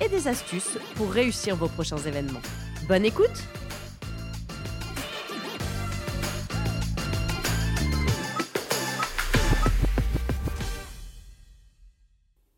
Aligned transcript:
et 0.00 0.08
des 0.08 0.28
astuces 0.28 0.78
pour 0.96 1.10
réussir 1.10 1.56
vos 1.56 1.68
prochains 1.68 1.98
événements. 1.98 2.40
Bonne 2.88 3.04
écoute 3.04 3.44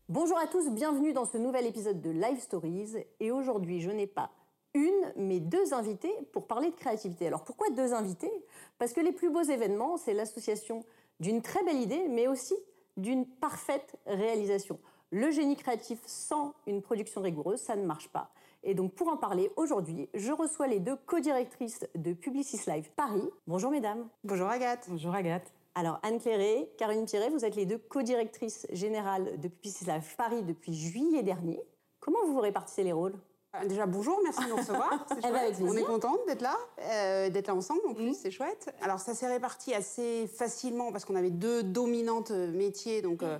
Bonjour 0.07 0.37
à 0.37 0.47
tous, 0.47 0.69
bienvenue 0.69 1.13
dans 1.13 1.25
ce 1.25 1.37
nouvel 1.37 1.65
épisode 1.65 2.01
de 2.01 2.09
Live 2.09 2.39
Stories. 2.39 2.93
Et 3.19 3.31
aujourd'hui, 3.31 3.81
je 3.81 3.89
n'ai 3.89 4.07
pas 4.07 4.29
une, 4.73 5.13
mais 5.15 5.39
deux 5.39 5.73
invités 5.73 6.13
pour 6.31 6.47
parler 6.47 6.69
de 6.69 6.75
créativité. 6.75 7.27
Alors 7.27 7.43
pourquoi 7.43 7.69
deux 7.71 7.93
invités? 7.93 8.31
Parce 8.77 8.93
que 8.93 9.01
les 9.01 9.11
plus 9.11 9.29
beaux 9.29 9.43
événements, 9.43 9.97
c'est 9.97 10.13
l'association 10.13 10.85
d'une 11.19 11.41
très 11.41 11.63
belle 11.63 11.79
idée, 11.79 12.07
mais 12.09 12.27
aussi 12.27 12.55
d'une 12.97 13.25
parfaite 13.25 13.95
réalisation. 14.05 14.79
Le 15.13 15.29
génie 15.29 15.57
créatif 15.57 15.99
sans 16.05 16.53
une 16.67 16.81
production 16.81 17.21
rigoureuse, 17.21 17.59
ça 17.59 17.75
ne 17.75 17.85
marche 17.85 18.07
pas. 18.07 18.31
Et 18.63 18.73
donc 18.73 18.93
pour 18.93 19.09
en 19.09 19.17
parler 19.17 19.51
aujourd'hui, 19.57 20.07
je 20.13 20.31
reçois 20.31 20.67
les 20.67 20.79
deux 20.79 20.95
co-directrices 21.05 21.85
de 21.95 22.13
Publicis 22.13 22.61
Live 22.65 22.89
Paris. 22.95 23.29
Bonjour 23.45 23.71
mesdames. 23.71 24.07
Bonjour 24.23 24.47
Agathe. 24.47 24.85
Bonjour 24.87 25.13
Agathe. 25.13 25.51
Alors 25.75 25.99
Anne 26.03 26.21
Cléré, 26.21 26.71
Caroline 26.77 27.05
Thierry, 27.05 27.29
vous 27.29 27.43
êtes 27.43 27.57
les 27.57 27.65
deux 27.65 27.77
co-directrices 27.77 28.65
générales 28.71 29.37
de 29.37 29.49
Publicis 29.49 29.83
Live 29.83 30.15
Paris 30.15 30.43
depuis 30.43 30.73
juillet 30.73 31.23
dernier. 31.23 31.61
Comment 31.99 32.19
vous 32.25 32.35
vous 32.35 32.39
répartissez 32.39 32.83
les 32.83 32.93
rôles? 32.93 33.19
Euh, 33.55 33.67
Déjà 33.67 33.85
bonjour, 33.85 34.17
merci 34.23 34.45
de 34.45 34.49
nous 34.49 34.55
recevoir. 34.55 35.05
Eh 35.17 35.29
ben, 35.29 35.53
On 35.61 35.75
est 35.75 35.83
contente 35.83 36.19
d'être 36.25 36.41
là, 36.41 36.55
euh, 36.79 37.29
d'être 37.29 37.47
là 37.47 37.55
ensemble 37.55 37.81
en 37.85 37.93
plus, 37.93 38.11
mm. 38.11 38.13
c'est 38.13 38.31
chouette. 38.31 38.73
Alors 38.81 38.99
ça 38.99 39.13
s'est 39.13 39.27
réparti 39.27 39.73
assez 39.73 40.27
facilement 40.27 40.93
parce 40.93 41.03
qu'on 41.03 41.17
avait 41.17 41.31
deux 41.31 41.63
dominantes 41.63 42.31
métiers, 42.31 43.01
donc 43.01 43.23
euh, 43.23 43.39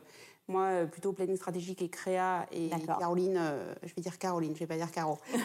moi, 0.52 0.64
euh, 0.66 0.86
plutôt 0.86 1.14
planning 1.14 1.36
stratégique 1.36 1.82
et 1.82 1.90
créa. 1.90 2.46
Et 2.52 2.70
Caroline, 2.86 3.38
euh, 3.38 3.74
je 3.84 3.94
vais 3.96 4.02
dire 4.02 4.18
Caroline, 4.18 4.54
je 4.54 4.60
vais 4.60 4.68
pas 4.68 4.78
dire 4.78 4.92
Caro. 4.92 5.18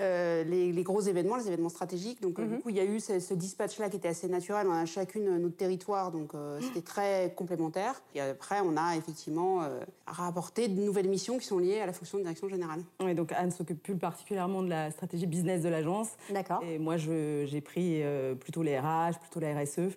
Euh, 0.00 0.42
les, 0.44 0.82
gros 0.82 1.00
événements, 1.00 1.36
les 1.36 1.46
événements 1.46 1.68
stratégiques. 1.68 2.20
Donc, 2.20 2.40
du 2.40 2.46
mhm. 2.46 2.60
coup, 2.60 2.70
il 2.70 2.76
y 2.76 2.80
a 2.80 2.84
eu 2.84 2.98
ce, 2.98 3.34
dispatch-là 3.34 3.88
qui 3.88 3.96
était 3.96 4.08
assez 4.08 4.26
naturel. 4.26 4.66
On 4.68 4.72
a 4.72 4.84
chacune 4.84 5.38
notre 5.38 5.56
territoire, 5.56 6.10
donc 6.10 6.32
c'était 6.60 6.82
très 6.82 7.32
complémentaire. 7.36 8.02
Et 8.14 8.20
après, 8.20 8.60
on 8.64 8.76
a 8.76 8.96
effectivement 8.96 9.60
rapporté 10.06 10.66
de 10.66 10.80
nouvelles 10.80 11.08
missions 11.08 11.38
qui 11.38 11.46
sont 11.46 11.58
liées 11.58 11.80
à 11.80 11.86
la 11.86 11.92
fonction 11.92 12.18
de 12.18 12.22
direction 12.24 12.48
générale. 12.48 12.82
Oui, 13.00 13.14
donc 13.14 13.32
Anne 13.32 13.52
s'occupe 13.52 13.80
plus 13.80 13.96
particulièrement 13.96 14.62
de 14.62 14.70
la 14.70 14.90
stratégie 14.90 15.26
business 15.26 15.62
de 15.62 15.68
l'agence. 15.68 16.08
D'accord. 16.30 16.62
Et 16.64 16.78
moi, 16.78 16.96
j'ai 16.96 17.60
pris 17.60 18.02
plutôt 18.40 18.62
les 18.62 18.78
RH, 18.78 19.20
plutôt 19.20 19.38
la 19.38 19.60
RSE. 19.60 19.96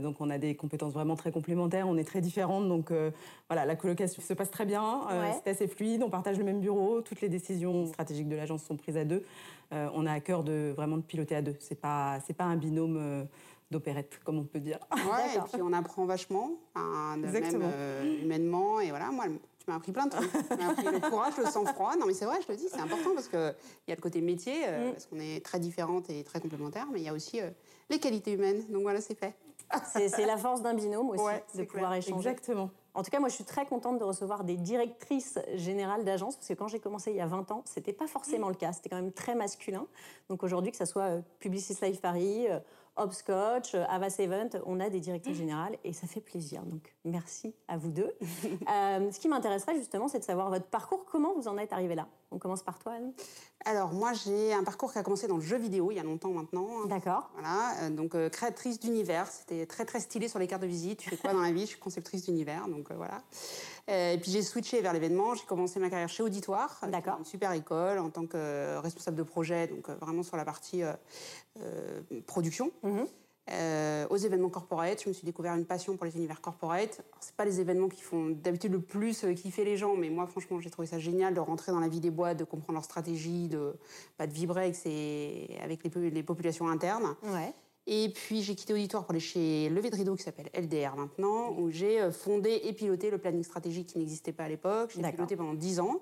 Donc, 0.00 0.20
on 0.20 0.30
a 0.30 0.38
des 0.38 0.54
compétences 0.56 0.92
vraiment 0.92 1.16
très 1.16 1.30
complémentaires. 1.30 1.86
On 1.88 1.96
est 1.96 2.04
très 2.04 2.20
différentes. 2.20 2.68
Donc, 2.68 2.90
voilà, 3.48 3.64
la 3.64 3.76
colocation 3.76 4.20
se 4.20 4.34
passe 4.34 4.50
très 4.50 4.66
bien, 4.66 5.02
euh, 5.10 5.30
c'est 5.44 5.50
assez 5.50 5.68
fluide, 5.68 6.02
on 6.02 6.10
partage 6.10 6.38
le 6.38 6.44
même 6.44 6.60
bureau, 6.60 7.00
toutes 7.00 7.20
les 7.20 7.28
décisions 7.28 7.86
stratégiques 7.86 8.28
de 8.28 8.34
l'agence 8.34 8.64
sont 8.64 8.76
prises 8.76 8.96
à 8.96 9.04
deux. 9.04 9.24
Euh, 9.72 9.88
on 9.94 10.06
a 10.06 10.12
à 10.12 10.20
cœur 10.20 10.42
de 10.42 10.72
vraiment 10.76 10.96
de 10.96 11.02
piloter 11.02 11.36
à 11.36 11.42
deux. 11.42 11.56
C'est 11.60 11.80
pas 11.80 12.18
c'est 12.26 12.34
pas 12.34 12.44
un 12.44 12.56
binôme 12.56 12.96
euh, 12.98 13.24
d'opérette 13.70 14.18
comme 14.24 14.38
on 14.38 14.44
peut 14.44 14.60
dire. 14.60 14.78
Ouais, 14.92 15.36
et 15.36 15.40
puis 15.52 15.62
on 15.62 15.72
apprend 15.72 16.06
vachement, 16.06 16.50
Exactement. 17.22 17.68
Même, 17.68 18.24
humainement 18.24 18.80
et 18.80 18.90
voilà, 18.90 19.10
moi 19.10 19.26
tu 19.26 19.70
m'as 19.70 19.76
appris 19.76 19.92
plein 19.92 20.06
de 20.06 20.10
trucs. 20.10 20.30
Tu 20.30 20.56
m'as 20.56 20.70
appris 20.70 20.86
le 20.86 21.00
courage, 21.08 21.36
le 21.38 21.46
sang-froid. 21.46 21.94
Non, 21.98 22.06
mais 22.06 22.14
c'est 22.14 22.24
vrai, 22.24 22.38
je 22.44 22.52
le 22.52 22.56
dis, 22.56 22.68
c'est 22.68 22.80
important 22.80 23.10
parce 23.14 23.28
qu'il 23.28 23.54
y 23.88 23.92
a 23.92 23.94
le 23.94 24.00
côté 24.00 24.20
métier, 24.20 24.62
mm. 24.62 24.92
parce 24.92 25.06
qu'on 25.06 25.18
est 25.18 25.44
très 25.44 25.58
différentes 25.58 26.10
et 26.10 26.24
très 26.24 26.40
complémentaires, 26.40 26.86
mais 26.92 27.00
il 27.00 27.04
y 27.04 27.08
a 27.08 27.12
aussi 27.12 27.40
les 27.90 27.98
qualités 27.98 28.32
humaines. 28.32 28.64
Donc 28.70 28.82
voilà, 28.82 29.00
c'est 29.00 29.18
fait. 29.18 29.34
C'est 29.84 30.26
la 30.26 30.36
force 30.36 30.62
d'un 30.62 30.74
binôme 30.74 31.10
aussi, 31.10 31.24
de 31.56 31.64
pouvoir 31.64 31.94
échanger. 31.94 32.28
Exactement. 32.30 32.70
En 32.96 33.02
tout 33.02 33.10
cas, 33.10 33.20
moi, 33.20 33.28
je 33.28 33.34
suis 33.34 33.44
très 33.44 33.66
contente 33.66 33.98
de 33.98 34.04
recevoir 34.04 34.42
des 34.42 34.56
directrices 34.56 35.38
générales 35.54 36.02
d'agence, 36.04 36.36
parce 36.36 36.48
que 36.48 36.54
quand 36.54 36.68
j'ai 36.68 36.80
commencé 36.80 37.10
il 37.10 37.16
y 37.18 37.20
a 37.20 37.26
20 37.26 37.50
ans, 37.50 37.62
c'était 37.66 37.92
pas 37.92 38.06
forcément 38.06 38.48
le 38.48 38.54
cas. 38.54 38.72
C'était 38.72 38.88
quand 38.88 38.96
même 38.96 39.12
très 39.12 39.34
masculin. 39.34 39.86
Donc 40.30 40.42
aujourd'hui, 40.42 40.70
que 40.70 40.78
ce 40.78 40.86
soit 40.86 41.02
euh, 41.02 41.20
Publicis 41.38 41.76
Life 41.82 42.00
Paris, 42.00 42.46
euh, 42.48 42.58
Hopscotch, 42.96 43.74
euh, 43.74 43.84
Avas 43.90 44.16
Event, 44.18 44.48
on 44.64 44.80
a 44.80 44.88
des 44.88 45.00
directrices 45.00 45.36
générales 45.36 45.76
et 45.84 45.92
ça 45.92 46.06
fait 46.06 46.22
plaisir. 46.22 46.62
Donc 46.62 46.94
merci 47.04 47.54
à 47.68 47.76
vous 47.76 47.90
deux. 47.90 48.14
ce 48.22 49.18
qui 49.20 49.28
m'intéresserait 49.28 49.76
justement, 49.76 50.08
c'est 50.08 50.20
de 50.20 50.24
savoir 50.24 50.48
votre 50.48 50.66
parcours. 50.66 51.04
Comment 51.04 51.34
vous 51.34 51.48
en 51.48 51.58
êtes 51.58 51.74
arrivé 51.74 51.94
là? 51.94 52.08
On 52.30 52.38
commence 52.38 52.62
par 52.62 52.78
toi, 52.78 52.92
Anne. 52.92 53.12
Alors 53.64 53.92
moi, 53.92 54.12
j'ai 54.12 54.52
un 54.52 54.64
parcours 54.64 54.92
qui 54.92 54.98
a 54.98 55.02
commencé 55.02 55.26
dans 55.26 55.36
le 55.36 55.42
jeu 55.42 55.56
vidéo 55.56 55.90
il 55.90 55.96
y 55.96 56.00
a 56.00 56.02
longtemps 56.02 56.30
maintenant. 56.30 56.84
D'accord. 56.86 57.30
Voilà, 57.34 57.90
donc 57.90 58.16
créatrice 58.30 58.78
d'univers. 58.78 59.26
C'était 59.26 59.66
très 59.66 59.84
très 59.84 60.00
stylé 60.00 60.28
sur 60.28 60.38
les 60.38 60.46
cartes 60.46 60.62
de 60.62 60.66
visite. 60.66 61.00
Tu 61.00 61.10
fais 61.10 61.16
quoi 61.16 61.32
dans 61.32 61.40
la 61.40 61.52
vie? 61.52 61.62
Je 61.62 61.66
suis 61.66 61.80
conceptrice 61.80 62.24
d'univers, 62.24 62.68
donc 62.68 62.92
voilà. 62.92 63.22
Euh, 63.88 64.12
et 64.12 64.18
puis 64.18 64.30
j'ai 64.30 64.42
switché 64.42 64.80
vers 64.80 64.92
l'événement. 64.92 65.34
J'ai 65.34 65.46
commencé 65.46 65.78
ma 65.78 65.88
carrière 65.90 66.08
chez 66.08 66.22
Auditoire, 66.22 66.80
D'accord. 66.88 67.18
une 67.18 67.24
super 67.24 67.52
école 67.52 67.98
en 67.98 68.10
tant 68.10 68.26
que 68.26 68.78
responsable 68.78 69.16
de 69.16 69.22
projet, 69.22 69.68
donc 69.68 69.88
euh, 69.88 69.94
vraiment 70.00 70.22
sur 70.22 70.36
la 70.36 70.44
partie 70.44 70.82
euh, 70.82 72.00
production. 72.26 72.72
Mhm. 73.48 74.06
aux 74.10 74.16
événements 74.16 74.48
corporate, 74.48 75.02
je 75.02 75.08
me 75.08 75.14
suis 75.14 75.24
découvert 75.24 75.54
une 75.54 75.66
passion 75.66 75.96
pour 75.96 76.04
les 76.06 76.16
univers 76.16 76.40
corporate. 76.40 77.02
C'est 77.20 77.34
pas 77.34 77.44
les 77.44 77.60
événements 77.60 77.88
qui 77.88 78.02
font 78.02 78.30
d'habitude 78.30 78.72
le 78.72 78.80
plus 78.80 79.24
kiffer 79.36 79.64
les 79.64 79.76
gens, 79.76 79.94
mais 79.96 80.10
moi 80.10 80.26
franchement 80.26 80.60
j'ai 80.60 80.70
trouvé 80.70 80.86
ça 80.86 80.98
génial 80.98 81.34
de 81.34 81.40
rentrer 81.40 81.72
dans 81.72 81.80
la 81.80 81.88
vie 81.88 82.00
des 82.00 82.10
boîtes, 82.10 82.38
de 82.38 82.44
comprendre 82.44 82.74
leur 82.74 82.84
stratégie, 82.84 83.48
de, 83.48 83.74
pas 84.16 84.26
de 84.26 84.32
vibrer 84.32 84.64
avec, 84.64 84.76
avec 85.62 85.84
les, 85.84 86.10
les 86.10 86.22
populations 86.22 86.68
internes. 86.68 87.14
Ouais. 87.22 87.52
Et 87.86 88.08
puis 88.08 88.42
j'ai 88.42 88.54
quitté 88.56 88.72
Auditoire 88.72 89.04
pour 89.04 89.12
aller 89.12 89.20
chez 89.20 89.68
Levé 89.68 89.90
de 89.90 89.96
Rideau, 89.96 90.16
qui 90.16 90.24
s'appelle 90.24 90.50
LDR 90.54 90.96
maintenant, 90.96 91.52
où 91.56 91.70
j'ai 91.70 92.00
euh, 92.00 92.10
fondé 92.10 92.60
et 92.64 92.72
piloté 92.72 93.10
le 93.10 93.18
planning 93.18 93.44
stratégique 93.44 93.86
qui 93.88 93.98
n'existait 93.98 94.32
pas 94.32 94.44
à 94.44 94.48
l'époque. 94.48 94.90
J'ai 94.94 95.02
piloté 95.12 95.36
pendant 95.36 95.54
10 95.54 95.80
ans. 95.80 96.00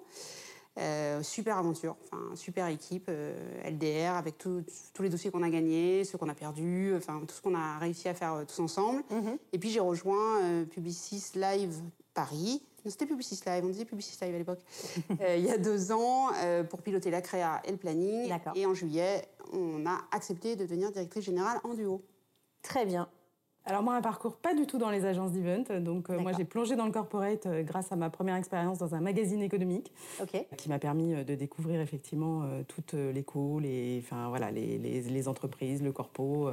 Euh, 0.77 1.23
super 1.23 1.57
aventure, 1.57 1.97
enfin 2.03 2.35
super 2.35 2.67
équipe, 2.67 3.07
euh, 3.09 3.33
LDR, 3.65 4.15
avec 4.15 4.39
tous 4.39 4.65
les 5.01 5.09
dossiers 5.09 5.31
qu'on 5.31 5.45
a 5.45 5.49
gagnés, 5.49 6.03
ceux 6.03 6.19
qu'on 6.19 6.29
a 6.29 6.35
perdus, 6.35 6.95
enfin 6.97 7.21
tout 7.29 7.35
ce 7.35 7.41
qu'on 7.41 7.55
a 7.55 7.79
réussi 7.79 8.09
à 8.09 8.15
faire 8.15 8.45
tous 8.47 8.61
ensemble. 8.61 9.05
Mhm. 9.11 9.39
Et 9.53 9.59
puis 9.59 9.71
j'ai 9.71 9.81
rejoint 9.81 10.65
Publicis 10.71 11.33
Live 11.37 11.81
Paris. 12.13 12.63
C'était 12.87 13.07
Publicis 13.07 13.41
Live, 13.47 13.65
on 13.65 13.69
disait 13.69 13.85
Publicis 13.85 14.19
Live 14.21 14.35
à 14.35 14.39
l'époque. 14.39 14.61
il 15.37 15.45
y 15.45 15.51
a 15.51 15.59
deux 15.59 15.93
ans, 15.93 16.31
pour 16.69 16.83
piloter 16.83 17.11
la 17.11 17.23
créa 17.23 17.63
et 17.65 17.71
le 17.71 17.79
planning. 17.79 18.31
Et 18.57 18.67
en 18.67 18.75
juillet, 18.75 19.27
on 19.53 19.87
a 19.87 20.01
accepté 20.11 20.57
de 20.57 20.65
devenir 20.65 20.91
directrice 20.91 21.25
générale 21.25 21.61
en 21.63 21.75
duo. 21.75 22.03
Très 22.63 22.85
bien. 22.85 23.09
Alors 23.67 23.83
moi, 23.83 23.95
un 23.95 24.03
parcours 24.03 24.37
pas 24.37 24.53
du 24.53 24.67
tout 24.67 24.77
dans 24.77 24.91
les 24.91 25.07
agences 25.07 25.33
d'event. 25.33 25.81
Donc 25.81 26.11
euh, 26.11 26.19
moi, 26.19 26.33
j'ai 26.37 26.45
plongé 26.45 26.77
dans 26.77 26.85
le 26.85 26.93
corporate 26.93 27.47
euh, 27.47 27.63
grâce 27.63 27.93
à 27.93 27.97
ma 27.97 28.11
première 28.11 28.37
expérience 28.37 28.77
dans 28.77 28.95
un 28.95 29.01
magazine 29.01 29.41
économique, 29.41 29.91
qui 30.59 30.69
m'a 30.69 30.79
permis 30.79 31.15
euh, 31.15 31.25
de 31.25 31.35
découvrir 31.35 31.81
effectivement 31.81 32.43
toutes 32.69 32.93
les 32.93 33.23
co, 33.23 33.59
les, 33.61 34.03
enfin 34.05 34.29
voilà, 34.29 34.51
les, 34.51 34.77
les, 34.79 35.29
entreprises, 35.29 35.83
le 35.83 35.93
corpo. 35.93 36.51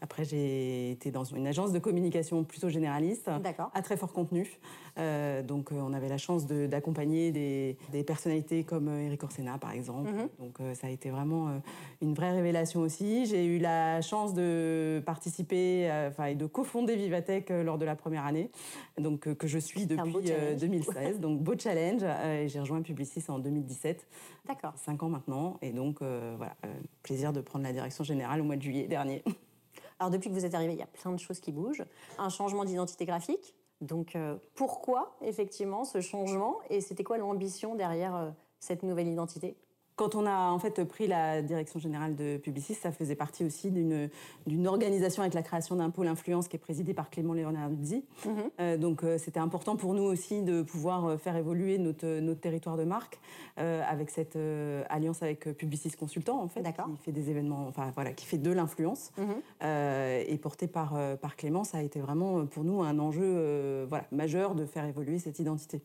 Après, 0.00 0.24
j'ai 0.24 0.90
été 0.90 1.12
dans 1.12 1.22
une 1.22 1.46
agence 1.46 1.70
de 1.70 1.78
communication 1.78 2.42
plutôt 2.42 2.70
généraliste, 2.70 3.30
à 3.74 3.82
très 3.82 3.96
fort 3.96 4.12
contenu. 4.12 4.58
Donc 5.46 5.70
on 5.72 5.92
avait 5.92 6.08
la 6.08 6.18
chance 6.18 6.46
d'accompagner 6.46 7.30
des, 7.30 7.76
des, 7.92 8.02
personnalités 8.02 8.64
comme 8.64 8.88
Eric 8.88 9.22
Orsena, 9.22 9.58
par 9.58 9.72
exemple. 9.72 10.10
Mhm. 10.10 10.28
Donc 10.38 10.58
ça 10.74 10.86
a 10.86 10.90
été 10.90 11.10
vraiment 11.10 11.60
une 12.00 12.14
vraie 12.14 12.32
révélation 12.32 12.80
aussi. 12.80 13.26
J'ai 13.26 13.44
eu 13.44 13.58
la 13.58 14.00
chance 14.02 14.34
de 14.34 15.02
participer, 15.04 15.90
enfin 16.08 16.26
et 16.26 16.34
de 16.34 16.46
cofondé 16.46 16.96
Vivatech 16.96 17.50
euh, 17.50 17.62
lors 17.62 17.78
de 17.78 17.84
la 17.84 17.96
première 17.96 18.24
année, 18.24 18.50
donc 18.98 19.26
euh, 19.26 19.34
que 19.34 19.46
je 19.46 19.58
suis 19.58 19.86
depuis 19.86 20.30
2016. 20.58 20.96
Euh, 20.96 21.18
donc 21.18 21.40
beau 21.40 21.54
challenge. 21.58 22.02
j'ai 22.46 22.60
rejoint 22.60 22.82
Publicis 22.82 23.24
en 23.28 23.38
2017. 23.38 24.06
D'accord. 24.46 24.72
Cinq 24.76 25.02
ans 25.02 25.08
maintenant. 25.08 25.58
Et 25.62 25.72
donc 25.72 25.98
voilà, 26.00 26.56
plaisir 27.02 27.32
de 27.32 27.40
prendre 27.40 27.64
la 27.64 27.72
direction 27.72 28.04
générale 28.04 28.40
au 28.40 28.44
mois 28.44 28.56
de 28.56 28.62
juillet 28.62 28.86
dernier. 28.86 29.22
Alors 29.98 30.10
depuis 30.10 30.30
que 30.30 30.34
vous 30.34 30.44
êtes 30.44 30.54
arrivé, 30.54 30.72
il 30.74 30.78
y 30.78 30.82
a 30.82 30.86
plein 30.86 31.12
de 31.12 31.18
choses 31.18 31.40
qui 31.40 31.52
bougent. 31.52 31.84
Un 32.18 32.28
changement 32.28 32.64
d'identité 32.64 33.04
graphique. 33.04 33.54
Donc 33.80 34.16
pourquoi 34.54 35.16
effectivement 35.20 35.84
ce 35.84 36.00
changement 36.00 36.58
et 36.68 36.80
c'était 36.80 37.04
quoi 37.04 37.18
l'ambition 37.18 37.74
derrière 37.74 38.34
cette 38.58 38.82
nouvelle 38.82 39.08
identité? 39.08 39.56
Quand 39.98 40.14
on 40.14 40.26
a 40.26 40.50
en 40.50 40.58
fait 40.60 40.84
pris 40.84 41.08
la 41.08 41.42
direction 41.42 41.80
générale 41.80 42.14
de 42.14 42.36
Publicis, 42.36 42.74
ça 42.74 42.92
faisait 42.92 43.16
partie 43.16 43.44
aussi 43.44 43.70
d'une 43.72 44.66
organisation 44.66 45.22
avec 45.22 45.34
la 45.34 45.42
création 45.42 45.74
d'un 45.74 45.90
pôle 45.90 46.06
influence 46.06 46.46
qui 46.46 46.54
est 46.54 46.60
présidé 46.60 46.94
par 46.94 47.10
Clément 47.10 47.34
Leonardzi. 47.34 48.04
Mhm. 48.24 48.32
Euh, 48.60 48.76
donc 48.76 49.02
euh, 49.02 49.18
c'était 49.18 49.40
important 49.40 49.74
pour 49.74 49.94
nous 49.94 50.04
aussi 50.04 50.42
de 50.42 50.62
pouvoir 50.62 51.04
euh, 51.04 51.16
faire 51.18 51.36
évoluer 51.36 51.78
notre, 51.78 52.20
notre 52.20 52.40
territoire 52.40 52.76
de 52.76 52.84
marque 52.84 53.18
avec 53.56 54.10
cette 54.10 54.38
alliance 54.88 55.20
avec 55.20 55.52
Publicis 55.56 55.90
Consultant 55.90 56.40
en 56.40 56.46
fait, 56.46 56.62
qui 56.62 56.96
fait 57.02 57.10
des 57.10 57.28
événements, 57.28 57.66
enfin 57.68 57.90
voilà, 57.92 58.12
qui 58.12 58.24
fait 58.24 58.38
de 58.38 58.52
l'influence 58.52 59.10
mhm. 59.18 59.34
et 60.28 60.38
porté 60.38 60.68
par 60.68 60.96
par 61.20 61.34
Clément, 61.34 61.64
ça 61.64 61.78
a 61.78 61.82
été 61.82 61.98
vraiment 61.98 62.46
pour 62.46 62.62
nous 62.62 62.82
un 62.82 63.00
enjeu 63.00 63.84
voilà 63.88 64.04
majeur 64.12 64.54
de 64.54 64.64
faire 64.64 64.84
évoluer 64.84 65.18
cette 65.18 65.40
identité. 65.40 65.82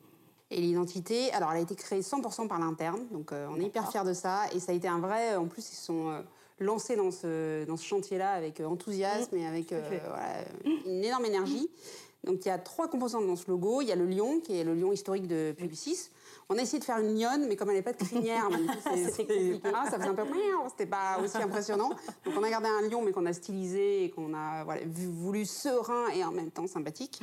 Et 0.53 0.61
l'identité, 0.61 1.31
alors 1.33 1.51
elle 1.51 1.57
a 1.57 1.61
été 1.61 1.73
créée 1.73 2.01
100% 2.01 2.47
par 2.47 2.59
l'interne, 2.59 3.01
donc 3.11 3.31
euh, 3.31 3.47
on 3.49 3.59
est 3.59 3.65
hyper 3.65 3.89
fiers 3.91 4.03
de 4.05 4.13
ça. 4.13 4.43
Et 4.53 4.59
ça 4.59 4.71
a 4.71 4.75
été 4.75 4.87
un 4.87 4.99
vrai, 4.99 5.35
en 5.35 5.47
plus 5.47 5.71
ils 5.71 5.75
sont 5.75 6.09
euh, 6.09 6.19
lancés 6.59 6.95
dans 6.95 7.09
ce, 7.09 7.65
dans 7.65 7.75
ce 7.75 7.83
chantier-là 7.83 8.33
avec 8.33 8.59
euh, 8.59 8.65
enthousiasme 8.65 9.35
et 9.35 9.47
avec 9.47 9.73
une 10.85 11.03
énorme 11.03 11.25
énergie. 11.25 11.67
Donc 12.23 12.45
il 12.45 12.49
y 12.49 12.51
a 12.51 12.59
trois 12.59 12.87
composantes 12.87 13.25
dans 13.25 13.35
ce 13.35 13.49
logo. 13.49 13.81
Il 13.81 13.87
y 13.87 13.91
a 13.91 13.95
le 13.95 14.05
lion, 14.05 14.41
qui 14.41 14.55
est 14.55 14.63
le 14.63 14.75
lion 14.75 14.93
historique 14.93 15.27
de 15.27 15.55
Publicis. 15.57 16.11
On 16.49 16.57
a 16.57 16.61
essayé 16.61 16.79
de 16.79 16.83
faire 16.83 16.99
une 16.99 17.19
lionne, 17.19 17.47
mais 17.47 17.55
comme 17.55 17.69
elle 17.69 17.77
n'est 17.77 17.81
pas 17.81 17.93
de 17.93 18.03
crinière, 18.03 18.49
c'est 19.15 19.61
ah, 19.73 19.89
ça 19.89 19.97
faisait 19.97 20.09
un 20.09 20.13
peu 20.13 20.23
c'était 20.69 20.89
pas 20.89 21.19
aussi 21.23 21.37
impressionnant. 21.37 21.89
Donc 22.25 22.33
on 22.37 22.43
a 22.43 22.49
gardé 22.49 22.67
un 22.67 22.87
lion, 22.87 23.01
mais 23.03 23.11
qu'on 23.11 23.25
a 23.25 23.33
stylisé 23.33 24.05
et 24.05 24.09
qu'on 24.09 24.33
a 24.33 24.65
voulu 24.85 25.45
serein 25.45 26.09
et 26.09 26.23
en 26.23 26.31
même 26.31 26.51
temps 26.51 26.67
sympathique. 26.67 27.21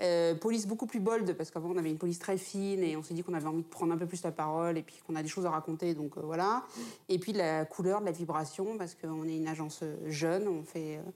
Euh, 0.00 0.34
police 0.34 0.66
beaucoup 0.66 0.86
plus 0.86 1.00
bold, 1.00 1.34
parce 1.34 1.50
qu'avant 1.50 1.70
on 1.72 1.76
avait 1.76 1.90
une 1.90 1.98
police 1.98 2.18
très 2.18 2.36
fine 2.36 2.82
et 2.82 2.96
on 2.96 3.02
s'est 3.02 3.14
dit 3.14 3.22
qu'on 3.22 3.34
avait 3.34 3.46
envie 3.46 3.62
de 3.62 3.68
prendre 3.68 3.92
un 3.92 3.98
peu 3.98 4.06
plus 4.06 4.22
la 4.22 4.32
parole 4.32 4.78
et 4.78 4.82
puis 4.82 4.96
qu'on 5.06 5.16
a 5.16 5.22
des 5.22 5.28
choses 5.28 5.46
à 5.46 5.50
raconter, 5.50 5.94
donc 5.94 6.16
euh, 6.16 6.20
voilà. 6.22 6.64
Et 7.08 7.18
puis 7.18 7.32
la 7.32 7.64
couleur, 7.64 8.00
de 8.00 8.06
la 8.06 8.12
vibration, 8.12 8.78
parce 8.78 8.94
qu'on 8.94 9.26
est 9.28 9.36
une 9.36 9.48
agence 9.48 9.82
jeune, 10.06 10.48
on 10.48 10.62
fait... 10.62 10.96
Euh, 10.96 11.10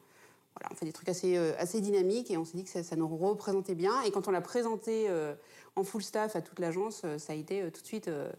voilà, 0.58 0.72
on 0.72 0.74
fait 0.74 0.86
des 0.86 0.92
trucs 0.92 1.08
assez, 1.08 1.36
assez 1.58 1.80
dynamiques 1.80 2.30
et 2.30 2.36
on 2.36 2.44
s'est 2.44 2.56
dit 2.56 2.64
que 2.64 2.82
ça, 2.82 2.96
nous 2.96 3.08
représentait 3.08 3.74
bien. 3.74 4.02
Et 4.02 4.10
quand 4.10 4.28
on 4.28 4.30
l'a 4.30 4.40
présenté 4.40 5.08
en 5.78 5.84
full 5.84 6.02
staff 6.02 6.36
à 6.36 6.42
toute 6.42 6.58
l'agence, 6.58 7.02
euh, 7.04 7.18
ça 7.18 7.32
a 7.32 7.36
été 7.36 7.62
euh, 7.62 7.70
tout 7.70 7.80
de 7.80 7.86
suite 7.86 8.08
euh, 8.08 8.30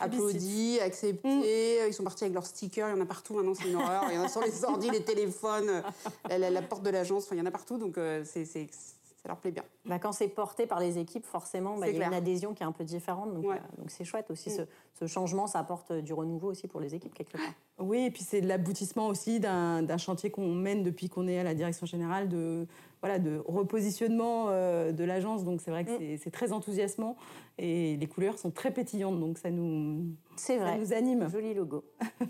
applaudi, 0.00 0.78
accepté. 0.80 1.28
Mm. 1.28 1.88
Ils 1.88 1.94
sont 1.94 2.02
partis 2.02 2.24
avec 2.24 2.34
leurs 2.34 2.46
stickers, 2.46 2.88
il 2.88 2.96
y 2.96 2.98
en 2.98 3.02
a 3.02 3.06
partout 3.06 3.34
maintenant, 3.34 3.54
c'est 3.54 3.68
une 3.68 3.76
horreur. 3.76 4.04
Il 4.08 4.14
y 4.14 4.18
en 4.18 4.24
a 4.24 4.28
sur 4.28 4.40
les 4.40 4.64
ordi, 4.64 4.90
les 4.90 5.02
téléphones, 5.02 5.82
la, 6.28 6.62
porte 6.62 6.82
de 6.82 6.90
l'agence, 6.90 7.28
il 7.30 7.38
y 7.38 7.40
en 7.40 7.46
a 7.46 7.50
partout, 7.50 7.78
donc 7.78 7.98
c'est 8.24 8.68
ça 9.28 9.32
leur 9.34 9.40
plaît 9.40 9.50
bien. 9.50 9.64
Bah, 9.84 9.98
quand 9.98 10.12
c'est 10.12 10.28
porté 10.28 10.66
par 10.66 10.80
les 10.80 10.96
équipes, 10.96 11.26
forcément, 11.26 11.76
bah, 11.76 11.88
il 11.90 11.98
y 11.98 12.02
a 12.02 12.06
une 12.06 12.14
adhésion 12.14 12.54
qui 12.54 12.62
est 12.62 12.66
un 12.66 12.72
peu 12.72 12.84
différente. 12.84 13.34
Donc 13.34 13.44
c'est 13.88 14.04
chouette 14.04 14.30
aussi. 14.30 14.48
Mm. 14.48 14.64
Ce, 14.94 15.06
changement, 15.06 15.46
ça 15.46 15.58
apporte 15.58 15.92
du 15.92 16.14
renouveau 16.14 16.48
aussi 16.48 16.66
pour 16.66 16.80
les 16.80 16.94
équipes 16.94 17.12
quelque 17.12 17.32
part. 17.32 17.52
Oui, 17.78 18.06
et 18.06 18.10
puis 18.10 18.24
c'est 18.24 18.40
l'aboutissement 18.40 19.06
aussi 19.06 19.38
d'un 19.38 19.98
chantier 19.98 20.30
qu'on 20.30 20.54
mène 20.54 20.82
depuis 20.82 21.10
qu'on 21.10 21.28
est 21.28 21.38
à 21.38 21.44
la 21.44 21.54
direction 21.54 21.86
générale 21.86 22.28
de, 22.28 22.66
voilà, 23.02 23.18
de 23.18 23.42
repositionnement 23.46 24.46
euh, 24.48 24.92
de 24.92 25.04
l'agence. 25.04 25.44
Donc 25.44 25.60
c'est 25.60 25.70
vrai 25.70 25.84
que 25.84 26.14
mm. 26.14 26.18
c'est 26.18 26.30
très 26.30 26.52
enthousiasmant 26.52 27.16
et 27.58 27.98
les 27.98 28.06
couleurs 28.06 28.38
sont 28.38 28.50
très 28.50 28.72
pétillantes. 28.72 29.20
Donc 29.20 29.36
ça 29.36 29.50
nous, 29.50 30.06
ça 30.36 30.56
vrai. 30.56 30.78
nous 30.78 30.94
anime. 30.94 31.28
Joli 31.30 31.52
logo. 31.52 31.84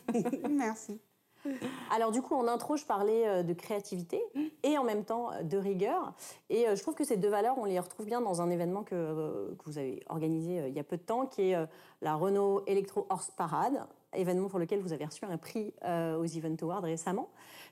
Merci. 0.50 1.00
Alors 1.90 2.10
du 2.12 2.22
coup, 2.22 2.34
en 2.34 2.46
intro, 2.48 2.76
je 2.76 2.84
parlais 2.84 3.26
euh, 3.26 3.42
de 3.42 3.52
créativité 3.52 4.22
et 4.62 4.78
en 4.78 4.84
même 4.84 5.04
temps 5.04 5.32
euh, 5.32 5.42
de 5.42 5.58
rigueur. 5.58 6.12
Et 6.50 6.66
je 6.74 6.82
trouve 6.82 6.94
que 6.94 7.04
ces 7.04 7.16
deux 7.16 7.28
valeurs, 7.28 7.58
on 7.58 7.64
les 7.64 7.78
retrouve 7.78 8.06
bien 8.06 8.20
dans 8.20 8.42
un 8.42 8.50
événement 8.50 8.82
que, 8.82 9.54
vous 9.64 9.78
avez 9.78 10.02
organisé 10.08 10.68
il 10.68 10.74
y 10.74 10.80
a 10.80 10.84
peu 10.84 10.96
de 10.96 11.02
temps, 11.02 11.26
qui 11.26 11.50
est 11.50 11.56
la 12.00 12.14
Renault 12.14 12.62
Electro 12.66 13.06
Horse 13.10 13.30
Parade, 13.30 13.86
événement 14.14 14.48
pour 14.48 14.58
lequel 14.58 14.80
vous 14.80 14.92
avez 14.92 15.04
reçu 15.04 15.24
un 15.24 15.36
prix 15.36 15.74
aux 15.84 16.24
Event 16.24 16.56
Awards 16.62 16.82
récemment. 16.82 17.28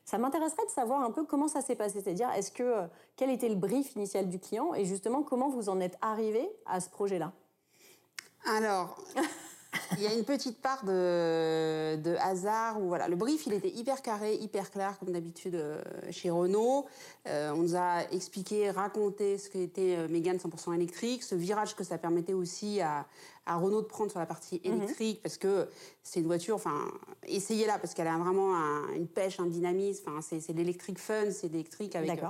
Ça 0.06 0.18
m'intéresserait 0.18 0.64
de 0.64 0.70
savoir 0.70 1.02
un 1.02 1.10
peu 1.10 1.24
comment 1.24 1.48
ça 1.48 1.60
s'est 1.60 1.74
passé, 1.74 2.00
c'est-à-dire 2.00 2.30
est-ce 2.30 2.52
que 2.52 2.62
euh, 2.62 2.86
quel 3.16 3.28
était 3.28 3.48
le 3.48 3.56
brief 3.56 3.96
initial 3.96 4.28
du 4.28 4.38
client 4.38 4.72
et 4.72 4.84
justement 4.84 5.24
comment 5.24 5.48
vous 5.48 5.68
en 5.68 5.80
êtes 5.80 5.98
arrivé 6.00 6.48
à 6.64 6.80
ce 6.80 6.88
projet-là? 6.88 7.32
Alors, 8.44 8.96
il 9.92 10.02
y 10.02 10.06
a 10.06 10.12
une 10.12 10.24
petite 10.24 10.60
part 10.60 10.84
de, 10.84 11.96
de, 11.96 12.16
hasard 12.16 12.80
où 12.80 12.88
voilà, 12.88 13.08
le 13.08 13.16
brief 13.16 13.46
il 13.46 13.52
était 13.52 13.70
hyper 13.70 14.02
carré, 14.02 14.34
hyper 14.34 14.70
clair 14.70 14.98
comme 14.98 15.12
d'habitude 15.12 15.54
euh, 15.54 15.80
chez 16.10 16.30
Renault. 16.30 16.86
Euh, 17.28 17.52
on 17.52 17.58
nous 17.58 17.76
a 17.76 18.02
expliqué, 18.10 18.70
raconté 18.70 19.38
ce 19.38 19.48
qu'était 19.50 19.96
euh, 19.96 20.08
Mégane 20.08 20.36
100% 20.36 20.74
électrique, 20.74 21.22
ce 21.22 21.34
virage 21.34 21.74
que 21.74 21.84
ça 21.84 21.98
permettait 21.98 22.32
aussi 22.32 22.80
à, 22.80 23.06
à 23.46 23.56
Renault 23.56 23.82
de 23.82 23.86
prendre 23.86 24.10
sur 24.10 24.20
la 24.20 24.26
partie 24.26 24.60
mhm. 24.64 24.74
électrique 24.74 25.20
parce 25.22 25.36
que 25.36 25.68
c'est 26.02 26.20
une 26.20 26.26
voiture, 26.26 26.56
enfin 26.56 26.90
essayez-la 27.26 27.78
parce 27.78 27.94
qu'elle 27.94 28.08
a 28.08 28.18
vraiment 28.18 28.54
une 28.94 29.06
pêche, 29.06 29.40
un 29.40 29.46
dynamisme. 29.46 30.04
Enfin 30.08 30.20
c'est 30.22 30.52
l'électrique 30.52 30.98
fun, 30.98 31.30
c'est 31.30 31.48
l'électrique 31.48 31.96
avec 31.96 32.20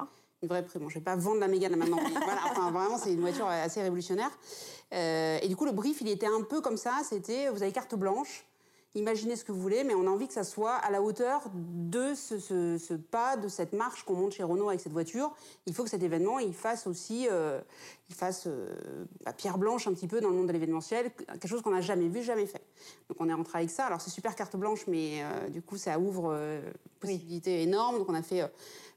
une 0.46 0.48
vraie 0.48 0.64
prix. 0.64 0.78
Bon, 0.78 0.88
je 0.88 0.94
vais 0.94 1.04
pas 1.04 1.16
vendre 1.16 1.40
la 1.40 1.48
Mégane 1.48 1.76
maintenant. 1.76 1.98
voilà, 2.25 2.40
enfin, 2.50 2.70
vraiment, 2.70 2.98
c'est 2.98 3.12
une 3.12 3.20
voiture 3.20 3.46
assez 3.46 3.82
révolutionnaire. 3.82 4.31
Euh, 4.94 5.38
et 5.43 5.48
du 5.48 5.56
coup, 5.56 5.64
le 5.64 5.72
brief, 5.72 6.00
il 6.00 6.08
était 6.08 6.26
un 6.26 6.43
peu 6.43 6.60
comme 6.60 6.76
ça. 6.76 6.93
C'était, 7.04 7.50
vous 7.50 7.62
avez 7.62 7.72
carte 7.72 7.94
blanche. 7.94 8.46
Imaginez 8.94 9.37
ce 9.37 9.44
que 9.44 9.52
vous 9.52 9.60
voulez, 9.60 9.84
mais 9.84 9.94
on 9.94 10.06
a 10.06 10.10
envie 10.10 10.26
que 10.26 10.32
ça 10.32 10.44
soit 10.44 10.72
à 10.72 10.90
la 10.90 11.02
hauteur 11.02 11.43
de 11.52 12.14
ce, 12.14 12.94
pas, 12.94 13.37
de 13.37 13.46
cette 13.46 13.75
marche 13.75 14.04
qu'on 14.04 14.14
monte 14.14 14.32
chez 14.32 14.43
Renault 14.43 14.70
avec 14.70 14.81
cette 14.81 14.93
voiture. 14.93 15.34
Il 15.66 15.75
faut 15.75 15.84
que 15.84 15.90
cet 15.90 16.02
événement, 16.02 16.38
il 16.38 16.54
fasse 16.54 16.87
aussi, 16.87 17.28
euh, 17.31 17.60
il 18.08 18.14
fasse 18.14 18.44
euh, 18.46 19.04
bah, 19.22 19.34
pierre 19.34 19.58
blanche 19.58 19.87
un 19.87 19.92
petit 19.92 20.06
peu 20.08 20.22
dans 20.22 20.31
le 20.31 20.37
monde 20.37 20.46
de 20.46 20.52
l'événementiel, 20.52 21.10
quelque 21.12 21.46
chose 21.46 21.60
qu'on 21.60 21.72
n'a 21.72 21.82
jamais 21.82 22.08
vu, 22.08 22.22
jamais 22.22 22.46
fait. 22.46 22.62
Donc 23.10 23.19
on 23.20 23.28
est 23.28 23.34
rentré 23.34 23.58
avec 23.58 23.70
ça. 23.70 23.84
Alors 23.84 24.00
c'est 24.00 24.08
super 24.08 24.34
carte 24.34 24.56
blanche, 24.56 24.87
mais 24.87 25.22
du 25.50 25.60
coup 25.60 25.76
ça 25.76 25.99
ouvre 25.99 26.34
possibilités 26.99 27.60
énormes. 27.64 27.99
Donc 27.99 28.08
on 28.08 28.14
a 28.14 28.22
fait 28.22 28.50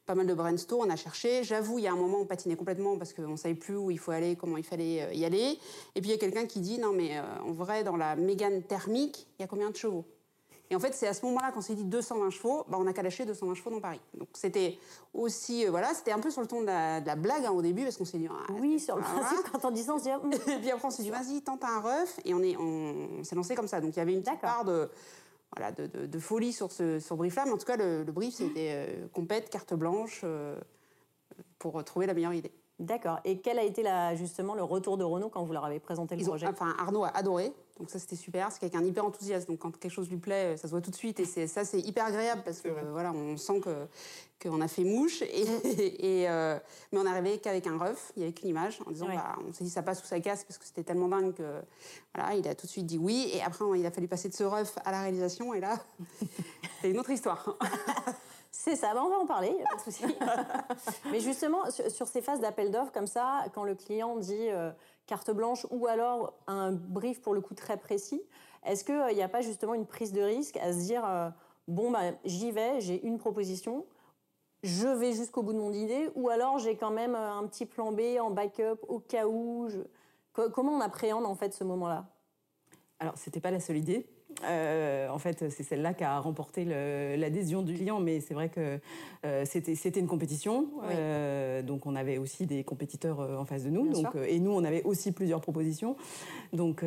pas 0.09 0.15
mal 0.15 0.25
de 0.25 0.33
brainstorm, 0.33 0.87
on 0.87 0.89
a 0.89 0.95
cherché. 0.95 1.43
J'avoue, 1.43 1.77
il 1.77 1.83
y 1.83 1.87
a 1.87 1.91
un 1.91 1.95
moment, 1.95 2.17
on 2.21 2.25
patinait 2.25 2.55
complètement 2.55 2.97
parce 2.97 3.13
qu'on 3.13 3.27
ne 3.27 3.35
savait 3.35 3.53
plus 3.53 3.77
où 3.77 3.91
il 3.91 3.99
faut 3.99 4.09
aller, 4.09 4.35
comment 4.35 4.57
il 4.57 4.63
fallait 4.63 5.03
euh, 5.03 5.13
y 5.13 5.23
aller. 5.23 5.59
Et 5.93 6.01
puis 6.01 6.09
il 6.09 6.11
y 6.11 6.15
a 6.15 6.17
quelqu'un 6.17 6.47
qui 6.47 6.61
dit 6.61 6.79
non, 6.79 6.93
mais 6.93 7.19
euh, 7.19 7.21
en 7.45 7.51
vrai, 7.51 7.83
dans 7.83 7.95
la 7.95 8.15
Mégane 8.15 8.63
thermique, 8.63 9.27
il 9.37 9.43
y 9.43 9.45
a 9.45 9.47
combien 9.47 9.69
de 9.69 9.75
chevaux? 9.75 10.05
Et 10.71 10.75
en 10.75 10.79
fait, 10.79 10.95
c'est 10.95 11.05
à 11.05 11.13
ce 11.13 11.23
moment-là 11.27 11.51
qu'on 11.51 11.61
s'est 11.61 11.75
dit 11.75 11.83
220 11.83 12.31
chevaux, 12.31 12.65
bah, 12.69 12.77
on 12.79 12.87
a 12.87 12.93
qu'à 12.93 13.03
lâcher 13.03 13.23
220 13.23 13.53
chevaux 13.53 13.69
dans 13.69 13.79
Paris. 13.79 14.01
Donc 14.15 14.29
c'était 14.33 14.79
aussi, 15.13 15.67
euh, 15.67 15.69
voilà, 15.69 15.93
c'était 15.93 16.11
un 16.11 16.19
peu 16.19 16.31
sur 16.31 16.41
le 16.41 16.47
ton 16.47 16.61
de 16.61 16.65
la, 16.65 17.15
blague 17.15 17.45
hein, 17.45 17.51
au 17.51 17.61
début, 17.61 17.83
parce 17.83 17.97
qu'on 17.97 18.05
s'est 18.05 18.17
dit. 18.17 18.29
Ah, 18.31 18.51
oui, 18.59 18.79
sur 18.79 18.95
le 18.95 19.03
principe, 19.03 19.51
quand 19.51 19.63
on 19.63 19.69
dit 19.69 19.83
ça, 19.83 19.93
on 19.93 19.99
se 19.99 20.05
dit. 20.05 20.09
Hmm. 20.19 20.49
et 20.49 20.57
puis 20.57 20.71
après, 20.71 20.87
on 20.87 20.89
s'est 20.89 21.03
dit, 21.03 21.11
vas-y, 21.11 21.43
tente 21.43 21.63
un 21.63 21.81
ref, 21.81 22.19
et 22.25 22.33
on, 22.33 22.41
est, 22.41 22.57
on, 22.57 23.23
s'est 23.23 23.35
lancé 23.35 23.53
comme 23.53 23.67
ça. 23.67 23.79
Donc 23.79 23.95
il 23.95 23.97
y 23.97 24.01
avait 24.01 24.13
une 24.13 24.23
petite 24.23 24.41
part 24.41 24.65
de 24.65 24.89
voilà, 25.55 25.71
de, 25.71 26.19
folie 26.19 26.53
sur 26.53 26.71
ce 26.71 26.99
sur 26.99 27.17
brief-là. 27.17 27.45
Mais 27.45 27.51
en 27.51 27.57
tout 27.57 27.65
cas, 27.65 27.77
le, 27.77 28.03
brief, 28.03 28.35
c'était 28.35 28.71
euh, 28.73 29.07
compète, 29.13 29.49
carte 29.49 29.73
blanche, 29.73 30.21
euh, 30.23 30.59
pour 31.57 31.83
trouver 31.83 32.05
la 32.05 32.13
meilleure 32.13 32.33
idée. 32.33 32.51
D'accord. 32.79 33.19
Et 33.25 33.39
quel 33.39 33.59
a 33.59 33.63
été 33.63 33.83
la, 33.83 34.15
justement 34.15 34.55
le 34.55 34.63
retour 34.63 34.97
de 34.97 35.03
Renault 35.03 35.29
quand 35.29 35.43
vous 35.43 35.51
leur 35.51 35.65
avez 35.65 35.79
présenté 35.79 36.15
le 36.15 36.23
projet? 36.23 36.47
Enfin, 36.47 36.73
Arnaud 36.79 37.03
a 37.03 37.09
adoré. 37.09 37.51
Donc 37.79 37.89
ça, 37.89 37.97
c'était 37.97 38.17
super. 38.17 38.51
C'est 38.51 38.59
quelqu'un 38.59 38.83
hyper 38.83 39.05
enthousiaste. 39.05 39.47
Donc 39.47 39.59
quand 39.59 39.77
quelque 39.77 39.91
chose 39.91 40.09
lui 40.09 40.17
plaît, 40.17 40.57
ça 40.57 40.63
se 40.63 40.71
voit 40.71 40.81
tout 40.81 40.91
de 40.91 40.95
suite. 40.95 41.19
Et 41.19 41.47
ça, 41.47 41.63
c'est 41.63 41.79
hyper 41.79 42.05
agréable 42.05 42.41
parce 42.43 42.61
que 42.61 42.69
voilà, 42.91 43.11
on 43.11 43.37
sent 43.37 43.61
que 43.61 43.87
qu'on 44.41 44.61
a 44.61 44.67
fait 44.67 44.83
mouche. 44.83 45.21
Et, 45.21 45.43
et 46.21 46.29
euh, 46.29 46.57
mais 46.91 46.99
on 46.99 47.05
est 47.05 47.09
arrivé 47.09 47.39
qu'avec 47.39 47.67
un 47.67 47.77
ref, 47.77 48.11
il 48.15 48.19
n'y 48.19 48.25
avait 48.25 48.33
qu'une 48.33 48.49
image, 48.49 48.79
en 48.85 48.91
disant, 48.91 49.07
bah, 49.07 49.35
on 49.47 49.53
s'est 49.53 49.63
dit 49.63 49.69
ça 49.69 49.83
passe 49.83 50.01
ou 50.03 50.05
ça 50.05 50.19
casse 50.19 50.43
parce 50.43 50.57
que 50.57 50.65
c'était 50.65 50.83
tellement 50.83 51.07
dingue 51.07 51.33
que 51.33 51.61
voilà, 52.13 52.35
il 52.35 52.47
a 52.47 52.55
tout 52.55 52.65
de 52.65 52.71
suite 52.71 52.85
dit 52.85 52.97
oui. 52.97 53.29
Et 53.33 53.41
après, 53.41 53.65
il 53.75 53.85
a 53.85 53.91
fallu 53.91 54.07
passer 54.07 54.29
de 54.29 54.33
ce 54.33 54.43
ref 54.43 54.77
à 54.85 54.91
la 54.91 55.01
réalisation. 55.01 55.53
Et 55.53 55.59
là, 55.59 55.77
c'est 56.81 56.89
une 56.89 56.99
autre 56.99 57.11
histoire. 57.11 57.57
C'est 58.51 58.75
ça, 58.75 58.93
bah, 58.93 59.03
on 59.05 59.09
va 59.09 59.17
en 59.17 59.25
parler, 59.27 59.55
pas 59.69 59.77
de 59.77 59.81
souci. 59.81 60.03
Mais 61.11 61.19
justement, 61.19 61.63
sur, 61.69 62.07
ces 62.07 62.21
phases 62.21 62.41
d'appel 62.41 62.71
d'offres 62.71 62.91
comme 62.91 63.07
ça, 63.07 63.45
quand 63.53 63.63
le 63.63 63.75
client 63.75 64.17
dit 64.17 64.49
euh, 64.49 64.71
carte 65.09 65.31
blanche 65.31 65.65
ou 65.71 65.87
alors 65.87 66.33
un 66.45 66.71
brief 66.71 67.19
pour 67.21 67.33
le 67.33 67.41
coup 67.41 67.55
très 67.55 67.77
précis, 67.77 68.21
est-ce 68.63 68.83
qu'il 68.83 68.95
n'y 68.95 69.21
euh, 69.21 69.25
a 69.25 69.27
pas 69.27 69.41
justement 69.41 69.73
une 69.73 69.87
prise 69.87 70.13
de 70.13 70.21
risque 70.21 70.57
à 70.57 70.71
se 70.71 70.77
dire 70.77 71.03
euh, 71.03 71.29
bon, 71.67 71.89
bah, 71.89 72.11
j'y 72.25 72.51
vais, 72.51 72.79
j'ai 72.79 73.03
une 73.05 73.17
proposition, 73.17 73.87
je 74.61 74.87
vais 74.87 75.13
jusqu'au 75.13 75.41
bout 75.41 75.53
de 75.53 75.57
mon 75.57 75.73
idée, 75.73 76.09
ou 76.13 76.29
alors 76.29 76.59
j'ai 76.59 76.75
quand 76.75 76.91
même 76.91 77.15
un 77.15 77.45
petit 77.47 77.65
plan 77.65 77.91
B 77.91 78.01
en 78.21 78.29
backup 78.29 78.85
au 78.87 78.99
cas 78.99 79.27
où 79.27 79.67
Comment 80.53 80.71
on 80.71 80.79
appréhende 80.79 81.25
en 81.25 81.35
fait 81.35 81.53
ce 81.53 81.65
moment-là? 81.65 82.05
Alors, 82.99 83.17
c'était 83.17 83.41
pas 83.41 83.51
la 83.51 83.59
seule 83.59 83.77
idée. 83.77 84.07
Euh, 84.45 85.09
en 85.09 85.19
fait, 85.19 85.49
c'est 85.49 85.63
celle-là 85.63 85.93
qui 85.93 86.03
a 86.03 86.19
remporté 86.19 86.65
l'adhésion 86.65 87.61
du 87.61 87.73
client, 87.73 87.99
mais 87.99 88.19
c'est 88.19 88.33
vrai 88.33 88.49
que 88.49 88.79
euh, 89.25 89.45
c'était 89.45 89.99
une 89.99 90.07
compétition. 90.07 90.67
Euh, 90.91 91.61
donc, 91.61 91.85
on 91.85 91.95
avait 91.95 92.17
aussi 92.17 92.45
des 92.45 92.63
compétiteurs 92.63 93.19
en 93.19 93.45
face 93.45 93.63
de 93.63 93.69
nous. 93.69 93.89
Donc, 93.89 94.07
et 94.27 94.39
nous, 94.39 94.51
on 94.51 94.63
avait 94.63 94.83
aussi 94.83 95.11
plusieurs 95.11 95.41
propositions. 95.41 95.95
Donc, 96.53 96.83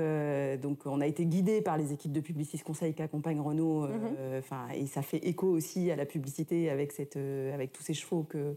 donc 0.62 0.78
on 0.86 1.00
a 1.00 1.06
été 1.06 1.26
guidé 1.26 1.60
par 1.60 1.76
les 1.76 1.92
équipes 1.92 2.12
de 2.12 2.20
Publicis 2.20 2.58
Conseil 2.58 2.94
qui 2.94 3.02
accompagnent 3.02 3.40
Renault. 3.40 3.82
Mhm. 3.82 4.38
Enfin, 4.38 4.68
et 4.74 4.86
ça 4.86 5.02
fait 5.02 5.18
écho 5.18 5.46
aussi 5.46 5.90
à 5.90 5.96
la 5.96 6.06
publicité 6.06 6.70
avec, 6.70 6.92
cette, 6.92 7.16
avec 7.16 7.72
tous 7.72 7.82
ces 7.82 7.94
chevaux 7.94 8.26
que, 8.28 8.56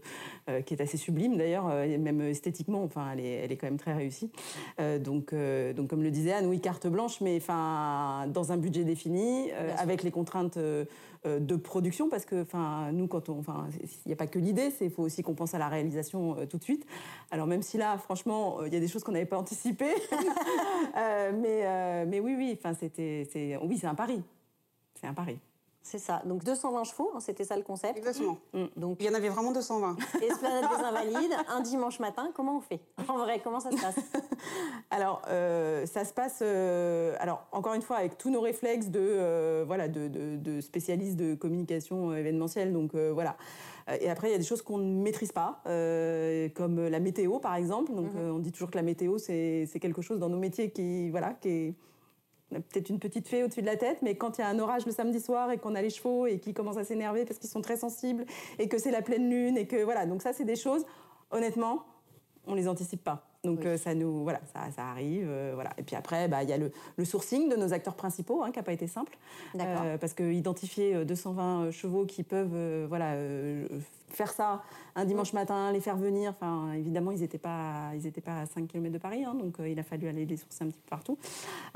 qui 0.62 0.74
est 0.74 0.80
assez 0.80 0.96
sublime 0.96 1.36
d'ailleurs, 1.36 1.66
même 1.66 2.20
esthétiquement. 2.22 2.82
Enfin, 2.82 3.10
elle 3.12 3.20
est, 3.20 3.32
elle 3.44 3.52
est 3.52 3.56
quand 3.56 3.66
même 3.66 3.78
très 3.78 3.94
réussie. 3.94 4.30
donc, 5.00 5.34
donc, 5.34 5.88
comme 5.88 6.02
le 6.02 6.10
disait 6.10 6.32
Anne, 6.32 6.46
oui, 6.46 6.60
carte 6.60 6.86
blanche, 6.86 7.20
mais 7.20 7.36
enfin, 7.36 8.26
dans 8.32 8.52
un 8.52 8.56
budget 8.56 8.84
défini, 8.86 9.50
avec 9.78 10.02
les 10.02 10.10
contraintes 10.10 10.58
de 10.58 11.56
production, 11.56 12.08
parce 12.08 12.24
que 12.24 12.46
nous, 12.92 13.06
quand 13.06 13.28
on, 13.28 13.42
il 13.80 13.88
n'y 14.06 14.12
a 14.12 14.16
pas 14.16 14.26
que 14.26 14.38
l'idée, 14.38 14.72
il 14.80 14.90
faut 14.90 15.02
aussi 15.02 15.22
qu'on 15.22 15.34
pense 15.34 15.54
à 15.54 15.58
la 15.58 15.68
réalisation 15.68 16.36
tout 16.48 16.58
de 16.58 16.62
suite. 16.62 16.86
Alors 17.30 17.46
même 17.46 17.62
si 17.62 17.76
là, 17.76 17.98
franchement, 17.98 18.64
il 18.64 18.72
y 18.72 18.76
a 18.76 18.80
des 18.80 18.88
choses 18.88 19.04
qu'on 19.04 19.12
n'avait 19.12 19.26
pas 19.26 19.38
anticipées, 19.38 19.94
mais, 20.94 22.06
mais 22.06 22.20
oui, 22.20 22.34
oui, 22.36 22.58
c'était, 22.78 23.58
oui, 23.62 23.78
c'est 23.78 23.86
un 23.86 23.94
pari. 23.94 24.22
C'est 24.94 25.06
un 25.06 25.14
pari. 25.14 25.38
C'est 25.86 26.00
ça. 26.00 26.20
Donc 26.24 26.42
220 26.42 26.82
chevaux, 26.82 27.12
hein, 27.14 27.20
c'était 27.20 27.44
ça 27.44 27.56
le 27.56 27.62
concept. 27.62 27.96
Exactement. 27.96 28.38
Mm. 28.52 28.64
Donc 28.76 28.96
il 28.98 29.06
y 29.06 29.08
en 29.08 29.14
avait 29.14 29.28
vraiment 29.28 29.52
220. 29.52 29.96
Esplanade 30.20 30.64
des 30.68 30.84
Invalides, 30.84 31.36
un 31.48 31.60
dimanche 31.60 32.00
matin. 32.00 32.32
Comment 32.34 32.56
on 32.56 32.60
fait? 32.60 32.80
En 33.06 33.18
vrai, 33.18 33.40
comment 33.42 33.60
ça 33.60 33.70
se 33.70 33.80
passe? 33.80 33.94
Alors 34.90 35.22
euh, 35.28 35.86
ça 35.86 36.04
se 36.04 36.12
passe. 36.12 36.40
Euh, 36.42 37.14
alors 37.20 37.46
encore 37.52 37.74
une 37.74 37.82
fois 37.82 37.98
avec 37.98 38.18
tous 38.18 38.30
nos 38.30 38.40
réflexes 38.40 38.88
de 38.88 38.98
euh, 39.00 39.64
voilà 39.64 39.86
de, 39.86 40.60
spécialistes 40.60 41.16
de 41.16 41.36
communication 41.36 42.12
événementielle. 42.12 42.72
Donc 42.72 42.96
voilà. 42.96 43.36
Et 44.00 44.10
après, 44.10 44.30
il 44.30 44.32
y 44.32 44.34
a 44.34 44.38
des 44.38 44.44
choses 44.44 44.62
qu'on 44.62 44.78
ne 44.78 45.00
maîtrise 45.00 45.30
pas, 45.30 45.60
comme 45.62 46.88
la 46.88 46.98
météo, 46.98 47.38
par 47.38 47.54
exemple. 47.54 47.94
Donc, 47.94 48.12
mm-hmm. 48.12 48.30
on 48.32 48.38
dit 48.40 48.50
toujours 48.50 48.72
que 48.72 48.76
la 48.76 48.82
météo, 48.82 49.18
c'est 49.18 49.68
quelque 49.80 50.02
chose 50.02 50.18
dans 50.18 50.28
nos 50.28 50.38
métiers 50.38 50.70
qui, 50.70 51.08
voilà, 51.10 51.34
qui 51.34 51.48
est 51.48 51.74
peut-être 52.50 52.90
une 52.90 52.98
petite 52.98 53.28
fée 53.28 53.42
au-dessus 53.42 53.60
de 53.60 53.66
la 53.66 53.76
tête, 53.76 53.98
mais 54.02 54.14
quand 54.14 54.38
il 54.38 54.42
y 54.42 54.44
a 54.44 54.48
un 54.48 54.58
orage 54.58 54.86
le 54.86 54.92
samedi 54.92 55.20
soir 55.20 55.50
et 55.50 55.58
qu'on 55.58 55.74
a 55.74 55.82
les 55.82 55.90
chevaux 55.90 56.26
et 56.26 56.38
qu'ils 56.38 56.54
commencent 56.54 56.76
à 56.76 56.84
s'énerver 56.84 57.24
parce 57.24 57.38
qu'ils 57.38 57.50
sont 57.50 57.62
très 57.62 57.76
sensibles 57.76 58.24
et 58.58 58.68
que 58.68 58.78
c'est 58.78 58.90
la 58.90 59.02
pleine 59.02 59.28
lune 59.28 59.56
et 59.56 59.66
que 59.66 59.82
voilà, 59.82 60.06
donc 60.06 60.22
ça 60.22 60.32
c'est 60.32 60.44
des 60.44 60.56
choses, 60.56 60.84
honnêtement, 61.30 61.84
on 62.46 62.54
les 62.54 62.68
anticipe 62.68 63.02
pas. 63.02 63.26
Donc 63.44 63.64
euh, 63.64 63.76
ça 63.76 63.94
nous, 63.94 64.24
voilà, 64.24 64.40
ça, 64.52 64.70
ça 64.74 64.88
arrive, 64.88 65.26
euh, 65.28 65.52
voilà. 65.54 65.70
Et 65.78 65.82
puis 65.82 65.94
après, 65.94 66.28
bah, 66.28 66.42
il 66.42 66.48
y 66.48 66.52
a 66.52 66.58
le, 66.58 66.72
le, 66.96 67.04
sourcing 67.04 67.48
de 67.48 67.56
nos 67.56 67.72
acteurs 67.72 67.94
principaux, 67.94 68.42
hein, 68.42 68.50
qui 68.50 68.58
n'a 68.58 68.62
pas 68.64 68.72
été 68.72 68.88
simple, 68.88 69.16
euh, 69.58 69.96
parce 69.98 70.14
que 70.14 70.32
identifier 70.32 71.04
220 71.04 71.70
chevaux 71.70 72.06
qui 72.06 72.22
peuvent, 72.24 72.86
voilà, 72.88 73.14
faire 74.16 74.32
ça 74.32 74.62
un 74.94 75.04
dimanche 75.04 75.34
matin, 75.34 75.70
les 75.72 75.80
faire 75.80 75.96
venir. 75.96 76.30
Enfin, 76.30 76.72
évidemment, 76.72 77.10
ils 77.10 77.20
n'étaient 77.20 77.38
pas, 77.38 77.90
ils 77.94 78.06
étaient 78.06 78.22
pas 78.22 78.40
à 78.40 78.46
5 78.46 78.66
km 78.66 78.92
de 78.92 78.98
Paris, 78.98 79.24
hein, 79.24 79.34
donc 79.34 79.60
euh, 79.60 79.68
il 79.68 79.78
a 79.78 79.82
fallu 79.82 80.08
aller 80.08 80.24
les 80.24 80.36
sourcer 80.38 80.64
un 80.64 80.68
petit 80.68 80.78
peu 80.78 80.88
partout. 80.88 81.18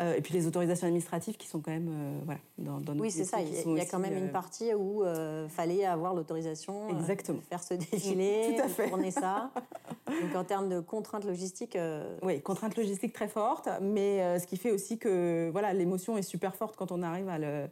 Euh, 0.01 0.15
et 0.15 0.23
puis 0.23 0.33
les 0.33 0.47
autorisations 0.47 0.87
administratives 0.87 1.37
qui 1.37 1.47
sont 1.47 1.61
quand 1.61 1.71
même, 1.71 1.91
euh, 1.93 2.19
voilà, 2.25 2.41
dans, 2.57 2.81
dans 2.81 2.99
Oui, 2.99 3.11
c'est 3.11 3.25
ça. 3.25 3.39
Il 3.41 3.77
y 3.77 3.81
a, 3.81 3.85
quand 3.85 3.99
même 3.99 4.17
une 4.17 4.31
partie 4.31 4.73
où 4.75 5.05
il 5.05 5.51
fallait 5.51 5.85
avoir 5.85 6.15
l'autorisation. 6.15 6.89
Exactement. 6.89 7.41
faire 7.49 7.63
ce 7.63 7.75
défilé, 7.75 8.55
Tout 8.57 8.63
à 8.63 8.69
fait. 8.69 8.89
tourner 8.89 9.11
ça. 9.11 9.51
donc 10.07 10.35
en 10.35 10.45
termes 10.45 10.69
de 10.69 10.81
contraintes 10.81 11.25
logistiques. 11.25 11.79
Oui, 12.23 12.41
contraintes 12.41 12.77
logistiques 12.77 13.13
très 13.13 13.29
fortes, 13.29 13.69
mais 13.83 14.39
ce 14.39 14.47
qui 14.47 14.57
fait 14.57 14.71
aussi 14.71 14.99
que 14.99 15.51
voilà, 15.53 15.75
l'émotion 15.75 16.17
est 16.17 16.23
super 16.23 16.57
forte 16.57 16.77
quand 16.77 16.91
on 16.91 17.03
arrive 17.03 17.29
à 17.29 17.39
le 17.39 17.69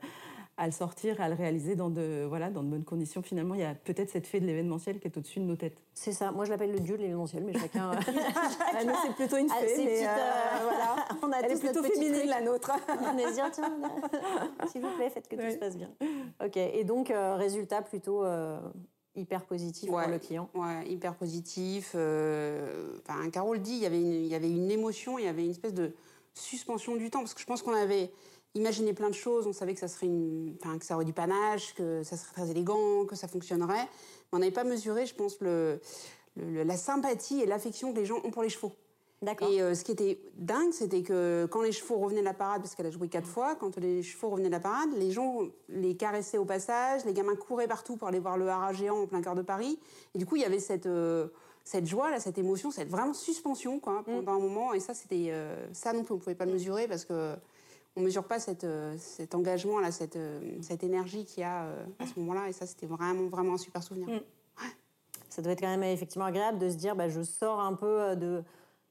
à 0.59 0.67
le 0.67 0.73
sortir, 0.73 1.21
à 1.21 1.29
le 1.29 1.37
réaliser 1.37 1.77
dans 1.77 1.89
de, 1.89 2.27
voilà, 2.29 2.51
dans 2.51 2.65
de 2.65 2.69
bonnes 2.69 2.85
conditions. 2.85 3.23
Finalement, 3.23 3.55
il 3.55 3.61
y 3.61 3.65
a 3.65 3.75
peut-être 3.75 4.11
cette 4.11 4.27
fée 4.27 4.41
de 4.41 4.47
l'événementiel 4.47 4.99
qui 4.99 5.07
est 5.07 5.17
au-dessus 5.17 5.39
de 5.39 5.45
nos 5.45 5.55
têtes. 5.55 5.81
C'est 5.95 6.13
ça. 6.13 6.33
Moi, 6.33 6.45
je 6.45 6.51
l'appelle 6.51 6.73
le 6.73 6.81
dieu 6.81 6.97
de 6.97 7.03
l'événementiel, 7.03 7.45
mais 7.45 7.57
chacun. 7.57 7.93
Ah, 8.71 8.81
c'est 9.03 9.15
plutôt 9.15 9.37
une 9.37 9.49
ah, 9.51 9.61
fée, 9.61 9.85
mais 9.85 10.07
euh, 10.07 10.11
euh, 10.11 10.63
voilà. 10.63 11.07
On 11.23 11.33
a 11.33 11.41
Elle 11.41 11.53
est 11.53 11.61
plutôt 11.61 11.83
féminine, 11.83 12.29
la 12.29 12.41
nôtre. 12.41 12.73
On 12.89 13.19
est 13.19 13.33
tiens, 13.33 13.51
s'il 14.71 14.83
vous 14.83 14.91
plaît, 14.97 15.11
faites 15.11 15.29
que 15.29 15.37
tout 15.37 15.51
se 15.51 15.57
passe 15.57 15.77
bien. 15.77 15.91
Ok. 16.45 16.57
Et 16.57 16.85
donc, 16.85 17.11
euh, 17.11 17.37
résultat 17.37 17.83
plutôt. 17.83 18.25
hyper 19.15 19.45
positif 19.47 19.89
pour 19.89 20.01
le 20.01 20.19
client. 20.19 20.49
Ouais, 20.55 20.89
hyper 20.89 21.15
positif. 21.15 21.95
Enfin, 21.95 23.31
Carole 23.31 23.61
dit, 23.61 23.73
il 23.73 23.83
y 23.83 23.87
avait 23.87 24.01
une, 24.01 24.13
il 24.13 24.29
y 24.29 24.35
avait 24.35 24.51
une 24.51 24.71
émotion, 24.71 25.19
il 25.19 25.25
y 25.25 25.29
avait 25.29 25.45
une 25.45 25.51
espèce 25.51 25.75
de 25.75 25.93
suspension 26.35 26.97
du 26.97 27.11
temps, 27.11 27.21
parce 27.21 27.35
que 27.35 27.41
je 27.41 27.47
pense 27.47 27.63
qu'on 27.63 27.75
avait 27.75 28.11
imaginer 28.55 28.93
plein 28.93 29.09
de 29.09 29.15
choses. 29.15 29.47
On 29.47 29.53
savait 29.53 29.75
que 29.75 29.81
ça 29.81 29.89
serait 29.89 30.07
une, 30.07 30.57
enfin, 30.61 30.79
que 30.79 30.85
ça 30.85 30.95
aurait 30.95 31.05
du 31.05 31.13
panache, 31.13 31.75
que 31.75 32.03
ça 32.03 32.17
serait 32.17 32.33
très 32.33 32.51
élégant, 32.51 33.05
que 33.07 33.17
ça 33.17 33.29
fonctionnerait. 33.29 33.85
Mais 33.85 34.37
on 34.37 34.39
n'avait 34.39 34.51
pas 34.51 34.65
mesuré, 34.65 35.07
je 35.07 35.15
pense, 35.15 35.41
le, 35.41 35.81
la 36.37 36.77
sympathie 36.77 37.41
et 37.41 37.47
l'affection 37.47 37.93
que 37.93 37.99
les 37.99 38.07
gens 38.07 38.21
ont 38.25 38.31
pour 38.31 38.43
les 38.43 38.49
chevaux. 38.49 38.73
D'accord. 39.21 39.49
Et 39.51 39.61
euh, 39.61 39.75
ce 39.75 39.83
qui 39.83 39.91
était 39.91 40.21
dingue, 40.37 40.73
c'était 40.73 41.03
que 41.03 41.49
quand 41.51 41.63
les 41.63 41.73
chevaux 41.73 41.97
revenaient 41.99 42.21
de 42.21 42.25
la 42.25 42.35
parade, 42.35 42.63
parce 42.63 42.77
qu'elle 42.77 42.87
a 42.87 42.91
joué 42.91 43.09
quatre 43.09 43.27
fois, 43.27 43.57
quand 43.57 43.77
les 43.77 44.03
chevaux 44.05 44.29
revenaient 44.29 44.49
de 44.49 44.53
la 44.53 44.61
parade, 44.61 44.91
les 44.97 45.11
gens 45.11 45.41
les 45.69 45.97
caressaient 45.97 46.39
au 46.39 46.45
passage, 46.45 47.05
les 47.05 47.13
gamins 47.13 47.35
couraient 47.35 47.67
partout 47.67 47.97
pour 47.97 48.07
aller 48.07 48.21
voir 48.21 48.39
le 48.39 48.49
haras 48.49 48.73
géant 48.73 49.03
en 49.03 49.07
plein 49.09 49.21
cœur 49.21 49.35
de 49.35 49.43
Paris. 49.43 49.81
Et 50.15 50.19
du 50.19 50.27
coup, 50.27 50.37
il 50.37 50.43
y 50.43 50.45
avait 50.45 50.61
cette, 50.61 50.87
euh, 50.87 51.27
cette 51.65 51.87
joie, 51.87 52.13
là, 52.13 52.21
cette 52.21 52.39
émotion, 52.39 52.71
cette 52.71 52.91
vraiment 52.91 53.13
suspension 53.13 53.81
quoi, 53.81 54.05
pendant 54.05 54.35
un 54.35 54.39
moment. 54.39 54.73
Et 54.73 54.79
ça, 54.79 54.95
c'était 54.95 55.31
euh, 55.31 55.67
ça 55.73 55.93
non 55.93 56.05
plus, 56.05 56.13
on 56.13 56.19
ne 56.19 56.23
pouvait 56.23 56.37
pas 56.37 56.47
le 56.47 56.53
mesurer 56.53 56.87
parce 56.87 57.05
que 57.05 57.35
on 57.97 58.01
mesure 58.01 58.25
pas 58.25 58.39
euh, 58.65 58.95
cet 58.99 59.35
engagement, 59.35 59.81
là, 59.81 59.91
cette, 59.91 60.17
euh, 60.17 60.41
cette 60.63 60.85
énergie 60.85 61.25
qu'il 61.25 61.41
y 61.41 61.45
a 61.45 61.65
euh, 61.65 61.85
à 61.99 62.07
ce 62.07 62.19
moment-là. 62.21 62.49
Et 62.49 62.53
ça, 62.53 62.67
c'était 62.67 62.87
vraiment, 62.87 63.29
vraiment 63.29 63.55
un 63.55 63.59
super 63.59 63.83
souvenir. 63.83 64.09
Mm. 64.09 64.21
Ça 65.29 65.43
doit 65.43 65.53
être 65.53 65.61
quand 65.61 65.69
même 65.69 65.85
effectivement 65.85 66.25
agréable 66.25 66.59
de 66.59 66.69
se 66.69 66.77
dire, 66.77 66.97
bah, 66.97 67.09
je 67.09 67.23
sors 67.23 67.61
un 67.61 67.75
peu 67.75 68.17
de 68.17 68.43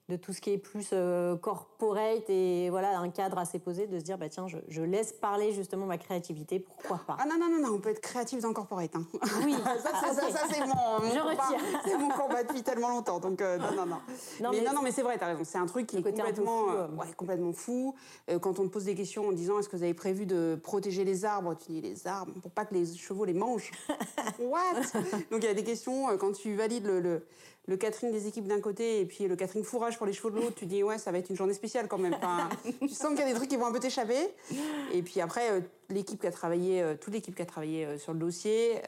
de 0.10 0.16
tout 0.16 0.32
ce 0.32 0.40
qui 0.40 0.52
est 0.52 0.58
plus 0.58 0.90
euh, 0.94 1.36
corporate 1.36 2.30
et 2.30 2.70
voilà 2.70 2.98
un 2.98 3.10
cadre 3.10 3.38
assez 3.38 3.60
posé 3.60 3.88
de 3.88 4.00
se 4.00 4.04
dire 4.04 4.18
bah 4.18 4.30
tiens 4.30 4.48
je, 4.48 4.82
laisse 4.82 5.12
parler 5.12 5.52
justement 5.52 5.86
ma 5.86 5.98
créativité 5.98 6.60
pourquoi 6.60 7.02
pas. 7.06 7.18
Ah 7.20 7.26
non 7.26 7.36
non 7.38 7.50
non 7.50 7.68
non 7.68 7.76
on 7.76 7.80
peut 7.80 7.90
être 7.90 8.00
créatif 8.00 8.40
dans 8.40 8.54
corporate 8.54 8.96
hein. 8.96 9.06
oui 9.44 9.54
ça, 9.84 9.90
c'est 10.50 10.62
mon, 10.62 10.66
mon 10.66 11.30
combat. 11.30 11.44
c'est 11.86 11.98
mon 11.98 12.10
combat 12.10 12.44
depuis 12.44 12.64
tellement 12.64 12.90
longtemps 12.90 13.20
donc 13.20 13.42
euh, 13.42 13.58
non 13.58 13.86
non 13.86 13.86
non, 13.86 13.98
mais, 14.52 14.62
non 14.62 14.74
non 14.76 14.82
mais 14.82 14.92
c'est 14.92 15.02
vrai 15.02 15.18
t'as 15.18 15.28
raison. 15.28 15.42
C'est 15.44 15.58
un 15.58 15.66
truc 15.66 15.88
qui 15.88 15.98
est 15.98 16.02
complètement 16.02 16.68
fou, 16.68 16.70
euh, 16.70 16.88
ouais, 16.96 17.14
complètement 17.18 17.54
fou. 17.54 17.96
Quand 18.42 18.60
on 18.60 18.64
te 18.64 18.70
pose 18.70 18.86
des 18.86 18.96
questions 18.96 19.28
en 19.28 19.32
disant 19.34 19.60
est-ce 19.60 19.68
que 19.68 19.76
vous 19.76 19.84
avez 19.84 19.94
prévu 19.94 20.26
de 20.26 20.58
protéger 20.62 21.04
les 21.04 21.26
arbres 21.26 21.56
tu 21.56 21.72
dis 21.72 21.82
les 21.82 22.08
arbres 22.08 22.32
pour 22.42 22.52
pas 22.52 22.66
que 22.66 22.74
les 22.74 22.86
chevaux 22.86 23.26
les 23.26 23.34
mangent. 23.34 23.72
What? 24.40 24.82
Donc 25.32 25.42
il 25.42 25.46
y 25.46 25.48
a 25.48 25.54
des 25.54 25.64
questions 25.64 26.18
quand 26.18 26.32
tu 26.32 26.56
valides 26.56 26.86
le 26.86 27.00
le 27.00 27.24
catering 27.76 28.14
des 28.14 28.28
équipes 28.28 28.48
d'un 28.48 28.62
côté 28.62 29.02
et 29.02 29.06
puis 29.06 29.28
le 29.28 29.36
catering 29.36 29.64
fourrage 29.64 29.98
pour 29.98 30.06
les 30.06 30.14
chevaux 30.14 30.30
de 30.30 30.38
l'autre, 30.38 30.56
tu 30.56 30.66
dis 30.66 30.84
ouais, 30.84 30.98
ça 30.98 31.12
va 31.12 31.18
être 31.18 31.30
une 31.30 31.36
journée 31.36 31.54
spéciale 31.54 31.88
quand 31.90 31.98
même. 31.98 32.16
tu 32.82 32.90
sens 32.90 33.10
qu'il 33.10 33.20
y 33.20 33.24
a 33.24 33.28
des 33.28 33.34
trucs 33.34 33.50
qui 33.50 33.58
vont 33.58 33.66
un 33.66 33.74
peu 33.74 33.80
t'échapper. 33.80 34.30
Et 34.94 35.02
puis 35.02 35.20
après, 35.20 35.52
euh, 35.52 35.60
l'équipe 35.90 36.22
qui 36.22 36.28
a 36.28 36.32
travaillé, 36.32 36.82
euh, 36.82 36.96
toute 36.96 37.14
l'équipe 37.14 37.36
qui 37.36 37.42
a 37.42 37.46
travaillé 37.46 37.86
euh, 37.86 37.98
sur 37.98 38.14
le 38.14 38.20
dossier, 38.20 38.82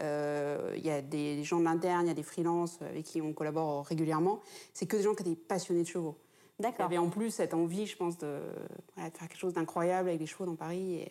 il 0.75 0.86
y 0.86 0.89
a 0.89 1.01
des 1.01 1.43
gens 1.43 1.59
de 1.59 1.65
l'interne, 1.65 2.05
il 2.05 2.07
y 2.07 2.12
a 2.12 2.15
des 2.15 2.24
freelances 2.24 2.81
avec 2.81 3.03
qui 3.03 3.21
on 3.21 3.33
collabore 3.33 3.86
régulièrement. 3.86 4.39
C'est 4.74 4.86
que 4.86 4.95
des 4.95 5.03
gens 5.03 5.13
qui 5.13 5.24
étaient 5.24 5.36
passionnés 5.36 5.83
de 5.83 5.88
chevaux. 5.88 6.17
D'accord. 6.59 6.88
Il 6.89 6.93
y 6.93 6.98
avait 6.98 7.05
en 7.05 7.09
plus 7.09 7.31
cette 7.31 7.53
envie, 7.53 7.86
je 7.86 7.98
pense, 7.98 8.17
de, 8.17 8.39
faire 8.95 9.27
quelque 9.27 9.38
chose 9.38 9.53
d'incroyable 9.53 10.09
avec 10.09 10.21
les 10.21 10.27
chevaux 10.27 10.45
dans 10.45 10.55
Paris. 10.55 11.05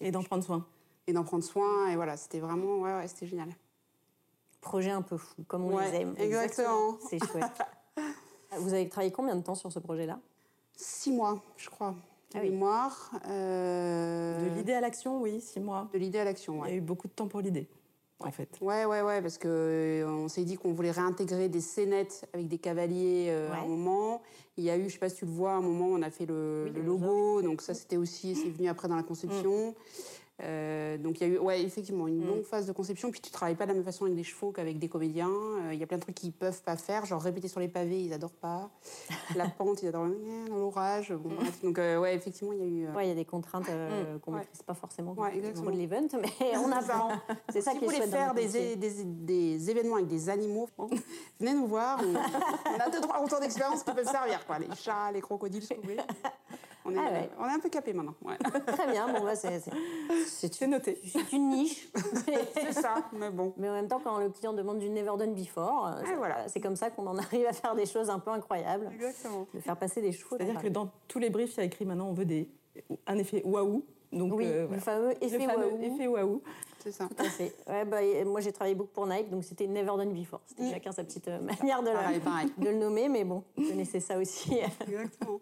Et, 0.00 0.10
d'en 0.10 0.22
prendre 0.22 0.44
soin. 0.44 0.66
Et 1.06 1.12
d'en 1.12 1.24
prendre 1.24 1.44
soin. 1.44 1.88
Et 1.90 1.96
voilà, 1.96 2.16
c'était 2.16 2.38
vraiment, 2.40 2.78
ouais, 2.78 2.94
ouais 2.94 3.08
c'était 3.08 3.26
génial 3.26 3.48
projet 4.68 4.90
un 4.90 5.02
peu 5.02 5.16
fou, 5.16 5.44
comme 5.48 5.64
on 5.64 5.78
les 5.78 5.94
aime. 5.94 6.14
Exactement. 6.18 6.98
C'est 7.08 7.18
chouette. 7.24 7.44
Vous 8.58 8.74
avez 8.74 8.88
travaillé 8.88 9.10
combien 9.10 9.34
de 9.34 9.42
temps 9.42 9.54
sur 9.54 9.72
ce 9.72 9.78
projet-là? 9.78 10.18
Six 10.76 11.10
mois, 11.10 11.42
je 11.56 11.70
crois. 11.70 11.94
Ah 12.34 12.40
oui. 12.42 12.52
Euh... 13.26 14.50
De 14.50 14.54
l'idée 14.54 14.74
à 14.74 14.80
l'action, 14.82 15.22
oui, 15.22 15.40
six 15.40 15.60
mois. 15.60 15.88
De 15.92 15.98
l'idée 15.98 16.18
à 16.18 16.24
l'action, 16.24 16.60
ouais. 16.60 16.68
Il 16.68 16.70
y 16.72 16.74
a 16.74 16.76
eu 16.76 16.82
beaucoup 16.82 17.08
de 17.08 17.12
temps 17.12 17.28
pour 17.28 17.40
l'idée, 17.40 17.66
en 18.20 18.30
fait. 18.30 18.48
Ouais, 18.60 18.84
ouais, 18.84 19.00
ouais, 19.00 19.22
parce 19.22 19.38
que 19.38 19.48
euh, 19.48 20.06
on 20.06 20.28
s'est 20.28 20.44
dit 20.44 20.56
qu'on 20.56 20.72
voulait 20.72 20.90
réintégrer 20.90 21.48
des 21.48 21.62
scénettes 21.62 22.28
avec 22.34 22.48
des 22.48 22.58
cavaliers 22.58 23.28
euh, 23.30 23.50
à 23.52 23.60
un 23.60 23.66
moment. 23.66 24.20
Il 24.58 24.64
y 24.64 24.70
a 24.70 24.76
eu, 24.76 24.88
je 24.88 24.92
sais 24.92 24.98
pas 24.98 25.08
si 25.08 25.16
tu 25.16 25.24
le 25.24 25.30
vois, 25.30 25.52
à 25.52 25.56
un 25.56 25.62
moment, 25.62 25.86
on 25.86 26.02
a 26.02 26.10
fait 26.10 26.26
le, 26.26 26.68
logo, 26.84 27.40
donc 27.40 27.62
ça, 27.62 27.72
c'était 27.72 27.96
aussi, 27.96 28.34
c'est 28.34 28.50
venu 28.50 28.68
après 28.68 28.88
dans 28.88 28.96
la 28.96 29.02
conception. 29.02 29.70
Mm. 29.70 29.74
Euh, 30.40 30.96
donc 30.98 31.20
il 31.20 31.26
y 31.26 31.30
a 31.30 31.34
eu 31.34 31.38
ouais, 31.38 31.62
effectivement 31.62 32.06
une 32.06 32.22
mm. 32.22 32.26
longue 32.26 32.42
phase 32.44 32.66
de 32.66 32.72
conception. 32.72 33.10
Puis 33.10 33.20
tu 33.20 33.30
travailles 33.30 33.56
pas 33.56 33.64
de 33.64 33.70
la 33.70 33.74
même 33.74 33.84
façon 33.84 34.04
avec 34.04 34.16
des 34.16 34.22
chevaux 34.24 34.52
qu'avec 34.52 34.78
des 34.78 34.88
comédiens. 34.88 35.28
Euh, 35.28 35.70
il 35.72 35.78
y 35.78 35.82
a 35.82 35.86
plein 35.86 35.96
de 35.96 36.02
trucs 36.02 36.14
qu'ils 36.14 36.32
peuvent 36.32 36.62
pas 36.62 36.76
faire, 36.76 37.06
genre 37.06 37.20
répéter 37.20 37.48
sur 37.48 37.60
les 37.60 37.68
pavés, 37.68 38.00
ils 38.00 38.12
adorent 38.12 38.30
pas. 38.30 38.70
la 39.34 39.48
pente, 39.58 39.82
ils 39.82 39.88
adorent 39.88 40.08
l'orage. 40.48 41.12
Bon, 41.12 41.30
Donc 41.62 41.78
euh, 41.78 41.98
ouais, 41.98 42.14
effectivement, 42.14 42.52
il 42.52 42.58
y 42.58 42.62
a 42.62 42.66
eu. 42.66 42.88
Ouais, 42.94 43.06
il 43.06 43.08
y 43.08 43.12
a 43.12 43.16
des 43.16 43.24
contraintes 43.24 43.68
mm. 43.68 44.20
qu'on 44.20 44.32
ne 44.32 44.38
maîtrise 44.38 44.62
pas 44.62 44.74
forcément 44.74 45.14
ouais, 45.14 45.40
de 45.40 45.70
l'event, 45.70 46.06
mais 46.20 46.56
on 46.56 46.70
apprend. 46.70 47.10
C'est 47.50 47.60
ça 47.60 47.72
si 47.72 47.78
qui 47.78 47.84
est 47.84 47.88
chouette. 47.88 48.04
Si 48.04 48.10
vous 48.10 48.10
voulez 48.10 48.16
faire 48.16 48.34
des, 48.34 48.76
des, 48.76 49.04
des, 49.04 49.70
événements 49.70 49.96
avec 49.96 50.08
des 50.08 50.28
animaux, 50.28 50.68
venez 51.40 51.54
nous 51.54 51.66
voir. 51.66 52.00
On, 52.04 52.80
a 52.80 52.90
deux 52.90 53.00
trois 53.00 53.18
retours 53.18 53.40
d'expérience 53.40 53.82
qui 53.82 53.92
peuvent 53.92 54.08
servir, 54.08 54.46
quoi. 54.46 54.58
Les 54.58 54.68
chats, 54.76 55.10
les 55.12 55.20
crocodiles, 55.20 55.62
si 55.62 55.74
vous 55.74 55.82
voulez. 55.82 55.96
On 56.88 56.92
est, 56.92 56.98
ah 56.98 57.36
on 57.38 57.46
est 57.46 57.52
un 57.52 57.60
peu 57.60 57.68
capé 57.68 57.92
maintenant. 57.92 58.14
Très 58.66 58.90
bien, 58.90 59.12
bon, 59.12 59.24
bah, 59.24 59.36
c'est 59.36 60.66
noté. 60.66 61.00
C'est 61.04 61.32
une 61.32 61.48
niche. 61.50 61.88
c'est 62.54 62.72
ça, 62.72 62.96
mais 63.12 63.30
bon. 63.30 63.52
Mais 63.56 63.68
en 63.68 63.74
même 63.74 63.88
temps, 63.88 64.00
quand 64.02 64.18
le 64.18 64.30
client 64.30 64.52
demande 64.52 64.78
du 64.78 64.88
never 64.88 65.12
done 65.18 65.34
before, 65.34 65.88
euh, 65.88 66.14
voilà. 66.16 66.48
c'est 66.48 66.60
comme 66.60 66.76
ça 66.76 66.90
qu'on 66.90 67.06
en 67.06 67.18
arrive 67.18 67.46
à 67.46 67.52
faire 67.52 67.74
des 67.74 67.86
choses 67.86 68.10
un 68.10 68.18
peu 68.18 68.30
incroyables. 68.30 68.90
Exactement. 68.94 69.46
De 69.52 69.60
faire 69.60 69.76
passer 69.76 70.00
des 70.00 70.12
chevaux. 70.12 70.36
C'est-à-dire 70.36 70.60
que 70.60 70.68
dans 70.68 70.90
tous 71.06 71.18
les 71.18 71.30
briefs, 71.30 71.54
il 71.56 71.58
y 71.58 71.62
a 71.62 71.64
écrit 71.64 71.84
maintenant, 71.84 72.08
on 72.08 72.14
veut 72.14 72.24
des, 72.24 72.48
un 73.06 73.18
effet 73.18 73.42
waouh. 73.44 73.84
Donc, 74.10 74.32
oui, 74.34 74.46
euh, 74.46 74.66
le 74.70 74.78
fameux 74.78 75.12
effet 75.22 76.06
waouh. 76.06 76.42
C'est 76.78 76.92
ça. 76.92 77.08
Tout 77.08 77.22
à 77.22 77.28
fait. 77.28 77.54
Ouais, 77.68 77.84
bah, 77.84 77.98
moi, 78.24 78.40
j'ai 78.40 78.52
travaillé 78.52 78.74
beaucoup 78.74 78.92
pour 78.92 79.06
Nike, 79.06 79.28
donc 79.28 79.44
c'était 79.44 79.66
Never 79.66 79.92
Done 79.96 80.12
Before. 80.12 80.40
C'était 80.46 80.62
mm. 80.62 80.70
chacun 80.70 80.92
sa 80.92 81.04
petite 81.04 81.28
euh, 81.28 81.40
manière 81.40 81.82
de, 81.82 81.90
pareil, 81.90 82.20
pareil. 82.20 82.52
de, 82.56 82.68
le 82.68 82.76
nommer, 82.76 83.08
mais 83.08 83.24
bon, 83.24 83.42
vous 83.56 83.68
connaissez 83.68 84.00
ça 84.00 84.18
aussi. 84.18 84.58
Exactement. 84.86 85.40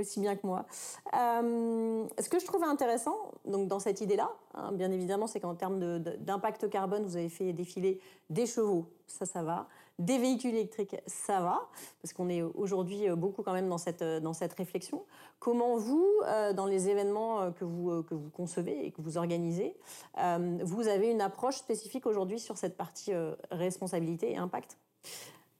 Aussi 0.00 0.20
bien 0.20 0.36
que 0.36 0.46
moi. 0.46 0.66
ce 1.12 2.28
que 2.28 2.38
je 2.38 2.46
trouve 2.46 2.64
intéressant 2.64 3.16
donc, 3.44 3.68
dans 3.68 3.80
cette 3.80 4.00
idée-là, 4.00 4.30
hein, 4.54 4.72
bien 4.72 4.90
évidemment, 4.90 5.26
c'est 5.26 5.40
qu'en 5.40 5.54
termes 5.54 5.98
d'impact 5.98 6.68
carbone, 6.68 7.04
vous 7.04 7.16
avez 7.16 7.28
fait 7.28 7.52
défiler 7.52 8.00
des 8.28 8.46
chevaux, 8.46 8.86
ça, 9.06 9.26
ça 9.26 9.42
va. 9.42 9.66
Des 9.98 10.16
véhicules 10.16 10.54
électriques, 10.54 10.96
ça 11.06 11.40
va, 11.40 11.68
parce 12.00 12.14
qu'on 12.14 12.30
est 12.30 12.40
aujourd'hui 12.40 13.08
beaucoup 13.10 13.42
quand 13.42 13.52
même 13.52 13.68
dans 13.68 13.76
cette, 13.76 14.02
dans 14.02 14.32
cette 14.32 14.54
réflexion. 14.54 15.04
Comment 15.40 15.76
vous, 15.76 16.06
dans 16.54 16.64
les 16.64 16.88
événements 16.88 17.52
que 17.52 17.66
vous, 17.66 18.02
que 18.04 18.14
vous 18.14 18.30
concevez 18.30 18.86
et 18.86 18.92
que 18.92 19.02
vous 19.02 19.18
organisez, 19.18 19.76
vous 20.16 20.88
avez 20.88 21.10
une 21.10 21.20
approche 21.20 21.56
spécifique 21.56 22.06
aujourd'hui 22.06 22.38
sur 22.38 22.56
cette 22.56 22.78
partie 22.78 23.12
responsabilité 23.50 24.32
et 24.32 24.36
impact? 24.38 24.78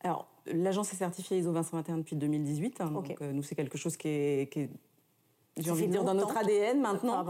Alors, 0.02 0.26
l'agence 0.46 0.92
est 0.92 0.96
certifiée 0.96 1.38
ISO 1.38 1.52
221 1.52 1.98
depuis 1.98 2.16
2018. 2.16 2.80
Hein, 2.80 2.90
donc, 2.90 3.14
euh, 3.20 3.32
nous, 3.32 3.42
c'est 3.42 3.54
quelque 3.54 3.78
chose 3.78 3.96
qui 3.96 4.08
est, 4.08 4.70
j'ai 5.56 5.70
envie 5.70 5.86
de 5.86 5.92
dire, 5.92 6.04
dans 6.04 6.14
notre 6.14 6.36
ADN 6.36 6.80
maintenant. 6.80 7.24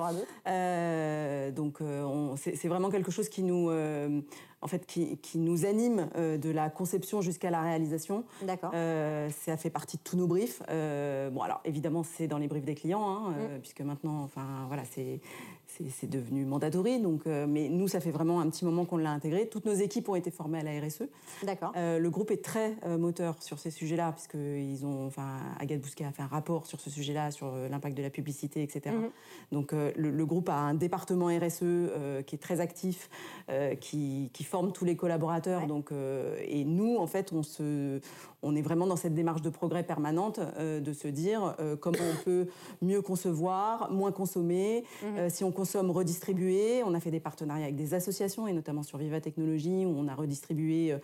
Euh, 0.47 1.50
donc, 1.50 1.81
euh, 1.81 2.37
c'est 2.37 2.69
vraiment 2.69 2.91
quelque 2.91 3.11
chose 3.11 3.29
qui 3.29 3.43
nous, 3.43 3.71
en 3.71 4.67
fait, 4.69 4.87
qui, 4.87 5.19
nous 5.39 5.65
anime 5.67 6.09
de 6.17 6.50
la 6.50 6.71
conception 6.71 7.23
jusqu'à 7.23 7.50
la 7.50 7.62
réalisation. 7.62 8.25
D'accord. 8.43 8.71
ça 8.73 9.57
fait 9.57 9.71
partie 9.71 9.97
de 9.97 10.03
tous 10.03 10.17
nos 10.17 10.29
briefs. 10.29 10.62
bon, 10.69 11.43
alors, 11.43 11.61
évidemment, 11.65 12.05
c'est 12.05 12.29
dans 12.29 12.39
les 12.39 12.47
briefs 12.47 12.65
des 12.65 12.77
clients, 12.77 13.03
hein, 13.03 13.31
mm. 13.31 13.61
puisque 13.61 13.81
maintenant, 13.81 14.23
enfin, 14.23 14.47
voilà, 14.69 14.85
c'est 14.85 15.21
c'est 15.91 16.11
devenu 16.11 16.45
mandatory. 16.45 17.00
Donc, 17.00 17.23
euh, 17.27 17.47
mais 17.49 17.69
nous, 17.69 17.89
ça 17.89 18.00
fait 18.00 18.11
vraiment 18.11 18.41
un 18.41 18.50
petit 18.50 18.65
moment 18.65 18.85
qu'on 18.85 18.97
l'a 18.97 19.11
intégré. 19.11 19.49
Toutes 19.49 19.65
nos 19.65 19.75
équipes 19.75 20.09
ont 20.09 20.15
été 20.15 20.31
formées 20.31 20.61
à 20.61 20.62
la 20.62 20.81
RSE. 20.81 21.05
D'accord. 21.43 21.73
Euh, 21.77 21.99
le 21.99 22.11
groupe 22.11 22.31
est 22.31 22.45
très 22.45 22.77
euh, 22.85 22.99
moteur 22.99 23.43
sur 23.43 23.59
ces 23.59 23.71
sujets-là, 23.71 24.12
puisqu'ils 24.12 24.85
ont, 24.85 25.07
enfin, 25.07 25.39
Agathe 25.59 25.81
Bousquet 25.81 26.05
a 26.05 26.12
fait 26.12 26.23
un 26.23 26.27
rapport 26.27 26.67
sur 26.67 26.81
ce 26.81 26.91
sujet-là, 26.91 27.31
sur 27.31 27.55
l'impact 27.71 27.97
de 27.97 28.03
la 28.03 28.11
publicité, 28.11 28.62
etc. 28.62 28.95
Mhm. 28.95 29.11
Donc, 29.53 29.73
le, 29.73 30.25
groupe 30.25 30.49
a 30.49 30.57
un 30.57 30.75
département 30.75 31.27
RSE 31.27 32.25
qui 32.27 32.35
est 32.35 32.41
très 32.41 32.61
actif, 32.61 33.09
qui, 33.81 34.31
qui, 34.33 34.45
forme 34.45 34.73
tous 34.73 34.85
les 34.85 34.97
collaborateurs. 34.97 35.67
Donc, 35.67 35.91
et 35.93 36.65
nous, 36.65 36.97
en 36.97 37.07
fait, 37.07 37.33
on 37.33 37.43
se, 37.43 38.00
on 38.43 38.57
est 38.57 38.63
vraiment 38.63 38.87
dans 38.87 38.97
cette 38.97 39.15
démarche 39.15 39.43
de 39.43 39.51
progrès 39.51 39.83
permanente, 39.83 40.41
de 40.59 40.93
se 40.93 41.09
dire 41.09 41.57
comment 41.81 41.99
on 42.01 42.25
peut 42.25 42.47
mieux 42.83 43.03
concevoir, 43.03 43.91
moins 43.91 44.13
consommer. 44.13 44.85
Mhm. 45.03 45.31
si 45.31 45.45
on 45.45 45.53
consomme 45.53 45.91
redistribué. 45.91 46.83
On 46.85 46.95
a 46.95 47.01
fait 47.01 47.11
des 47.11 47.21
partenariats 47.21 47.65
avec 47.65 47.77
des 47.77 47.95
associations 47.95 48.47
et 48.47 48.53
notamment 48.53 48.83
sur 48.83 48.99
Viva 48.99 49.21
Technologies 49.21 49.87
où 49.87 49.95
on 49.97 50.09
a 50.09 50.15
redistribué 50.15 50.97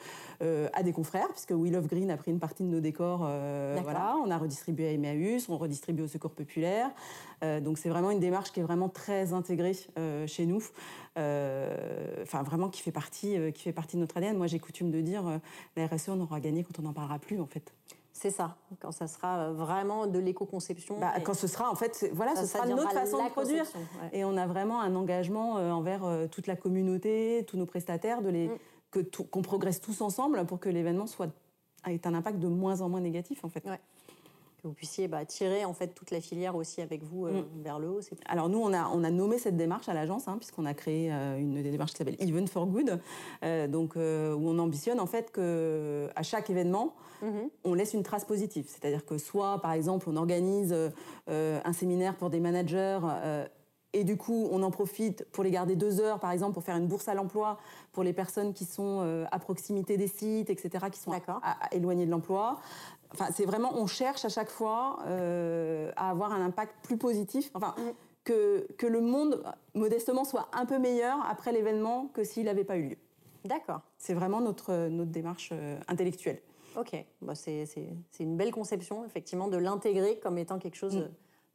euh, 0.43 0.69
à 0.75 0.83
des 0.83 0.93
confrères 0.93 1.29
puisque 1.29 1.53
We 1.53 1.73
Love 1.73 1.87
Green 1.87 2.11
a 2.11 2.17
pris 2.17 2.31
une 2.31 2.39
partie 2.39 2.63
de 2.63 2.69
nos 2.69 2.81
décors. 2.81 3.25
Euh, 3.25 3.79
voilà, 3.83 4.17
on 4.25 4.31
a 4.31 4.39
redistribué 4.39 4.89
à 4.89 4.93
Emmaüs, 4.93 5.49
on 5.49 5.57
redistribue 5.57 6.03
au 6.03 6.09
Secours 6.09 6.33
populaire. 6.33 6.91
Euh, 7.43 7.61
donc 7.61 7.79
c'est 7.79 7.89
vraiment 7.89 8.11
une 8.11 8.21
démarche 8.21 8.53
qui 8.53 8.61
est 8.61 8.63
vraiment 8.63 8.89
très 8.89 9.33
intégrée 9.33 9.77
chez 10.27 10.47
nous. 10.47 10.63
Enfin 11.17 12.43
vraiment 12.43 12.69
qui 12.69 12.83
fait 12.83 12.93
partie 12.93 13.37
qui 13.53 13.63
fait 13.63 13.73
partie 13.73 13.97
de 13.97 14.03
notre 14.03 14.17
ADN. 14.17 14.37
Moi 14.37 14.47
j'ai 14.47 14.59
coutume 14.59 14.91
de 14.91 15.01
dire 15.01 15.41
la 15.77 15.87
RSE 15.87 16.11
on 16.11 16.21
aura 16.21 16.41
gagné 16.41 16.63
quand 16.63 16.79
on 16.79 16.83
n'en 16.83 16.93
parlera 16.93 17.19
plus 17.19 17.41
en 17.41 17.47
fait. 17.47 17.73
C'est 18.17 18.31
ça, 18.31 18.57
quand 18.81 18.93
ça 18.93 19.09
sera 19.09 19.41
euh, 19.41 19.53
vraiment 19.53 20.07
de 20.07 20.19
l'éco-conception. 20.19 20.99
Bah, 20.99 21.13
quand 21.23 21.35
ce 21.35 21.47
sera, 21.47 21.71
en 21.71 21.75
fait, 21.75 22.09
voilà, 22.15 22.35
ce 22.35 22.47
sera 22.47 22.67
notre 22.67 22.91
façon 22.91 23.23
de 23.23 23.29
produire. 23.29 23.67
Et 24.15 24.25
on 24.25 24.39
a 24.39 24.47
vraiment 24.47 24.81
un 24.81 24.95
engagement 24.95 25.59
euh, 25.59 25.71
envers 25.71 26.03
euh, 26.03 26.27
toute 26.27 26.47
la 26.47 26.57
communauté, 26.57 27.45
tous 27.47 27.59
nos 27.59 27.67
prestataires, 27.67 28.23
de 28.23 28.31
les, 28.31 28.49
mm. 28.49 29.03
qu'on 29.31 29.43
progresse 29.43 29.83
tous 29.83 30.01
ensemble 30.01 30.47
pour 30.47 30.61
que 30.61 30.71
l'événement 30.71 31.07
soit 31.07 31.29
ait 31.87 32.07
un 32.07 32.15
impact 32.15 32.39
de 32.39 32.49
moins 32.49 32.81
en 32.81 32.89
moins 32.89 33.03
négatif, 33.03 33.45
en 33.45 33.51
fait. 33.51 33.69
Que 34.67 34.71
vous 34.71 34.75
puissiez 34.75 35.07
bah, 35.07 35.25
tirer 35.25 35.65
en 35.65 35.75
fait 35.75 35.95
toute 35.95 36.11
la 36.11 36.21
filière 36.21 36.57
aussi 36.57 36.81
avec 36.81 37.05
vous 37.05 37.27
mm. 37.27 37.45
vers 37.63 37.79
le 37.79 37.89
haut. 37.89 38.01
Alors 38.27 38.49
nous, 38.49 38.59
on 38.59 38.73
a, 38.73 38.89
on 38.89 39.05
a 39.05 39.11
nommé 39.11 39.39
cette 39.39 39.57
démarche 39.57 39.89
à 39.89 39.95
l'agence, 39.95 40.27
hein, 40.27 40.39
puisqu'on 40.39 40.67
a 40.67 40.75
créé 40.75 41.11
une 41.11 41.63
démarche 41.63 41.93
qui 41.93 41.99
s'appelle 41.99 42.17
Even 42.19 42.49
for 42.49 42.67
Good, 42.67 43.01
donc 43.71 43.95
où 43.97 43.99
on 43.99 44.59
ambitionne 44.59 44.99
en 44.99 45.07
fait 45.07 45.31
que 45.31 46.09
à 46.17 46.23
chaque 46.23 46.51
événement, 46.51 46.95
Mhm. 47.23 47.51
on 47.65 47.75
laisse 47.75 47.95
une 47.95 48.03
trace 48.03 48.25
positive. 48.25 48.67
C'est-à-dire 48.69 49.05
que 49.05 49.19
soit, 49.19 49.61
par 49.61 49.73
exemple, 49.73 50.09
on 50.09 50.17
organise 50.17 50.75
euh, 51.29 51.61
un 51.65 51.73
séminaire 51.73 52.17
pour 52.17 52.31
des 52.31 52.41
managers 52.41 53.01
euh, 53.03 53.47
et 53.93 54.05
du 54.05 54.17
coup, 54.19 54.47
on 54.51 54.63
en 54.63 54.71
profite 54.71 55.25
pour 55.33 55.43
les 55.43 55.51
garder 55.51 55.75
deux 55.75 56.01
heures, 56.01 56.21
par 56.21 56.31
exemple, 56.31 56.53
pour 56.53 56.63
faire 56.63 56.77
une 56.77 56.87
bourse 56.87 57.09
à 57.09 57.15
l'emploi 57.15 57.59
pour 57.93 58.03
les 58.03 58.13
personnes 58.13 58.53
qui 58.53 58.67
sont 58.67 59.01
euh, 59.01 59.25
à 59.33 59.39
proximité 59.39 59.97
des 59.97 60.09
sites, 60.09 60.51
etc., 60.51 60.87
qui 60.93 61.01
sont 61.01 61.13
éloignées 61.73 62.05
de 62.05 62.11
l'emploi. 62.11 62.61
Enfin, 63.13 63.29
c'est 63.35 63.45
vraiment, 63.45 63.73
on 63.75 63.87
cherche 63.87 64.25
à 64.25 64.29
chaque 64.29 64.51
fois 64.51 64.99
à 65.97 66.11
avoir 66.11 66.33
un 66.33 66.45
impact 66.45 66.75
plus 66.83 66.97
positif. 66.97 67.51
Enfin, 67.55 67.75
mhm. 67.79 67.93
que, 68.25 68.67
que 68.79 68.87
le 68.87 69.01
monde, 69.01 69.43
modestement, 69.75 70.25
soit 70.25 70.49
un 70.53 70.67
peu 70.67 70.79
meilleur 70.79 71.19
après 71.29 71.53
l'événement 71.53 72.09
que 72.13 72.25
s'il 72.25 72.45
n'avait 72.45 72.65
pas 72.65 72.77
eu 72.77 72.89
lieu. 72.91 72.97
D'accord. 73.45 73.81
C'est 73.99 74.15
vraiment 74.15 74.41
notre, 74.41 74.89
notre 74.89 75.11
démarche 75.11 75.53
intellectuelle. 75.89 76.41
Ok, 76.77 76.95
bah, 77.23 77.35
c'est 77.35 77.67
une 78.21 78.37
belle 78.37 78.53
conception, 78.53 79.05
effectivement, 79.07 79.49
de 79.49 79.57
l'intégrer 79.57 80.19
comme 80.19 80.37
étant 80.37 80.59
quelque 80.59 80.77
chose, 80.77 80.97
mm. 80.97 81.09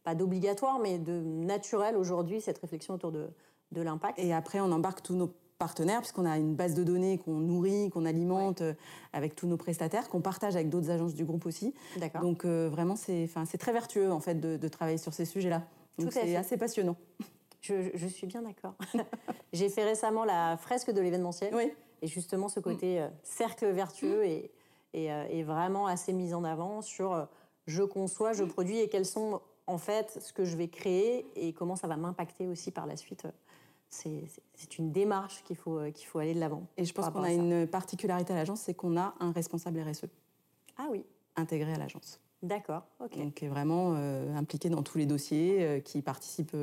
pas 0.03 0.15
d'obligatoire, 0.15 0.79
mais 0.79 0.97
de 0.97 1.21
naturel 1.21 1.95
aujourd'hui, 1.95 2.41
cette 2.41 2.57
réflexion 2.57 2.95
autour 2.95 3.11
de, 3.11 3.29
de 3.71 3.81
l'impact. 3.81 4.17
Et 4.17 4.33
après, 4.33 4.59
on 4.59 4.71
embarque 4.71 5.03
tous 5.03 5.13
nos 5.13 5.31
partenaires, 5.61 5.99
puisqu'on 5.99 6.25
a 6.25 6.39
une 6.39 6.55
base 6.55 6.73
de 6.73 6.83
données 6.83 7.19
qu'on 7.19 7.35
nourrit, 7.35 7.91
qu'on 7.91 8.05
alimente 8.05 8.61
euh, 8.61 8.73
avec 9.13 9.35
tous 9.35 9.45
nos 9.45 9.57
prestataires, 9.57 10.09
qu'on 10.09 10.19
partage 10.19 10.55
avec 10.55 10.69
d'autres 10.69 10.89
agences 10.89 11.13
du 11.13 11.23
groupe 11.23 11.45
aussi. 11.45 11.75
Donc 12.19 12.45
euh, 12.45 12.67
vraiment, 12.67 12.95
c'est 12.95 13.57
très 13.59 13.71
vertueux 13.71 14.11
en 14.11 14.19
fait 14.19 14.39
de, 14.39 14.67
travailler 14.67 14.97
sur 14.97 15.13
ces 15.13 15.25
sujets-là. 15.25 15.61
Donc 15.99 16.11
c'est 16.11 16.35
assez 16.35 16.57
passionnant. 16.57 16.95
Je, 17.61 17.91
je 17.93 18.07
suis 18.07 18.25
bien 18.25 18.41
d'accord. 18.41 18.73
J'ai 19.53 19.69
fait 19.69 19.83
récemment 19.83 20.25
la 20.25 20.57
fresque 20.57 20.89
de 20.89 20.99
l'événementiel. 20.99 21.53
Oui. 21.53 21.71
Et 22.01 22.07
justement, 22.07 22.49
ce 22.49 22.59
côté 22.59 22.99
euh, 22.99 23.07
cercle 23.21 23.67
vertueux 23.67 24.23
euh, 24.23 25.27
est, 25.29 25.43
vraiment 25.43 25.85
assez 25.85 26.11
mise 26.11 26.33
en 26.33 26.43
avant 26.43 26.81
sur 26.81 27.27
je 27.67 27.83
conçois, 27.83 28.33
je 28.33 28.43
produis 28.43 28.79
et 28.79 28.89
quels 28.89 29.05
sont 29.05 29.41
en 29.67 29.77
fait 29.77 30.17
ce 30.19 30.33
que 30.33 30.43
je 30.43 30.57
vais 30.57 30.67
créer 30.69 31.27
et 31.35 31.53
comment 31.53 31.75
ça 31.75 31.87
va 31.87 31.97
m'impacter 31.97 32.47
aussi 32.47 32.71
par 32.71 32.87
la 32.87 32.97
suite. 32.97 33.27
C'est 33.91 34.77
une 34.77 34.91
démarche 34.91 35.43
qu'il 35.43 35.57
faut, 35.57 35.79
qu'il 35.93 36.07
faut 36.07 36.19
aller 36.19 36.33
de 36.33 36.39
l'avant. 36.39 36.65
Et 36.77 36.85
je 36.85 36.93
pense 36.93 37.09
qu'on 37.09 37.23
a 37.23 37.31
une 37.31 37.67
particularité 37.67 38.33
à 38.33 38.37
l'agence, 38.37 38.61
c'est 38.61 38.73
qu'on 38.73 38.97
a 38.97 39.13
un 39.19 39.31
responsable 39.31 39.79
RSE. 39.81 40.05
Ah 40.77 40.87
oui. 40.89 41.03
Intégré 41.35 41.73
à 41.73 41.77
l'agence. 41.77 42.19
D'accord, 42.41 42.83
ok. 42.99 43.17
Donc, 43.17 43.35
qui 43.35 43.45
est 43.45 43.49
vraiment 43.49 43.93
euh, 43.95 44.35
impliqué 44.35 44.69
dans 44.69 44.81
tous 44.81 44.97
les 44.97 45.05
dossiers, 45.05 45.81
qui 45.85 46.01
participe 46.01 46.55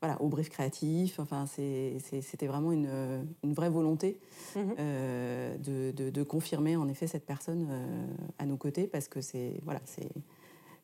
voilà, 0.00 0.20
au 0.20 0.28
brief 0.28 0.48
créatif. 0.50 1.18
Enfin, 1.18 1.46
c'était 1.46 2.46
vraiment 2.46 2.72
une, 2.72 3.26
une, 3.42 3.54
vraie 3.54 3.70
volonté 3.70 4.20
mhm. 4.54 4.74
euh, 4.78 5.56
de, 5.58 6.10
de, 6.10 6.22
confirmer 6.22 6.76
en 6.76 6.88
effet 6.88 7.06
cette 7.06 7.24
personne 7.24 7.66
euh, 7.70 8.06
à 8.38 8.46
nos 8.46 8.56
côtés 8.56 8.86
parce 8.86 9.08
que 9.08 9.20
c'est 9.20 9.60
voilà, 9.64 9.80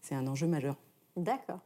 c'est 0.00 0.14
un 0.14 0.26
enjeu 0.26 0.46
majeur. 0.46 0.76
D'accord. 1.16 1.60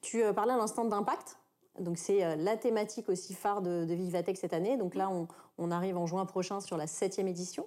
Tu 0.00 0.22
euh, 0.22 0.32
parlais 0.32 0.52
à 0.52 0.56
l'instant 0.56 0.84
d'impact. 0.84 1.38
Donc 1.80 1.98
c'est 1.98 2.36
la 2.36 2.56
thématique 2.56 3.08
aussi 3.08 3.34
phare 3.34 3.62
de, 3.62 3.84
de, 3.84 3.94
Vivatech 3.94 4.36
cette 4.36 4.52
année. 4.52 4.76
Donc 4.76 4.94
là, 4.94 5.10
on, 5.10 5.28
on, 5.58 5.70
arrive 5.70 5.96
en 5.96 6.06
juin 6.06 6.26
prochain 6.26 6.60
sur 6.60 6.76
la 6.76 6.86
septième 6.86 7.28
édition. 7.28 7.66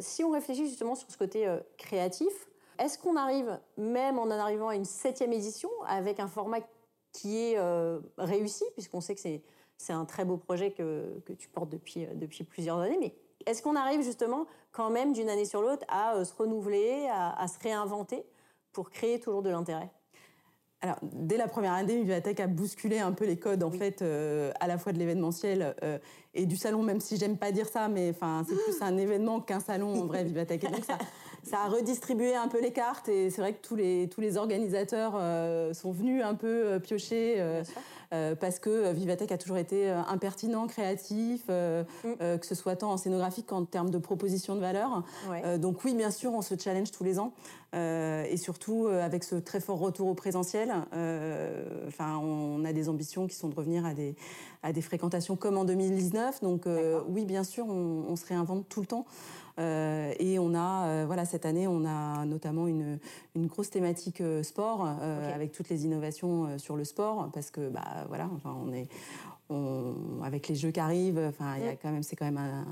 si 0.00 0.24
on 0.24 0.30
réfléchit 0.30 0.66
justement 0.66 0.94
sur 0.94 1.10
ce 1.10 1.16
côté 1.16 1.48
créatif, 1.78 2.32
est-ce 2.78 2.98
qu'on 2.98 3.16
arrive, 3.16 3.58
même 3.76 4.18
en 4.18 4.24
en 4.24 4.30
arrivant 4.30 4.68
à 4.68 4.74
une 4.74 4.84
septième 4.84 5.32
édition, 5.32 5.70
avec 5.86 6.20
un 6.20 6.28
format 6.28 6.60
qui 7.12 7.38
est 7.38 7.58
euh, 7.58 8.00
réussi, 8.18 8.64
puisqu'on 8.74 9.00
sait 9.00 9.14
que 9.14 9.20
c'est 9.20 9.92
un 9.92 10.04
très 10.04 10.24
beau 10.24 10.36
projet 10.36 10.72
que, 10.72 11.20
que 11.24 11.32
tu 11.32 11.48
portes 11.48 11.70
depuis, 11.70 12.04
euh, 12.04 12.14
depuis 12.14 12.44
plusieurs 12.44 12.78
années. 12.78 12.98
Mais 13.00 13.14
est-ce 13.46 13.62
qu'on 13.62 13.76
arrive 13.76 14.02
justement 14.02 14.46
quand 14.72 14.90
même 14.90 15.12
d'une 15.12 15.30
année 15.30 15.46
sur 15.46 15.62
l'autre 15.62 15.84
à 15.88 16.16
euh, 16.16 16.24
se 16.24 16.34
renouveler, 16.34 17.08
à, 17.10 17.46
se 17.48 17.58
réinventer 17.60 18.24
pour 18.72 18.90
créer 18.90 19.18
toujours 19.18 19.42
de 19.42 19.50
l'intérêt? 19.50 19.90
Alors, 20.82 20.98
dès 21.02 21.36
la 21.36 21.48
première 21.48 21.72
année, 21.72 22.02
Vivatech 22.02 22.38
a 22.38 22.46
bousculé 22.46 22.98
un 22.98 23.12
peu 23.12 23.24
les 23.24 23.38
codes, 23.38 23.62
en 23.62 23.70
fait, 23.70 24.02
à 24.60 24.66
la 24.66 24.78
fois 24.78 24.92
de 24.92 24.98
l'événementiel 24.98 25.74
et 26.34 26.44
du 26.44 26.56
salon, 26.56 26.82
même 26.82 27.00
si 27.00 27.16
j'aime 27.16 27.38
pas 27.38 27.50
dire 27.50 27.66
ça, 27.66 27.88
mais 27.88 28.10
enfin, 28.10 28.44
c'est 28.46 28.54
plus 28.54 28.82
un 28.82 28.96
événement 28.98 29.40
qu'un 29.40 29.60
salon, 29.60 30.02
en 30.02 30.06
vrai, 30.06 30.22
Vivatech. 30.22 30.64
Et 30.64 30.68
donc, 30.68 30.84
ça, 30.84 30.98
ça 31.48 31.60
a 31.60 31.68
redistribué 31.68 32.34
un 32.34 32.48
peu 32.48 32.60
les 32.60 32.72
cartes 32.72 33.08
et 33.08 33.30
c'est 33.30 33.40
vrai 33.40 33.52
que 33.52 33.64
tous 33.64 33.76
les, 33.76 34.08
tous 34.08 34.20
les 34.20 34.36
organisateurs 34.36 35.12
euh, 35.16 35.72
sont 35.74 35.92
venus 35.92 36.22
un 36.24 36.34
peu 36.34 36.48
euh, 36.48 36.78
piocher 36.80 37.36
euh, 38.12 38.34
parce 38.34 38.58
que 38.58 38.92
Vivatech 38.92 39.30
a 39.30 39.38
toujours 39.38 39.56
été 39.56 39.88
impertinent, 39.90 40.66
créatif, 40.66 41.48
mm. 41.48 42.38
que 42.38 42.46
ce 42.46 42.54
soit 42.54 42.76
tant 42.76 42.92
en 42.92 42.96
scénographie 42.96 43.42
qu'en 43.42 43.64
termes 43.64 43.90
de 43.90 43.98
proposition 43.98 44.54
de 44.54 44.60
valeur. 44.60 45.02
donc 45.58 45.84
oui, 45.84 45.92
bien 45.92 46.12
sûr, 46.12 46.32
on 46.32 46.40
se 46.40 46.54
challenge 46.56 46.92
tous 46.92 47.02
les 47.02 47.18
ans. 47.18 47.32
et 47.74 48.36
surtout 48.36 48.86
avec 48.86 49.24
ce 49.24 49.34
très 49.34 49.58
fort 49.58 49.80
retour 49.80 50.06
au 50.06 50.14
présentiel. 50.14 50.72
Enfin, 51.88 52.16
on 52.18 52.64
a 52.64 52.72
des 52.72 52.88
ambitions 52.88 53.26
qui 53.26 53.34
sont 53.34 53.48
de 53.48 53.56
revenir 53.56 53.84
à 53.84 53.92
des, 53.92 54.14
à 54.62 54.72
des 54.72 54.82
fréquentations 54.82 55.34
comme 55.34 55.58
en 55.58 55.64
2019. 55.64 56.42
Donc 56.42 56.66
oui, 57.08 57.24
bien 57.24 57.42
sûr, 57.42 57.66
on, 57.68 58.04
on, 58.08 58.14
se 58.14 58.24
réinvente 58.24 58.68
tout 58.68 58.80
le 58.80 58.86
temps. 58.86 59.04
Euh, 59.58 60.12
et 60.18 60.38
on 60.38 60.54
a, 60.54 60.86
euh, 60.86 61.04
voilà, 61.06 61.24
cette 61.24 61.46
année, 61.46 61.66
on 61.66 61.84
a 61.86 62.24
notamment 62.26 62.66
une, 62.66 62.98
une 63.34 63.46
grosse 63.46 63.70
thématique 63.70 64.20
euh, 64.20 64.42
sport 64.42 64.86
avec 64.86 65.52
toutes 65.52 65.68
les 65.68 65.84
innovations 65.84 66.58
sur 66.58 66.76
le 66.76 66.84
sport, 66.84 67.30
parce 67.32 67.50
que, 67.50 67.68
bah, 67.68 68.04
voilà, 68.08 68.28
enfin, 68.34 68.56
on 68.64 68.72
est, 68.72 68.88
avec 70.22 70.48
les 70.48 70.54
jeux 70.54 70.70
qui 70.70 70.80
arrivent, 70.80 71.20
enfin, 71.28 71.56
il 71.58 71.64
y 71.64 71.68
a 71.68 71.76
quand 71.76 71.90
même, 71.90 72.02
c'est 72.02 72.16
quand 72.16 72.24
même 72.24 72.38
un, 72.38 72.64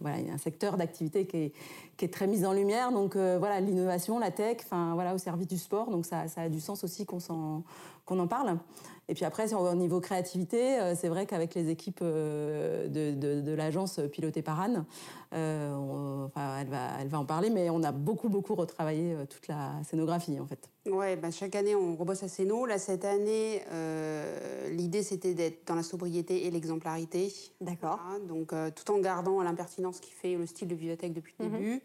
voilà, 0.00 0.16
un 0.32 0.38
secteur 0.38 0.76
d'activité 0.76 1.26
qui 1.26 1.36
est, 1.36 1.52
qui 1.96 2.04
est, 2.04 2.12
très 2.12 2.26
mis 2.26 2.44
en 2.44 2.52
lumière. 2.52 2.92
Donc 2.92 3.16
voilà, 3.16 3.60
l'innovation, 3.60 4.18
la 4.18 4.30
tech, 4.30 4.58
enfin 4.64 4.94
voilà, 4.94 5.14
au 5.14 5.18
service 5.18 5.46
du 5.46 5.58
sport. 5.58 5.90
Donc 5.90 6.06
ça, 6.06 6.28
ça 6.28 6.42
a 6.42 6.48
du 6.48 6.60
sens 6.60 6.84
aussi 6.84 7.06
qu'on 7.06 7.20
qu'on 8.08 8.18
en 8.18 8.26
parle. 8.26 8.58
Et 9.08 9.14
puis 9.14 9.24
après, 9.24 9.52
au 9.54 9.74
niveau 9.74 10.00
créativité, 10.00 10.80
euh, 10.80 10.94
c'est 10.94 11.08
vrai 11.08 11.26
qu'avec 11.26 11.54
les 11.54 11.68
équipes 11.68 12.00
euh, 12.02 12.88
de, 12.88 13.52
l'agence 13.54 14.00
pilotée 14.12 14.42
par 14.42 14.60
Anne, 14.60 14.84
euh, 15.34 16.26
enfin, 16.26 16.58
elle, 16.60 16.68
va, 16.68 17.00
elle 17.00 17.08
va 17.08 17.18
en 17.18 17.24
parler, 17.24 17.50
mais 17.50 17.70
on 17.70 17.82
a 17.82 17.92
beaucoup, 17.92 18.28
beaucoup 18.28 18.54
retravaillé 18.54 19.14
toute 19.28 19.48
la 19.48 19.72
scénographie, 19.84 20.38
en 20.40 20.46
fait. 20.46 20.68
Ouais, 20.88 21.16
bah, 21.16 21.30
chaque 21.30 21.54
année, 21.54 21.74
on 21.74 21.96
rebosse 21.96 22.22
à 22.22 22.28
Scéno. 22.28 22.66
Là, 22.66 22.78
cette 22.78 23.04
année, 23.04 23.62
l'idée, 24.70 25.02
c'était 25.02 25.34
d'être 25.34 25.66
dans 25.66 25.74
la 25.74 25.82
sobriété 25.82 26.46
et 26.46 26.50
l'exemplarité. 26.50 27.32
D'accord. 27.60 28.00
donc, 28.26 28.52
tout 28.74 28.90
en 28.90 28.98
gardant 28.98 29.42
l'impertinence 29.42 30.00
qui 30.00 30.10
fait 30.10 30.36
le 30.36 30.46
style 30.46 30.68
de 30.68 30.74
Vivatech 30.74 31.12
depuis 31.12 31.34
le 31.38 31.46
mhm. 31.46 31.52
début. 31.52 31.82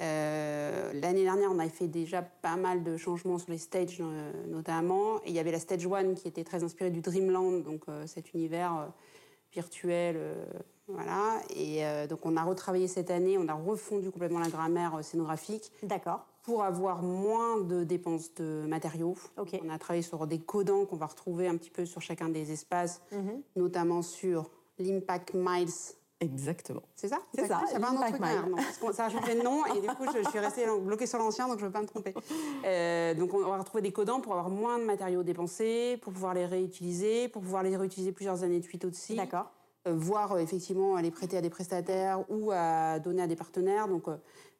Euh, 0.00 0.92
l'année 0.94 1.22
dernière, 1.22 1.50
on 1.50 1.58
avait 1.58 1.68
fait 1.68 1.86
déjà 1.86 2.22
pas 2.22 2.56
mal 2.56 2.82
de 2.82 2.96
changements 2.96 3.38
sur 3.38 3.50
les 3.50 3.58
stages, 3.58 3.98
euh, 4.00 4.32
notamment. 4.48 5.18
Et 5.24 5.28
il 5.28 5.34
y 5.34 5.38
avait 5.38 5.52
la 5.52 5.60
Stage 5.60 5.86
One 5.86 6.14
qui 6.14 6.28
était 6.28 6.44
très 6.44 6.64
inspirée 6.64 6.90
du 6.90 7.00
Dreamland, 7.00 7.62
donc 7.62 7.82
euh, 7.88 8.06
cet 8.06 8.34
univers 8.34 8.88
virtuel. 9.52 10.18
voilà. 10.86 11.40
Et 11.54 11.82
donc, 12.08 12.26
on 12.26 12.36
a 12.36 12.42
retravaillé 12.42 12.88
cette 12.88 13.10
année, 13.10 13.38
on 13.38 13.48
a 13.48 13.54
refondu 13.54 14.10
complètement 14.10 14.40
la 14.40 14.50
grammaire 14.50 15.02
scénographique. 15.02 15.72
D'accord. 15.82 16.26
Pour 16.46 16.62
avoir 16.62 17.02
moins 17.02 17.60
de 17.60 17.84
dépenses 17.84 18.32
de 18.34 18.64
matériaux. 18.66 19.16
On 19.36 19.68
a 19.68 19.78
travaillé 19.78 20.02
sur 20.02 20.26
des 20.26 20.38
codants 20.38 20.86
qu'on 20.86 20.96
va 20.96 21.06
retrouver 21.06 21.48
un 21.48 21.56
petit 21.56 21.70
peu 21.70 21.84
sur 21.84 22.00
chacun 22.00 22.28
des 22.28 22.52
espaces, 22.52 23.02
mhm. 23.12 23.42
notamment 23.56 24.00
sur 24.00 24.50
l'Impact 24.78 25.34
Miles 25.34 25.96
Exactement. 26.20 26.82
C'est 26.94 27.08
ça? 27.08 27.18
C'est 27.34 27.46
ça. 27.46 27.60
Va 27.78 27.88
un 27.88 27.94
autre 27.94 28.08
truc 28.08 28.20
non, 28.82 28.92
ça 28.92 29.06
a 29.06 29.10
changé 29.10 29.34
de 29.34 29.42
nom 29.42 29.66
et 29.66 29.80
du 29.80 29.86
coup, 29.86 30.06
je, 30.06 30.26
suis 30.30 30.38
restée 30.38 30.64
bloquée 30.80 31.06
sur 31.06 31.18
l'ancien, 31.18 31.46
donc 31.46 31.58
je 31.58 31.64
ne 31.64 31.68
veux 31.68 31.72
pas 31.72 31.82
me 31.82 31.86
tromper. 31.86 32.14
Euh, 32.64 33.14
donc, 33.14 33.32
on 33.32 33.48
va 33.48 33.58
retrouver 33.58 33.82
des 33.82 33.92
codants 33.92 34.20
pour 34.20 34.32
avoir 34.32 34.48
moins 34.48 34.78
de 34.78 34.84
matériaux 34.84 35.22
dépensés, 35.22 35.98
pour 36.02 36.12
pouvoir 36.12 36.34
les 36.34 36.46
réutiliser, 36.46 37.28
pour 37.28 37.42
pouvoir 37.42 37.62
les 37.62 37.76
réutiliser 37.76 38.12
plusieurs 38.12 38.42
années 38.42 38.58
de 38.58 38.64
suite 38.64 38.84
aussi. 38.84 39.14
D'accord. 39.14 39.52
Euh, 39.86 39.92
voire 39.94 40.32
euh, 40.32 40.38
effectivement 40.38 40.96
les 40.96 41.10
prêter 41.10 41.36
à 41.36 41.40
des 41.40 41.50
prestataires 41.50 42.24
ou 42.28 42.50
à 42.52 42.98
donner 42.98 43.22
à 43.22 43.26
des 43.26 43.36
partenaires. 43.36 43.88
Donc, 43.88 44.04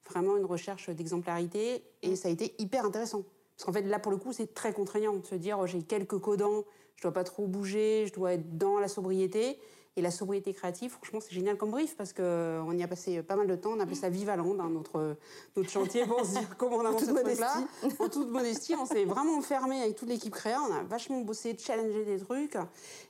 vraiment 0.09 0.37
une 0.37 0.45
recherche 0.45 0.91
d'exemplarité 0.91 1.83
et 2.03 2.11
mm. 2.11 2.17
ça 2.17 2.29
a 2.29 2.31
été 2.31 2.55
hyper 2.59 2.85
intéressant. 2.85 3.25
Parce 3.57 3.65
qu'en 3.65 3.73
fait, 3.73 3.83
là, 3.83 3.99
pour 3.99 4.13
le 4.13 4.19
coup, 4.19 4.33
c'est 4.33 4.55
très 4.55 4.73
contraignant 4.73 5.15
de 5.15 5.27
se 5.27 5.35
dire 5.35 5.59
oh, 5.59 5.67
j'ai 5.67 5.83
quelques 5.83 6.19
codants, 6.19 6.65
je 6.97 7.03
dois 7.03 7.13
pas 7.13 7.25
trop 7.25 7.47
bouger, 7.47 8.07
je 8.07 8.13
dois 8.13 8.35
être 8.35 8.57
dans 8.57 8.79
la 8.79 8.89
sobriété. 8.89 9.59
Et 9.99 10.03
la 10.03 10.11
sobriété 10.11 10.53
créative, 10.53 10.91
franchement, 10.91 11.21
c'est 11.23 11.33
génial 11.33 11.57
comme 11.57 11.71
brief 11.71 11.97
parce 11.97 12.13
qu'on 12.13 12.73
y 12.73 12.83
a 12.83 12.89
passé 12.89 13.23
pas 13.23 13.35
mal 13.35 13.47
de 13.47 13.57
temps. 13.57 13.71
On 13.75 13.81
appelait 13.81 13.95
ça 13.95 14.11
Vivaland, 14.11 14.59
hein, 14.61 14.69
notre, 14.69 15.17
notre 15.57 15.71
chantier, 15.71 16.05
pour 16.05 16.23
se 16.25 16.33
dire 16.33 16.57
comment 16.59 16.77
on 16.77 16.85
avance 16.85 17.05
ce 17.05 17.13
truc-là. 17.13 17.65
En 17.99 18.09
toute 18.11 18.31
modestie, 18.31 18.75
on 18.75 18.85
s'est 18.85 19.07
vraiment 19.07 19.41
fermé 19.41 19.81
avec 19.81 19.97
toute 19.97 20.11
l'équipe 20.11 20.35
créa. 20.35 20.61
On 20.69 20.75
a 20.75 20.83
vachement 20.83 21.21
bossé, 21.21 21.57
challengé 21.59 22.05
des 22.05 22.19
trucs 22.19 22.59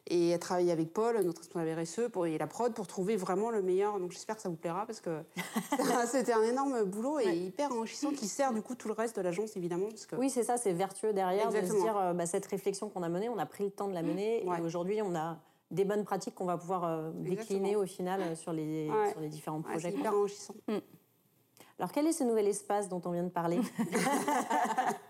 et 0.07 0.38
travaillé 0.38 0.70
avec 0.70 0.92
Paul, 0.92 1.20
notre 1.25 1.40
responsable 1.40 1.81
RSE, 1.81 2.09
pour, 2.12 2.27
et 2.27 2.38
la 2.38 2.46
prod 2.46 2.72
pour 2.72 2.87
trouver 2.87 3.16
vraiment 3.16 3.51
le 3.51 3.62
meilleur. 3.62 3.99
Donc 3.99 4.12
j'espère 4.12 4.37
que 4.37 4.42
ça 4.42 4.49
vous 4.49 4.55
plaira 4.57 4.87
parce 4.87 5.01
que 5.01 5.22
c'était 6.07 6.35
un 6.35 6.42
énorme 6.42 6.85
boulot 6.85 7.18
et 7.18 7.35
hyper 7.35 7.72
enrichissant 7.72 8.11
qui 8.11 8.29
sert 8.29 8.53
du 8.53 8.62
coup 8.62 8.77
tout 8.77 8.87
le 8.87 8.94
reste 8.94 9.16
de 9.16 9.22
l'agence 9.22 9.57
évidemment. 9.57 9.88
Parce 9.88 10.07
que... 10.07 10.14
Oui, 10.14 10.31
c'est 10.31 10.44
ça, 10.44 10.57
c'est 10.57 10.72
vertueux 10.72 11.12
derrière 11.12 11.51
de 11.51 11.66
se 11.66 11.81
dire 11.81 11.96
euh, 11.96 12.12
bah, 12.12 12.27
cette 12.27 12.46
réflexion 12.46 12.88
qu'on 12.88 13.03
a 13.03 13.09
menée, 13.09 13.29
on 13.29 13.38
a 13.38 13.46
pris 13.46 13.64
le 13.64 13.70
temps 13.70 13.88
de 13.88 13.94
la 13.94 14.03
mener 14.03 14.44
et 14.44 14.61
aujourd'hui 14.61 15.03
on 15.03 15.16
a 15.16 15.38
des 15.70 15.85
bonnes 15.85 16.05
pratiques 16.05 16.35
qu'on 16.35 16.44
va 16.44 16.57
pouvoir 16.57 16.85
euh, 16.85 17.11
décliner 17.14 17.76
au 17.76 17.87
final 17.87 18.20
euh, 18.20 18.35
sur, 18.35 18.52
les, 18.52 18.90
sur 19.11 19.20
les 19.20 19.29
différents 19.29 19.62
projets. 19.62 19.90
c'est 19.90 19.98
hyper 19.98 20.14
enrichissant. 20.14 20.55
Mm. 20.68 20.79
Alors, 21.79 21.92
quel 21.92 22.07
est 22.07 22.12
ce 22.12 22.24
nouvel 22.24 22.46
espace 22.46 22.88
dont 22.88 23.02
on 23.05 23.11
vient 23.11 23.24
de 23.24 23.29
parler? 23.29 23.61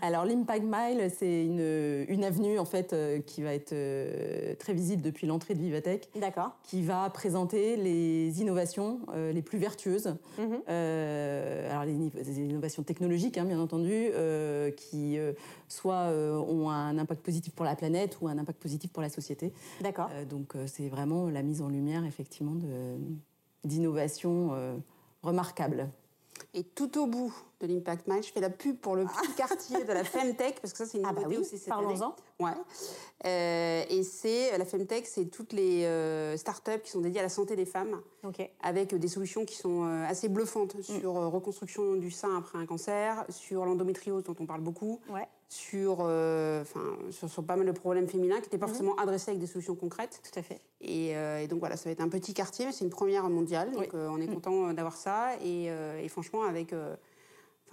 Alors, 0.00 0.24
l'Impact 0.24 0.64
Mile, 0.64 1.10
c'est 1.16 1.44
une, 1.44 2.04
une, 2.08 2.24
avenue 2.24 2.58
en 2.58 2.64
fait 2.64 2.92
euh, 2.92 3.20
qui 3.20 3.42
va 3.42 3.54
être 3.54 3.72
euh, 3.72 4.54
très 4.56 4.74
visible 4.74 5.02
depuis 5.02 5.26
l'entrée 5.26 5.54
de 5.54 5.60
Vivatech. 5.60 6.08
D'accord. 6.14 6.52
Qui 6.62 6.82
va 6.82 7.08
présenter 7.10 7.76
les 7.76 8.40
innovations 8.40 9.00
euh, 9.14 9.32
les 9.32 9.42
plus 9.42 9.58
vertueuses. 9.58 10.14
Mhm. 10.38 10.62
alors, 10.66 11.84
les, 11.84 12.40
innovations 12.40 12.82
technologiques, 12.82 13.38
hein, 13.38 13.44
bien 13.44 13.60
entendu, 13.60 14.10
qui 14.76 15.18
soit 15.68 16.08
ont 16.08 16.70
un 16.70 16.98
impact 16.98 17.22
positif 17.22 17.54
pour 17.54 17.64
la 17.64 17.76
planète 17.76 18.18
ou 18.20 18.28
un 18.28 18.38
impact 18.38 18.60
positif 18.60 18.92
pour 18.92 19.02
la 19.02 19.08
société. 19.08 19.52
D'accord. 19.80 20.10
donc, 20.28 20.54
c'est 20.66 20.88
vraiment 20.88 21.28
la 21.28 21.42
mise 21.42 21.62
en 21.62 21.68
lumière, 21.68 22.04
effectivement, 22.04 22.56
d'innovations 23.64 24.50
remarquables. 25.22 25.88
Et 26.52 26.64
tout 26.64 26.98
au 26.98 27.06
bout 27.06 27.34
de 27.60 27.66
l'Impact 27.66 28.06
Mile, 28.06 28.22
je 28.22 28.32
fais 28.32 28.40
la 28.40 28.50
pub 28.50 28.76
pour 28.76 28.96
le 28.96 29.04
petit 29.04 29.32
quartier 29.36 29.84
de 29.84 29.92
la 29.92 30.04
Femtech, 30.04 30.60
parce 30.60 30.72
que 30.72 30.78
ça, 30.78 30.86
c'est 30.86 30.98
une 30.98 31.06
ah 31.06 31.12
bah 31.12 31.22
nouveauté 31.22 31.38
aussi 31.38 31.58
cette 31.58 31.68
Parlons-en. 31.68 32.14
Ouais. 32.40 32.52
Euh, 33.26 33.84
et 33.88 34.02
c'est 34.02 34.56
la 34.56 34.64
Femtech, 34.64 35.06
c'est 35.06 35.26
toutes 35.26 35.52
les 35.52 35.84
euh, 35.84 36.36
startups 36.36 36.80
qui 36.82 36.90
sont 36.90 37.00
dédiées 37.00 37.20
à 37.20 37.24
la 37.24 37.28
santé 37.28 37.56
des 37.56 37.66
femmes, 37.66 38.00
avec 38.62 38.94
des 38.94 39.08
solutions 39.08 39.44
qui 39.44 39.56
sont 39.56 39.84
euh, 39.84 40.06
assez 40.06 40.28
bluffantes 40.28 40.74
mm. 40.74 40.82
sur 40.82 41.14
reconstruction 41.14 41.94
du 41.94 42.10
sein 42.10 42.36
après 42.36 42.58
un 42.58 42.66
cancer, 42.66 43.24
sur 43.28 43.64
l'endométriose 43.64 44.24
dont 44.24 44.36
on 44.38 44.46
parle 44.46 44.60
beaucoup, 44.60 45.00
sur, 45.48 46.00
enfin, 46.00 46.96
sur, 47.10 47.44
pas 47.44 47.56
mal 47.56 47.66
de 47.66 47.72
problèmes 47.72 48.08
féminins 48.08 48.36
qui 48.36 48.42
n'étaient 48.42 48.58
pas 48.58 48.66
mm-hmm. 48.66 48.68
forcément 48.70 48.96
adressés 48.96 49.30
avec 49.30 49.40
des 49.40 49.46
solutions 49.46 49.74
concrètes. 49.74 50.20
Tout 50.22 50.38
à 50.38 50.42
fait. 50.42 50.60
Et, 50.80 51.14
donc 51.48 51.60
voilà, 51.60 51.76
ça 51.76 51.84
va 51.84 51.92
être 51.92 52.00
un 52.00 52.08
petit 52.08 52.34
quartier, 52.34 52.66
mais 52.66 52.72
c'est 52.72 52.84
une 52.84 52.90
première 52.90 53.28
mondiale, 53.28 53.70
donc 53.72 53.90
on 53.94 54.20
est 54.20 54.26
mm. 54.26 54.34
content 54.34 54.72
d'avoir 54.72 54.96
ça. 54.96 55.36
Et, 55.42 55.66
et, 55.66 56.08
franchement, 56.08 56.42
avec 56.44 56.74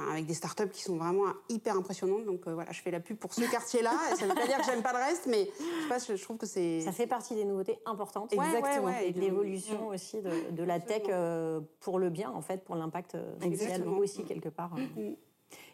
avec 0.10 0.26
des 0.26 0.34
startups 0.34 0.70
qui 0.70 0.82
sont 0.82 0.98
vraiment 0.98 1.26
hyper 1.50 1.76
impressionnantes. 1.76 2.26
Donc 2.26 2.48
euh, 2.48 2.54
voilà, 2.54 2.72
je 2.72 2.82
fais 2.82 2.92
la 2.92 3.00
pub 3.00 3.18
pour 3.18 3.34
ce 3.34 3.42
quartier-là. 3.52 3.92
ça 4.16 4.26
ne 4.26 4.30
veut 4.30 4.36
pas 4.36 4.48
dire 4.48 4.58
que 4.58 4.66
j'aime 4.66 4.82
pas 4.82 4.94
le 4.94 5.00
reste, 5.00 5.28
mais 5.28 5.50
je, 5.60 6.00
sais 6.00 6.18
je, 6.18 6.24
trouve 6.24 6.38
que 6.38 6.46
c'est. 6.46 6.82
Ça 6.82 6.92
fait 6.92 7.08
partie 7.08 7.36
des 7.36 7.46
nouveautés 7.46 7.80
importantes. 7.86 8.34
Exactement. 8.34 8.90
et 8.90 9.12
de 9.12 9.20
l'évolution 9.20 9.88
aussi 9.90 10.22
de, 10.22 10.64
la 10.64 10.80
tech 10.80 11.04
euh, 11.10 11.60
pour 11.80 12.00
le 12.00 12.10
bien, 12.10 12.32
en 12.32 12.42
fait, 12.42 12.64
pour 12.64 12.76
l'impact 12.76 13.16
euh, 13.16 13.56
social 13.56 13.88
aussi, 13.88 14.24
quelque 14.24 14.50
part. 14.50 14.76
Mm-hmm. 14.76 15.16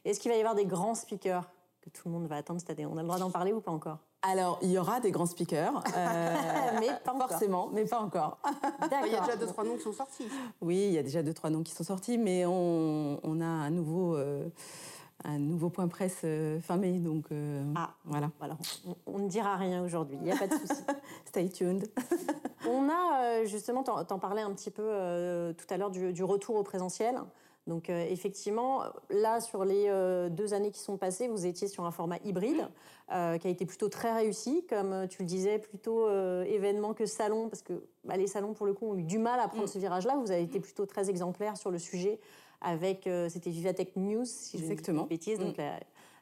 Est-ce 0.05 0.19
qu'il 0.19 0.31
va 0.31 0.37
y 0.37 0.39
avoir 0.39 0.55
des 0.55 0.65
grands 0.65 0.95
speakers? 0.95 1.49
Que 1.89 1.97
tout 1.97 2.07
le 2.07 2.13
monde 2.13 2.27
va 2.27 2.37
attendre 2.37 2.59
cette 2.59 2.69
année 2.69 2.85
On 2.85 2.97
a 2.97 3.01
le 3.01 3.07
droit 3.07 3.19
d'en 3.19 3.31
parler 3.31 3.53
ou 3.53 3.61
pas 3.61 3.71
encore? 3.71 3.99
Alors, 4.21 4.59
il 4.61 4.71
y 4.71 4.77
aura 4.77 4.99
des 4.99 5.11
grands 5.11 5.25
speakers, 5.25 5.83
euh, 5.95 6.35
mais 6.79 6.89
pas 7.03 7.13
forcément, 7.15 7.69
mais 7.71 7.85
pas 7.85 7.99
encore. 7.99 8.39
Il 9.05 9.11
y 9.11 9.15
a 9.15 9.21
déjà 9.21 9.35
deux 9.37 9.45
trois 9.45 9.63
noms 9.63 9.75
qui 9.75 9.83
sont 9.83 9.93
sortis. 9.93 10.27
Oui, 10.59 10.77
il 10.87 10.91
y 10.91 10.97
a 10.97 11.03
déjà 11.03 11.23
deux 11.23 11.33
trois 11.33 11.49
noms 11.49 11.63
qui 11.63 11.73
sont 11.73 11.83
sortis, 11.83 12.17
mais 12.17 12.45
on, 12.45 13.19
on 13.23 13.41
a 13.41 13.45
un 13.45 13.69
nouveau. 13.69 14.15
Euh, 14.15 14.47
un 15.23 15.39
nouveau 15.39 15.71
point 15.71 15.87
presse 15.87 16.21
euh, 16.25 16.59
fin 16.59 16.77
mai, 16.77 16.99
donc 16.99 17.25
ah, 17.75 17.89
voilà. 18.05 18.29
voilà. 18.37 18.55
On, 19.07 19.17
ne 19.17 19.27
dira 19.27 19.55
rien 19.55 19.83
aujourd'hui, 19.83 20.15
il 20.21 20.23
n'y 20.23 20.31
a 20.31 20.37
pas 20.37 20.45
de 20.45 20.53
souci. 20.53 20.83
Stay 21.25 21.49
tuned. 21.49 21.89
on 22.69 22.87
a 22.87 23.43
justement, 23.43 23.81
t'en 23.81 24.19
parlais 24.19 24.43
un 24.43 24.51
petit 24.51 24.69
peu 24.69 24.83
tout 25.57 25.65
à 25.73 25.77
l'heure 25.77 25.89
du, 25.89 26.13
du, 26.13 26.23
retour 26.23 26.55
au 26.55 26.63
présentiel. 26.63 27.19
Donc 27.67 27.89
euh, 27.89 28.05
effectivement, 28.09 28.83
là, 29.09 29.41
sur 29.41 29.65
les 29.65 29.85
euh, 29.87 30.29
deux 30.29 30.53
années 30.53 30.71
qui 30.71 30.79
sont 30.79 30.97
passées, 30.97 31.27
vous 31.27 31.45
étiez 31.45 31.67
sur 31.67 31.85
un 31.85 31.91
format 31.91 32.17
hybride 32.23 32.67
euh, 33.11 33.37
qui 33.37 33.47
a 33.47 33.49
été 33.49 33.65
plutôt 33.65 33.89
très 33.89 34.13
réussi, 34.13 34.65
comme 34.69 35.07
tu 35.09 35.21
le 35.21 35.27
disais, 35.27 35.59
plutôt 35.59 36.09
événement 36.43 36.93
que 36.93 37.05
salon, 37.05 37.49
parce 37.49 37.61
que 37.61 37.83
bah, 38.05 38.17
les 38.17 38.27
salons, 38.27 38.53
pour 38.53 38.65
le 38.65 38.73
coup, 38.73 38.87
ont 38.87 38.95
eu 38.95 39.03
du 39.03 39.19
mal 39.19 39.39
à 39.39 39.47
prendre 39.47 39.65
mm. 39.65 39.67
ce 39.67 39.79
virage-là. 39.79 40.15
Vous 40.15 40.31
avez 40.31 40.43
été 40.43 40.59
plutôt 40.59 40.85
très 40.85 41.09
exemplaire 41.09 41.57
sur 41.57 41.69
le 41.69 41.77
sujet 41.77 42.19
avec, 42.61 43.07
c'était 43.29 43.51
Vivatech 43.51 43.95
News, 43.97 44.25
si 44.25 44.57
je 44.57 44.63
ne 44.63 44.73
dis 44.73 44.81
pas 44.81 44.91
de 44.91 45.07
bêtises, 45.07 45.37
donc 45.37 45.57
mm 45.57 45.61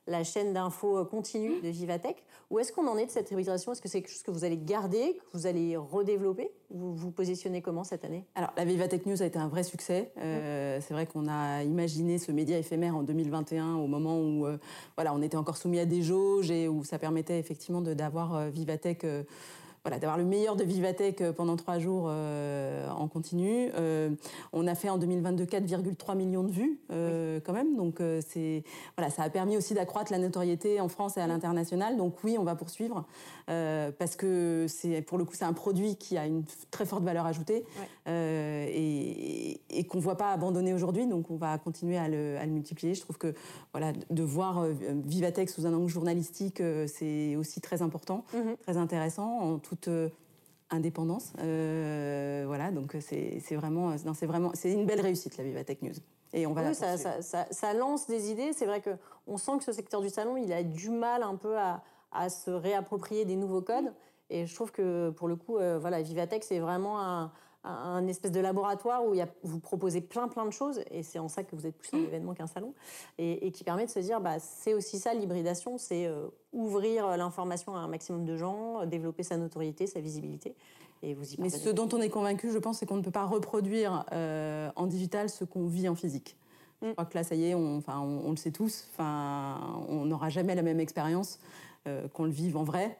la 0.07 0.23
chaîne 0.23 0.53
d'infos 0.53 0.97
euh, 0.97 1.05
continue 1.05 1.61
de 1.61 1.69
Vivatech. 1.69 2.23
Où 2.51 2.59
est-ce 2.59 2.71
qu'on 2.71 2.87
en 2.87 2.97
est 2.97 3.07
de 3.07 3.11
cette 3.11 3.31
hybridation 3.31 3.71
Est-ce 3.71 3.81
que 3.81 3.87
c'est 3.87 4.01
quelque 4.01 4.11
chose 4.11 4.21
que 4.21 4.31
vous 4.31 4.43
allez 4.43 4.57
garder, 4.57 5.17
que 5.17 5.37
vous 5.37 5.47
allez 5.47 5.75
redévelopper? 5.75 6.51
Vous 6.69 6.93
vous 6.95 7.11
positionnez 7.11 7.61
comment 7.61 7.83
cette 7.83 8.05
année? 8.05 8.25
Alors, 8.35 8.51
la 8.55 8.65
Vivatech 8.65 9.05
News 9.05 9.21
a 9.21 9.25
été 9.25 9.39
un 9.39 9.47
vrai 9.47 9.63
succès. 9.63 10.11
Euh, 10.17 10.79
c'est 10.81 10.93
vrai 10.93 11.07
qu'on 11.07 11.27
a 11.27 11.63
imaginé 11.63 12.17
ce 12.17 12.31
média 12.31 12.57
éphémère 12.57 12.95
en 12.95 13.03
2021, 13.03 13.75
au 13.75 13.87
moment 13.87 14.19
où 14.19 14.45
euh, 14.45 14.57
voilà, 14.95 15.13
on 15.13 15.21
était 15.21 15.37
encore 15.37 15.57
soumis 15.57 15.79
à 15.79 15.85
des 15.85 16.01
jauges 16.01 16.51
et 16.51 16.67
où 16.67 16.83
ça 16.83 16.99
permettait 16.99 17.39
effectivement 17.39 17.81
d'avoir 17.81 18.49
Vivatech 18.49 19.05
voilà, 19.85 19.99
d'avoir 19.99 20.17
le 20.17 20.25
meilleur 20.25 20.55
de 20.55 20.63
Vivatech 20.63 21.23
pendant 21.31 21.55
trois 21.55 21.79
jours 21.79 22.05
en 22.05 23.07
continu. 23.07 23.71
on 24.51 24.67
a 24.67 24.75
fait 24.75 24.89
en 24.89 24.97
2022 24.97 25.45
4,3 25.45 26.17
millions 26.17 26.43
de 26.43 26.51
vues 26.51 26.79
quand 26.89 27.53
même, 27.53 27.75
donc 27.75 28.01
c'est 28.27 28.63
voilà, 28.97 29.11
ça 29.11 29.23
a 29.23 29.29
permis 29.29 29.57
aussi 29.57 29.75
d'accroître 29.75 30.11
la 30.11 30.17
notoriété 30.17 30.81
en 30.81 30.87
France 30.87 31.17
et 31.17 31.21
à 31.21 31.27
l'international. 31.27 31.97
Donc 31.97 32.15
oui, 32.23 32.37
on 32.39 32.43
va 32.43 32.55
poursuivre 32.55 33.05
parce 33.47 34.15
que 34.15 34.65
c'est 34.67 35.01
pour 35.01 35.17
le 35.17 35.25
coup 35.25 35.35
c'est 35.35 35.45
un 35.45 35.53
produit 35.53 35.95
qui 35.97 36.17
a 36.17 36.25
une 36.25 36.43
très 36.71 36.85
forte 36.85 37.03
valeur 37.03 37.25
ajoutée 37.25 37.65
et, 38.07 39.61
et 39.69 39.83
qu'on 39.83 39.99
voit 39.99 40.17
pas 40.17 40.31
abandonner 40.31 40.73
aujourd'hui. 40.73 41.05
Donc 41.05 41.29
on 41.29 41.35
va 41.37 41.57
continuer 41.57 41.97
à 41.97 42.07
le, 42.07 42.37
à 42.37 42.45
le 42.45 42.51
multiplier. 42.51 42.95
Je 42.95 43.01
trouve 43.01 43.17
que 43.17 43.33
voilà, 43.71 43.93
de 44.09 44.23
voir 44.23 44.59
euh, 44.59 44.73
Vivatech 45.05 45.49
sous 45.49 45.65
un 45.65 45.73
angle 45.73 45.89
journalistique, 45.89 46.61
euh, 46.61 46.87
c'est 46.87 47.35
aussi 47.35 47.61
très 47.61 47.81
important, 47.81 48.23
mhm. 48.33 48.55
très 48.61 48.77
intéressant, 48.77 49.39
en 49.39 49.59
toute 49.75 49.87
euh, 49.89 50.09
indépendance. 50.69 51.33
voilà, 51.35 52.71
donc 52.71 52.95
c'est 52.99 53.55
vraiment, 53.55 53.95
c'est 54.13 54.25
vraiment, 54.25 54.51
c'est 54.53 54.71
une 54.71 54.85
belle 54.85 55.01
réussite 55.01 55.37
la 55.37 55.43
Vivatech 55.43 55.81
News. 55.81 55.93
Et 56.33 56.47
on 56.47 56.53
va 56.53 56.63
oui, 56.63 56.75
ça, 56.75 56.97
ça, 56.97 57.45
ça, 57.49 57.73
lance 57.73 58.07
des 58.07 58.31
idées. 58.31 58.51
C'est 58.51 58.65
vrai 58.65 58.81
que 58.81 58.89
on 59.25 59.37
sent 59.37 59.57
que 59.59 59.63
ce 59.63 59.71
secteur 59.71 60.01
du 60.01 60.09
salon, 60.09 60.35
il 60.35 60.51
a 60.51 60.63
du 60.63 60.89
mal 60.89 61.23
un 61.23 61.35
peu 61.35 61.57
à, 61.57 61.81
à 62.11 62.29
se 62.29 62.51
réapproprier 62.51 63.23
des 63.23 63.37
nouveaux 63.37 63.61
codes. 63.61 63.93
Et 64.29 64.45
je 64.45 64.53
trouve 64.53 64.71
que 64.71 65.11
pour 65.11 65.27
le 65.27 65.35
coup, 65.35 65.57
voilà, 65.79 66.01
Vivatech, 66.01 66.43
c'est 66.43 66.59
vraiment 66.59 66.99
un, 66.99 67.31
un 67.65 68.07
espèce 68.07 68.31
de 68.31 68.39
laboratoire 68.39 69.05
où 69.05 69.13
il 69.13 69.17
y 69.17 69.21
a, 69.21 69.27
vous 69.43 69.59
proposez 69.59 70.01
plein 70.01 70.27
plein 70.27 70.45
de 70.45 70.51
choses 70.51 70.81
et 70.91 71.03
c'est 71.03 71.19
en 71.19 71.27
ça 71.27 71.43
que 71.43 71.55
vous 71.55 71.65
êtes 71.65 71.77
plus 71.77 71.93
un 71.93 71.97
mmh. 71.97 72.05
événement 72.05 72.33
qu'un 72.33 72.47
salon 72.47 72.73
et, 73.17 73.51
qui 73.51 73.63
permet 73.63 73.85
de 73.85 73.91
se 73.91 73.99
dire 73.99 74.21
bah 74.21 74.39
c'est 74.39 74.73
aussi 74.73 74.99
ça 74.99 75.13
l'hybridation 75.13 75.77
c'est 75.77 76.05
euh, 76.05 76.27
ouvrir 76.53 77.17
l'information 77.17 77.75
à 77.75 77.79
un 77.79 77.87
maximum 77.87 78.25
de 78.25 78.37
gens 78.37 78.85
développer 78.85 79.23
sa 79.23 79.37
notoriété 79.37 79.87
sa 79.87 79.99
visibilité 79.99 80.55
et 81.01 81.13
vous 81.13 81.33
y 81.33 81.41
mais 81.41 81.49
ce 81.49 81.69
dont 81.69 81.89
on 81.93 82.01
est 82.01 82.09
convaincu 82.09 82.51
je 82.51 82.57
pense 82.57 82.79
c'est 82.79 82.85
qu'on 82.85 82.97
ne 82.97 83.03
peut 83.03 83.11
pas 83.11 83.25
reproduire 83.25 84.05
euh, 84.11 84.69
en 84.75 84.87
digital 84.87 85.29
ce 85.29 85.43
qu'on 85.43 85.67
vit 85.67 85.89
en 85.89 85.95
physique 85.95 86.37
je 86.81 86.89
mmh. 86.89 86.91
crois 86.93 87.05
que 87.05 87.17
là 87.17 87.23
ça 87.23 87.35
y 87.35 87.45
est 87.45 87.55
on, 87.55 87.77
enfin, 87.77 87.99
on, 87.99 88.29
le 88.29 88.37
sait 88.37 88.51
tous 88.51 88.87
enfin 88.93 89.85
on 89.89 90.05
n'aura 90.05 90.29
jamais 90.29 90.55
la 90.55 90.61
même 90.61 90.79
expérience 90.79 91.39
euh, 91.87 92.07
qu'on 92.09 92.25
le 92.25 92.31
vive 92.31 92.57
en 92.57 92.63
vrai 92.63 92.97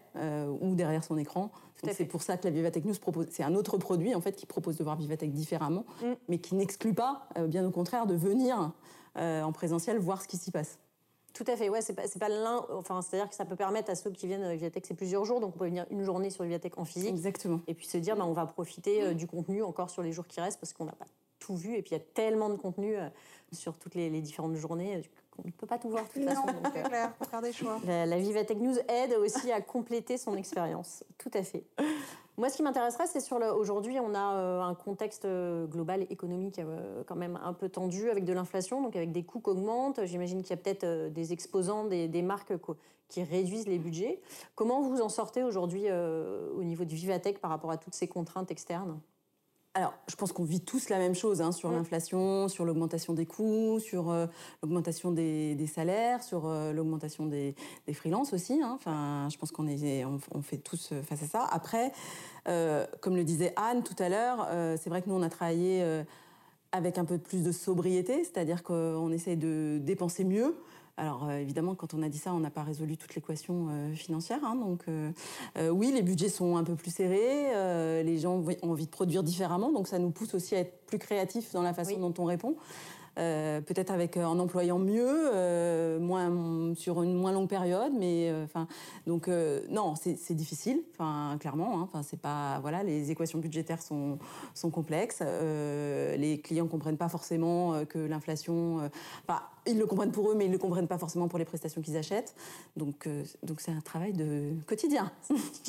ou 0.62 0.76
derrière 0.76 1.04
son 1.04 1.18
écran 1.18 1.52
c'est 1.94 2.06
pour 2.06 2.22
ça 2.22 2.38
que 2.38 2.46
la 2.46 2.52
Vivatech 2.52 2.86
News 2.86 2.96
propose. 3.00 3.28
C'est 3.30 3.44
un 3.44 3.56
autre 3.56 3.78
produit 3.78 4.16
en 4.16 4.22
fait 4.22 4.34
qui 4.34 4.46
propose 4.46 4.78
de 4.78 4.84
voir 4.84 4.96
Vivatech 4.96 5.32
différemment, 5.32 5.86
mm. 6.02 6.14
mais 6.28 6.38
qui 6.40 6.56
n'exclut 6.56 6.94
pas, 6.94 7.28
euh, 7.38 7.48
bien 7.48 7.66
au 7.66 7.72
contraire, 7.72 8.06
de 8.06 8.16
venir 8.16 8.72
euh, 9.18 9.44
en 9.44 9.52
présentiel 9.52 9.98
voir 10.00 10.22
ce 10.22 10.28
qui 10.28 10.38
s'y 10.38 10.52
passe. 10.52 10.80
Tout 11.34 11.46
à 11.48 11.58
fait, 11.58 11.68
ouais, 11.68 11.82
c'est 11.82 11.94
pas, 11.94 12.04
pas 12.20 12.30
l'un. 12.30 12.66
Enfin, 12.74 13.02
c'est-à-dire 13.02 13.30
que 13.30 13.36
ça 13.36 13.44
peut 13.44 13.58
permettre 13.58 13.92
à 13.92 13.96
ceux 13.96 14.10
qui 14.10 14.26
viennent 14.26 14.44
à 14.44 14.56
Vivatech, 14.56 14.86
c'est 14.86 14.94
plusieurs 14.94 15.26
jours, 15.26 15.42
donc 15.42 15.54
on 15.56 15.60
peut 15.60 15.66
venir 15.66 15.86
une 15.90 16.04
journée 16.04 16.30
sur 16.30 16.46
Vivatech 16.46 16.78
en 16.78 16.86
physique. 16.86 17.10
Exactement. 17.10 17.60
Et 17.68 17.74
puis 17.74 17.88
se 17.88 17.98
dire, 17.98 18.16
bah, 18.16 18.26
on 18.26 18.34
va 18.34 18.46
profiter 18.46 19.04
euh, 19.04 19.14
du 19.14 19.28
contenu 19.28 19.62
encore 19.62 19.90
sur 19.90 20.02
les 20.02 20.14
jours 20.14 20.28
qui 20.28 20.40
restent 20.40 20.60
parce 20.60 20.72
qu'on 20.72 20.86
n'a 20.86 20.94
pas 20.94 21.08
tout 21.46 21.56
vu. 21.56 21.76
Et 21.76 21.82
puis 21.82 21.92
il 21.92 21.98
y 22.00 22.02
a 22.02 22.06
tellement 22.14 22.50
de 22.50 22.56
contenu 22.56 22.96
sur 23.52 23.78
toutes 23.78 23.96
les, 23.96 24.10
les 24.10 24.22
différentes 24.22 24.56
journées 24.56 25.04
on 25.38 25.48
ne 25.48 25.52
peut 25.52 25.68
pas 25.68 25.78
tout 25.78 25.90
voir 25.90 26.04
de 26.04 26.10
toute 26.10 26.24
façon. 26.24 26.44
C'est 26.74 26.80
euh, 26.80 26.84
clair, 26.84 27.14
faire 27.30 27.42
des 27.42 27.52
choix. 27.52 27.80
La, 27.86 28.06
la 28.06 28.18
Vivatech 28.18 28.58
News 28.58 28.78
aide 28.88 29.14
aussi 29.14 29.52
à 29.52 29.62
compléter 29.62 30.18
son 30.18 30.36
expérience. 30.36 31.04
Tout 31.18 31.32
à 31.34 31.44
fait. 31.44 31.64
Moi, 32.38 32.50
ce 32.50 32.58
qui 32.58 32.64
m'intéresserait, 32.64 33.08
c'est 33.08 33.22
sur 33.22 33.40
le. 33.40 33.52
Aujourd'hui, 33.54 34.00
on 34.00 34.14
a 34.14 34.36
euh, 34.36 34.62
un 34.62 34.76
contexte 34.76 35.26
euh, 35.26 35.68
global 35.68 36.06
économique 36.10 36.60
quand 37.06 37.16
même 37.16 37.40
un 37.44 37.54
peu 37.54 37.70
tendu 37.70 38.10
avec 38.10 38.26
de 38.26 38.34
l'inflation, 38.34 38.82
donc 38.82 38.96
avec 38.96 39.12
des 39.12 39.24
coûts 39.24 39.40
qui 39.40 39.50
augmentent. 39.50 40.06
J'imagine 40.06 40.42
qu'il 40.42 40.52
y 40.52 40.60
a 40.60 40.62
peut-être 40.62 41.12
des 41.12 41.34
exposants, 41.34 41.86
des, 41.86 42.08
des 42.08 42.22
marques 42.22 42.54
qui 43.08 43.24
réduisent 43.24 43.68
les 43.68 43.78
budgets. 43.78 44.22
Comment 44.56 44.82
vous 44.82 45.02
en 45.02 45.10
sortez 45.10 45.44
aujourd'hui 45.44 45.86
au 45.92 46.64
niveau 46.64 46.86
du 46.86 46.96
Vivatech 46.96 47.40
par 47.40 47.52
rapport 47.52 47.72
à 47.72 47.78
toutes 47.78 47.94
ces 47.94 48.08
contraintes 48.08 48.52
externes? 48.52 49.00
Alors, 49.76 49.94
je 50.08 50.16
pense 50.16 50.32
qu'on 50.32 50.46
vit 50.46 50.62
tous 50.62 50.88
la 50.88 50.98
même 50.98 51.16
chose 51.16 51.42
hein, 51.42 51.52
sur 51.52 51.70
l'inflation, 51.70 52.48
sur 52.48 52.64
l'augmentation 52.64 53.14
des 53.14 53.26
coûts, 53.26 53.82
sur 53.82 54.10
euh, 54.10 54.26
l'augmentation 54.64 55.12
des, 55.12 55.68
salaires, 55.68 56.24
sur 56.24 56.46
euh, 56.46 56.72
l'augmentation 56.72 57.26
des, 57.26 57.56
des 57.86 57.94
freelances 57.94 58.32
aussi. 58.32 58.62
Hein. 58.64 58.72
Enfin, 58.74 59.28
je 59.30 59.38
pense 59.38 59.52
qu'on 59.52 59.68
est, 59.68 60.06
on, 60.06 60.42
fait 60.42 60.60
tous 60.60 60.92
euh, 60.94 61.02
face 61.02 61.24
à 61.24 61.28
ça. 61.28 61.48
Après, 61.52 61.92
comme 63.02 63.18
le 63.18 63.26
disait 63.26 63.54
Anne 63.58 63.84
tout 63.84 63.96
à 64.02 64.08
l'heure, 64.08 64.48
c'est 64.78 64.90
vrai 64.90 65.02
que 65.02 65.10
nous 65.10 65.16
on 65.16 65.24
a 65.24 65.30
travaillé 65.30 65.84
avec 66.72 67.00
un 67.00 67.06
peu 67.06 67.18
plus 67.18 67.42
de 67.42 67.52
sobriété, 67.52 68.24
c'est-à-dire 68.24 68.62
qu'on 68.62 69.12
essaye 69.12 69.36
de 69.36 69.80
dépenser 69.82 70.24
mieux. 70.24 70.56
Alors 70.98 71.26
euh, 71.26 71.40
évidemment, 71.40 71.76
quand 71.76 71.94
on 71.94 72.02
a 72.02 72.10
dit 72.10 72.18
ça, 72.18 72.34
on 72.34 72.40
n'a 72.40 72.50
pas 72.50 72.64
résolu 72.64 72.96
toute 72.96 73.16
l'équation 73.16 73.68
euh, 73.70 73.94
financière. 73.94 74.40
Hein, 74.44 74.56
donc 74.56 74.86
euh, 74.88 75.12
oui, 75.70 75.92
les 75.94 76.02
budgets 76.02 76.30
sont 76.30 76.56
un 76.56 76.64
peu 76.64 76.76
plus 76.76 76.92
serrés, 76.92 78.04
les 78.04 78.18
gens 78.18 78.36
ont 78.36 78.70
envie 78.70 78.86
de 78.86 78.92
produire 78.92 79.24
différemment, 79.24 79.72
donc 79.72 79.88
ça 79.88 80.00
nous 80.00 80.12
pousse 80.12 80.34
aussi 80.34 80.56
à 80.56 80.60
être 80.60 80.86
plus 80.86 81.00
créatifs 81.00 81.52
dans 81.52 81.62
la 81.62 81.74
façon 81.74 82.00
dont 82.00 82.14
on 82.18 82.26
répond. 82.26 82.56
Euh, 83.18 83.62
peut-être 83.62 83.92
avec 83.92 84.18
euh, 84.18 84.26
en 84.26 84.40
employant 84.40 84.78
mieux, 84.78 85.30
euh, 85.34 86.00
moins 86.00 86.76
sur 86.76 87.02
une 87.02 87.14
moins 87.14 87.32
longue 87.32 87.48
période, 87.48 87.94
mais 87.98 88.32
enfin 88.44 88.68
donc 89.08 89.30
non, 89.70 89.96
c'est 89.96 90.34
difficile, 90.34 90.82
enfin 90.92 91.38
clairement, 91.40 91.80
hein, 91.80 91.82
enfin 91.84 92.04
c'est 92.04 92.20
pas 92.20 92.60
voilà, 92.60 92.84
les 92.84 93.12
équations 93.12 93.40
budgétaires 93.40 93.82
sont 93.82 94.18
sont 94.54 94.70
complexes, 94.70 95.22
les 95.22 96.42
clients 96.44 96.68
comprennent 96.68 96.98
pas 96.98 97.10
forcément 97.10 97.86
que 97.86 98.00
l'inflation, 98.00 98.90
enfin 99.28 99.42
ils 99.66 99.78
le 99.78 99.86
comprennent 99.86 100.12
pour 100.12 100.30
eux, 100.30 100.36
mais 100.36 100.46
ils 100.46 100.52
le 100.52 100.58
comprennent 100.58 100.88
pas 100.88 100.98
forcément 100.98 101.28
pour 101.28 101.40
les 101.40 101.46
prestations 101.46 101.82
qu'ils 101.82 101.98
achètent, 101.98 102.36
donc 102.76 103.08
donc 103.44 103.62
c'est 103.62 103.72
un 103.72 103.82
travail 103.82 104.14
de 104.14 104.54
quotidien. 104.68 105.12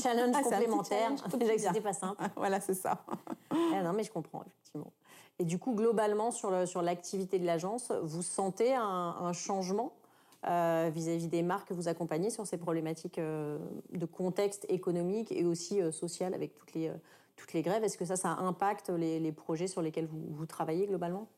Challenge 0.01 0.35
ah, 0.35 0.43
complémentaire, 0.43 1.13
déjà 1.39 1.73
que 1.73 1.79
pas 1.81 1.93
simple. 1.93 2.23
voilà, 2.37 2.61
c'est 2.61 2.75
ça. 2.75 3.05
Ah, 3.51 3.83
non, 3.83 3.93
mais 3.93 4.03
je 4.03 4.11
comprends 4.11 4.43
effectivement. 4.43 4.93
Et 5.39 5.45
du 5.45 5.59
coup, 5.59 5.75
globalement, 5.75 6.31
sur 6.31 6.51
l'activité 6.83 7.37
sur 7.37 7.43
de 7.43 7.47
l'agence, 7.47 7.93
vous 8.03 8.23
sentez 8.23 8.75
un, 8.75 9.33
changement 9.33 9.93
euh, 10.47 10.91
vis-à-vis 10.93 11.29
des 11.29 11.43
marques 11.43 11.69
que 11.69 11.75
vous 11.75 11.89
accompagnez 11.89 12.31
sur 12.31 12.47
ces 12.47 12.57
problématiques 12.57 13.19
euh, 13.19 13.59
de 13.93 14.07
contexte 14.07 14.65
économique 14.69 15.33
et 15.33 15.45
aussi 15.45 15.83
euh, 15.83 15.91
social 15.91 16.33
avec 16.35 16.55
toutes 16.55 16.73
les, 16.73 16.91
toutes 17.37 17.53
les 17.53 17.63
grèves? 17.63 17.85
Est-ce 17.85 17.99
que 17.99 18.07
ça, 18.07 18.17
ça 18.17 18.31
impacte 18.31 18.89
les, 18.89 19.21
les 19.21 19.33
projets 19.33 19.67
sur 19.67 19.83
lesquels 19.83 20.07
vous, 20.07 20.23
vous 20.31 20.47
travaillez 20.47 20.87
globalement? 20.87 21.29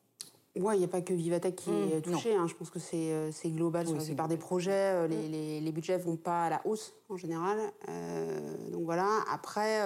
Oui, 0.55 0.75
il 0.75 0.79
n'y 0.79 0.85
a 0.85 0.89
pas 0.89 1.01
que 1.01 1.13
Vivatech 1.13 1.55
qui 1.55 1.69
mmh, 1.69 1.91
est 1.93 2.01
touché. 2.01 2.35
Hein. 2.35 2.47
Je 2.47 2.55
pense 2.55 2.69
que 2.69 2.79
c'est 2.79 3.49
global 3.49 3.85
oui, 3.87 4.01
sur 4.01 4.15
la 4.15 4.27
des 4.27 4.37
projets. 4.37 5.07
Les, 5.07 5.15
mmh. 5.15 5.31
les, 5.31 5.61
les, 5.61 5.71
budgets 5.71 5.97
ne 5.97 6.03
vont 6.03 6.17
pas 6.17 6.45
à 6.45 6.49
la 6.49 6.61
hausse 6.65 6.93
en 7.09 7.17
général. 7.17 7.57
donc 8.71 8.83
voilà. 8.83 9.07
Après, 9.31 9.81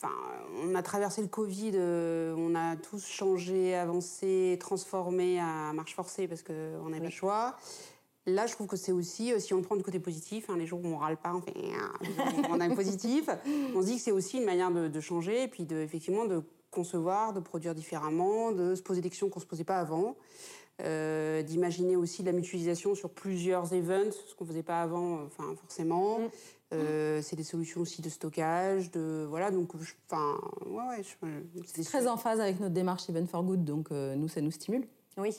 Enfin, 0.00 0.14
on 0.62 0.76
a 0.76 0.82
traversé 0.82 1.22
le 1.22 1.26
Covid, 1.26 1.72
euh, 1.74 2.32
on 2.38 2.54
a 2.54 2.76
tous 2.76 3.04
changé, 3.04 3.74
avancé, 3.74 4.56
transformé 4.60 5.40
à 5.40 5.72
marche 5.72 5.96
forcée 5.96 6.28
parce 6.28 6.44
qu'on 6.44 6.88
n'avait 6.88 7.00
pas 7.00 7.06
le 7.06 7.10
choix. 7.10 7.56
Là, 8.24 8.46
je 8.46 8.52
trouve 8.52 8.68
que 8.68 8.76
c'est 8.76 8.92
aussi, 8.92 9.32
euh, 9.32 9.40
si 9.40 9.54
on 9.54 9.62
prend 9.62 9.74
du 9.74 9.82
côté 9.82 9.98
positif, 9.98 10.50
hein, 10.50 10.56
les 10.56 10.66
jours 10.66 10.80
où 10.84 10.86
on 10.86 10.98
râle 10.98 11.16
pas, 11.16 11.34
on 11.34 11.40
fait, 11.40 11.52
on 12.48 12.60
a 12.60 12.64
un 12.66 12.74
positif. 12.76 13.28
On 13.74 13.82
se 13.82 13.86
dit 13.86 13.96
que 13.96 14.02
c'est 14.02 14.12
aussi 14.12 14.38
une 14.38 14.44
manière 14.44 14.70
de, 14.70 15.00
changer 15.00 15.42
et 15.42 15.48
puis 15.48 15.64
de, 15.64 15.78
effectivement 15.78 16.26
de 16.26 16.42
concevoir, 16.70 17.32
de 17.32 17.40
produire 17.40 17.74
différemment, 17.74 18.52
de 18.52 18.76
se 18.76 18.82
poser 18.82 19.00
des 19.00 19.08
questions 19.08 19.28
qu'on 19.30 19.40
se 19.40 19.46
posait 19.46 19.64
pas 19.64 19.78
avant. 19.78 20.14
Euh, 20.80 21.42
d'imaginer 21.42 21.96
aussi 21.96 22.22
la 22.22 22.30
mutualisation 22.30 22.94
sur 22.94 23.10
plusieurs 23.10 23.74
events, 23.74 24.12
ce 24.28 24.36
qu'on 24.36 24.46
faisait 24.46 24.62
pas 24.62 24.80
avant, 24.80 25.24
enfin 25.24 25.56
forcément. 25.60 26.20
Mm. 26.20 26.28
Euh, 26.74 27.22
c'est 27.22 27.36
des 27.36 27.44
solutions 27.44 27.80
aussi 27.80 28.02
de 28.02 28.10
stockage, 28.10 28.90
de 28.90 29.26
voilà 29.26 29.50
donc 29.50 29.70
enfin 30.06 30.38
ouais, 30.66 30.98
ouais 30.98 31.32
c'est 31.64 31.82
très 31.82 32.06
en 32.06 32.18
phase 32.18 32.40
avec 32.40 32.60
notre 32.60 32.74
démarche 32.74 33.08
Event 33.08 33.24
for 33.24 33.42
Good 33.42 33.64
donc 33.64 33.90
euh, 33.90 34.14
nous 34.16 34.28
ça 34.28 34.42
nous 34.42 34.50
stimule. 34.50 34.86
Oui. 35.16 35.34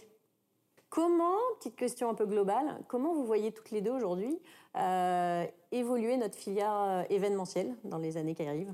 Comment, 0.90 1.38
petite 1.60 1.76
question 1.76 2.10
un 2.10 2.16
peu 2.16 2.26
globale, 2.26 2.80
comment 2.88 3.14
vous 3.14 3.26
voyez 3.26 3.52
toutes 3.52 3.70
les 3.70 3.82
deux 3.82 3.92
aujourd'hui 3.92 4.40
euh, 4.76 5.46
évoluer 5.72 6.18
notre 6.18 6.36
filière 6.36 7.06
événementielle 7.12 7.76
dans 7.84 8.00
les 8.00 8.18
années 8.18 8.34
qui 8.34 8.44
arrivent? 8.44 8.74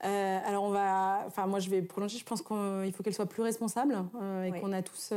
Alors 0.00 0.64
on 0.64 0.70
va, 0.70 1.24
enfin 1.26 1.46
moi 1.46 1.60
je 1.60 1.70
vais 1.70 1.80
prolonger. 1.80 2.18
Je 2.18 2.24
pense 2.24 2.42
qu'il 2.42 2.92
faut 2.92 3.02
qu'elle 3.02 3.14
soit 3.14 3.24
plus 3.24 3.42
responsable 3.42 3.96
et 4.44 4.52
qu'on 4.60 4.72
a 4.72 4.82
tous 4.82 5.12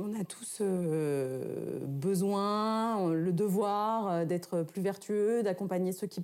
on 0.00 0.18
a 0.18 0.24
tous 0.24 0.58
euh, 0.60 1.78
besoin, 1.86 3.12
le 3.12 3.32
devoir 3.32 4.08
euh, 4.08 4.24
d'être 4.24 4.62
plus 4.62 4.82
vertueux, 4.82 5.42
d'accompagner 5.42 5.92
ceux 5.92 6.06
qui 6.06 6.22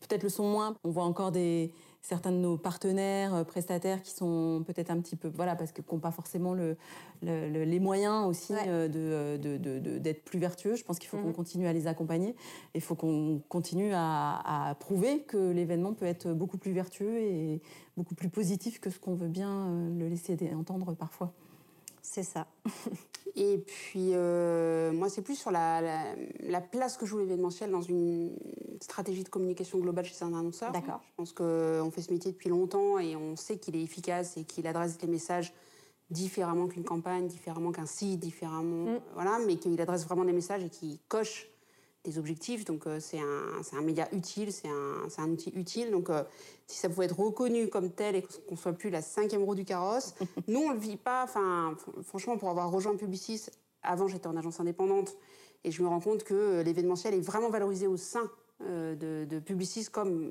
peut-être 0.00 0.22
le 0.22 0.28
sont 0.28 0.48
moins. 0.48 0.74
On 0.84 0.90
voit 0.90 1.04
encore 1.04 1.32
des, 1.32 1.72
certains 2.02 2.30
de 2.30 2.36
nos 2.36 2.58
partenaires, 2.58 3.34
euh, 3.34 3.44
prestataires 3.44 4.02
qui 4.02 4.10
sont 4.10 4.62
peut-être 4.66 4.90
un 4.90 5.00
petit 5.00 5.16
peu, 5.16 5.28
voilà, 5.34 5.56
parce 5.56 5.72
qu'ils 5.72 5.84
n'ont 5.90 5.98
pas 5.98 6.10
forcément 6.10 6.52
le, 6.52 6.76
les 7.22 7.80
moyens 7.80 8.26
aussi 8.26 8.52
d'être 8.52 10.24
plus 10.24 10.38
vertueux. 10.38 10.76
Je 10.76 10.84
pense 10.84 10.98
qu'il 10.98 11.08
faut 11.08 11.16
qu'on 11.16 11.28
mhm. 11.28 11.34
continue 11.34 11.66
à 11.66 11.72
les 11.72 11.86
accompagner. 11.86 12.36
Il 12.74 12.82
faut 12.82 12.94
qu'on 12.94 13.40
continue 13.48 13.92
à, 13.94 14.68
à, 14.68 14.74
prouver 14.74 15.22
que 15.22 15.52
l'événement 15.52 15.94
peut 15.94 16.06
être 16.06 16.32
beaucoup 16.32 16.58
plus 16.58 16.72
vertueux 16.72 17.18
et 17.18 17.62
beaucoup 17.96 18.14
plus 18.14 18.28
positif 18.28 18.78
que 18.80 18.90
ce 18.90 18.98
qu'on 18.98 19.14
veut 19.14 19.28
bien 19.28 19.70
le 19.98 20.08
laisser 20.08 20.36
entendre 20.54 20.92
parfois. 20.92 21.32
C'est 22.08 22.22
ça. 22.22 22.46
Et 23.36 23.58
puis, 23.58 24.12
euh, 24.14 24.92
moi, 24.92 25.10
c'est 25.10 25.20
plus 25.20 25.34
sur 25.34 25.50
la, 25.50 26.14
la, 26.40 26.60
place 26.60 26.96
que 26.96 27.04
joue 27.04 27.18
l'événementiel 27.18 27.70
dans 27.70 27.82
une 27.82 28.32
stratégie 28.80 29.24
de 29.24 29.28
communication 29.28 29.78
globale 29.78 30.06
chez 30.06 30.24
un 30.24 30.32
annonceur. 30.32 30.72
D'accord. 30.72 31.02
Je 31.04 31.14
pense 31.16 31.32
qu'on 31.32 31.90
fait 31.90 32.00
ce 32.00 32.12
métier 32.12 32.32
depuis 32.32 32.48
longtemps 32.48 32.98
et 32.98 33.14
on 33.14 33.36
sait 33.36 33.58
qu'il 33.58 33.76
est 33.76 33.82
efficace 33.82 34.38
et 34.38 34.44
qu'il 34.44 34.66
adresse 34.66 34.96
les 35.02 35.08
messages 35.08 35.52
différemment 36.08 36.68
qu'une 36.68 36.84
campagne, 36.84 37.26
différemment 37.26 37.72
qu'un 37.72 37.86
site, 37.86 38.20
différemment, 38.20 38.92
mm. 38.92 39.00
voilà, 39.14 39.38
mais 39.44 39.56
qu'il 39.56 39.78
adresse 39.80 40.06
vraiment 40.06 40.24
des 40.24 40.32
messages 40.32 40.62
et 40.62 40.70
qu'il 40.70 40.98
coche 41.08 41.48
objectifs. 42.18 42.64
Donc 42.64 42.86
euh, 42.86 42.98
c'est 43.00 43.18
un, 43.18 43.78
un, 43.78 43.82
média 43.82 44.08
utile, 44.12 44.52
c'est 44.52 44.68
un, 44.68 45.08
un, 45.18 45.30
outil 45.30 45.50
utile. 45.54 45.90
Donc 45.90 46.10
euh, 46.10 46.22
si 46.66 46.78
ça 46.78 46.88
pouvait 46.88 47.06
être 47.06 47.18
reconnu 47.18 47.68
comme 47.68 47.90
tel 47.90 48.16
et 48.16 48.22
qu'on 48.22 48.54
ne 48.54 48.56
soit 48.56 48.72
plus 48.72 48.90
la 48.90 49.02
cinquième 49.02 49.42
roue 49.42 49.54
du 49.54 49.64
carrosse, 49.64 50.14
nous 50.48 50.60
on 50.60 50.72
le 50.72 50.78
vit 50.78 50.96
pas. 50.96 51.24
Enfin, 51.24 51.76
franchement, 52.04 52.36
pour 52.36 52.50
avoir 52.50 52.70
rejoint 52.70 52.96
Publicis, 52.96 53.46
avant 53.82 54.08
j'étais 54.08 54.26
en 54.26 54.36
agence 54.36 54.60
indépendante 54.60 55.16
et 55.64 55.70
je 55.70 55.82
me 55.82 55.88
rends 55.88 56.00
compte 56.00 56.24
que 56.24 56.62
l'événementiel 56.62 57.14
est 57.14 57.20
vraiment 57.20 57.50
valorisé 57.50 57.86
au 57.86 57.96
sein 57.96 58.30
euh, 58.64 58.94
de, 58.94 59.26
de, 59.28 59.38
Publicis 59.38 59.84
comme 59.92 60.30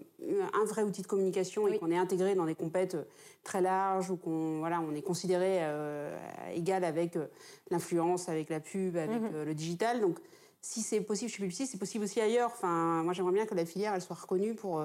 un 0.54 0.66
vrai 0.66 0.82
outil 0.82 1.04
de 1.04 1.08
communication 1.08 1.68
et 1.68 1.78
qu'on 1.78 1.92
est 1.92 1.98
intégré 1.98 2.34
dans 2.34 2.48
des 2.48 2.56
compètes 2.56 2.98
très 3.44 3.62
larges 3.62 4.10
ou 4.10 4.18
qu'on 4.18 4.58
voilà, 4.58 4.82
on 4.82 4.96
est 4.96 5.04
considéré 5.04 5.60
euh, 5.62 6.18
égal 6.52 6.84
avec 6.86 7.18
euh, 7.18 7.28
l'influence, 7.70 8.28
avec 8.28 8.50
la 8.50 8.60
pub, 8.60 8.98
avec 8.98 9.22
mhm. 9.22 9.44
le 9.46 9.54
digital. 9.54 10.02
Donc, 10.02 10.18
si 10.66 10.82
c'est 10.82 11.02
possible 11.02 11.32
chez 11.32 11.38
Publicis, 11.38 11.68
c'est 11.68 11.78
possible 11.78 12.04
aussi 12.04 12.20
ailleurs. 12.20 12.52
Enfin, 12.54 13.04
moi, 13.04 13.14
j'aimerais 13.14 13.34
bien 13.34 13.46
que 13.46 13.56
la 13.56 13.66
filière 13.66 13.94
elle 13.94 14.02
soit 14.02 14.16
reconnue 14.16 14.56
pour, 14.56 14.84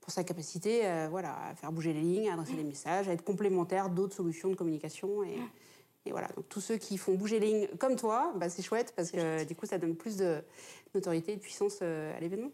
pour 0.00 0.10
sa 0.10 0.24
capacité 0.24 0.82
voilà, 1.10 1.36
à 1.48 1.54
faire 1.54 1.70
bouger 1.70 1.92
les 1.92 2.00
lignes, 2.00 2.28
à 2.30 2.32
adresser 2.32 2.54
des 2.54 2.64
messages, 2.64 3.08
à 3.08 3.12
être 3.12 3.24
complémentaire 3.24 3.90
d'autres 3.90 4.14
solutions 4.14 4.48
de 4.48 4.54
communication. 4.54 5.22
Et, 5.22 5.38
et, 6.06 6.12
voilà, 6.12 6.28
donc 6.28 6.48
tous 6.48 6.60
ceux 6.60 6.78
qui 6.78 6.96
font 6.96 7.14
bouger 7.14 7.40
les 7.40 7.46
lignes 7.46 7.68
comme 7.78 7.96
toi, 7.96 8.32
bah, 8.36 8.48
c'est 8.48 8.62
chouette 8.62 8.94
parce 8.96 9.10
que 9.10 9.44
du 9.44 9.54
coup, 9.54 9.66
ça 9.66 9.78
donne 9.78 9.96
plus 9.96 10.16
de 10.16 10.42
notoriété 10.94 11.32
et 11.32 11.36
de 11.36 11.40
puissance 11.42 11.82
à 11.82 12.18
l'événement 12.20 12.50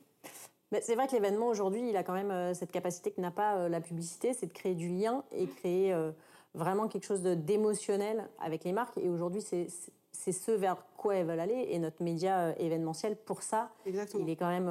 c'est 0.82 0.94
vrai 0.94 1.06
que 1.06 1.12
l'événement 1.12 1.48
aujourd'hui, 1.48 1.88
il 1.88 1.96
a 1.96 2.02
quand 2.02 2.12
même 2.12 2.30
euh, 2.30 2.54
cette 2.54 2.72
capacité 2.72 3.10
que 3.10 3.20
n'a 3.20 3.30
pas 3.30 3.56
euh, 3.56 3.68
la 3.68 3.80
publicité, 3.80 4.32
c'est 4.32 4.46
de 4.46 4.52
créer 4.52 4.74
du 4.74 4.88
lien 4.88 5.24
et 5.32 5.46
créer 5.46 5.92
euh, 5.92 6.12
vraiment 6.54 6.88
quelque 6.88 7.04
chose 7.04 7.22
d'émotionnel 7.22 8.28
avec 8.40 8.64
les 8.64 8.72
marques. 8.72 8.96
Et 8.98 9.08
aujourd'hui, 9.08 9.42
c'est 9.42 9.68
ce 10.14 10.53
vers 10.53 10.77
quoi 10.96 11.16
elles 11.16 11.27
veulent 11.27 11.40
aller. 11.40 11.66
Et 11.70 11.79
notre 11.79 12.03
média 12.03 12.59
événementiel, 12.59 13.16
pour 13.16 13.42
ça, 13.42 13.70
il 13.87 14.29
est 14.31 14.37
quand 14.37 14.48
même 14.48 14.70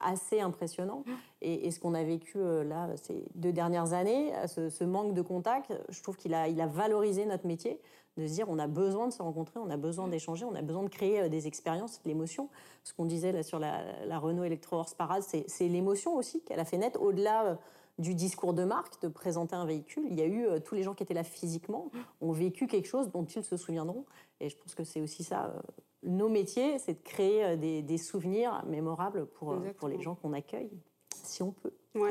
assez 0.00 0.40
impressionnant. 0.40 1.04
Et, 1.42 1.70
ce 1.70 1.80
qu'on 1.80 1.94
a 1.94 2.04
vécu 2.04 2.38
là 2.38 2.88
ces 2.96 3.24
deux 3.34 3.52
dernières 3.52 3.92
années, 3.92 4.32
ce, 4.46 4.84
manque 4.84 5.14
de 5.14 5.22
contact, 5.22 5.72
je 5.88 6.02
trouve 6.02 6.16
qu'il 6.16 6.34
a, 6.34 6.48
il 6.48 6.60
a 6.60 6.66
valorisé 6.66 7.26
notre 7.26 7.46
métier 7.46 7.80
de 8.16 8.26
se 8.26 8.32
dire 8.32 8.46
on 8.48 8.58
a 8.58 8.66
besoin 8.66 9.08
de 9.08 9.12
se 9.12 9.22
rencontrer, 9.22 9.58
on 9.58 9.70
a 9.70 9.76
besoin 9.76 10.08
d'échanger, 10.08 10.44
on 10.44 10.54
a 10.54 10.62
besoin 10.62 10.82
de 10.82 10.88
créer 10.88 11.22
euh, 11.22 11.28
des 11.28 11.46
expériences, 11.46 12.02
de 12.02 12.08
l'émotion. 12.08 12.48
Ce 12.84 12.92
qu'on 12.92 13.06
disait 13.06 13.32
là 13.32 13.42
sur 13.42 13.58
la, 13.58 14.18
Renault 14.18 14.44
Electro 14.44 14.76
Horse 14.76 14.94
Parade, 14.94 15.22
c'est 15.22 15.68
l'émotion 15.68 16.16
aussi 16.16 16.42
qu'elle 16.42 16.60
a 16.60 16.64
fait 16.64 16.78
naître 16.78 17.00
au-delà 17.00 17.44
euh, 17.44 17.54
du 17.98 18.14
discours 18.14 18.54
de 18.54 18.64
marque, 18.64 19.00
de 19.02 19.08
présenter 19.08 19.54
un 19.54 19.66
véhicule. 19.66 20.04
Il 20.08 20.18
y 20.18 20.22
a 20.22 20.26
eu 20.26 20.46
euh, 20.46 20.58
tous 20.60 20.74
les 20.74 20.82
gens 20.82 20.94
qui 20.94 21.02
étaient 21.02 21.14
là 21.14 21.24
physiquement, 21.24 21.90
ont 22.20 22.32
vécu 22.32 22.66
quelque 22.66 22.88
chose 22.88 23.10
dont 23.10 23.24
ils 23.24 23.44
se 23.44 23.56
souviendront. 23.56 24.04
Et 24.40 24.48
je 24.48 24.56
pense 24.56 24.74
que 24.74 24.84
c'est 24.84 25.00
aussi 25.00 25.24
ça. 25.24 25.54
nos 26.02 26.28
métiers, 26.28 26.78
c'est 26.78 26.94
de 26.94 27.02
créer 27.02 27.56
des, 27.56 27.98
souvenirs 27.98 28.64
mémorables 28.66 29.26
pour, 29.26 29.54
pour 29.76 29.88
les 29.88 30.00
gens 30.00 30.16
qu'on 30.16 30.32
accueille, 30.32 30.70
si 31.14 31.42
on 31.42 31.52
peut. 31.52 31.72
Ouais. 31.94 32.10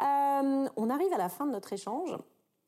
on 0.76 0.90
arrive 0.90 1.12
à 1.12 1.18
la 1.18 1.28
fin 1.28 1.46
de 1.46 1.52
notre 1.52 1.72
échange. 1.72 2.16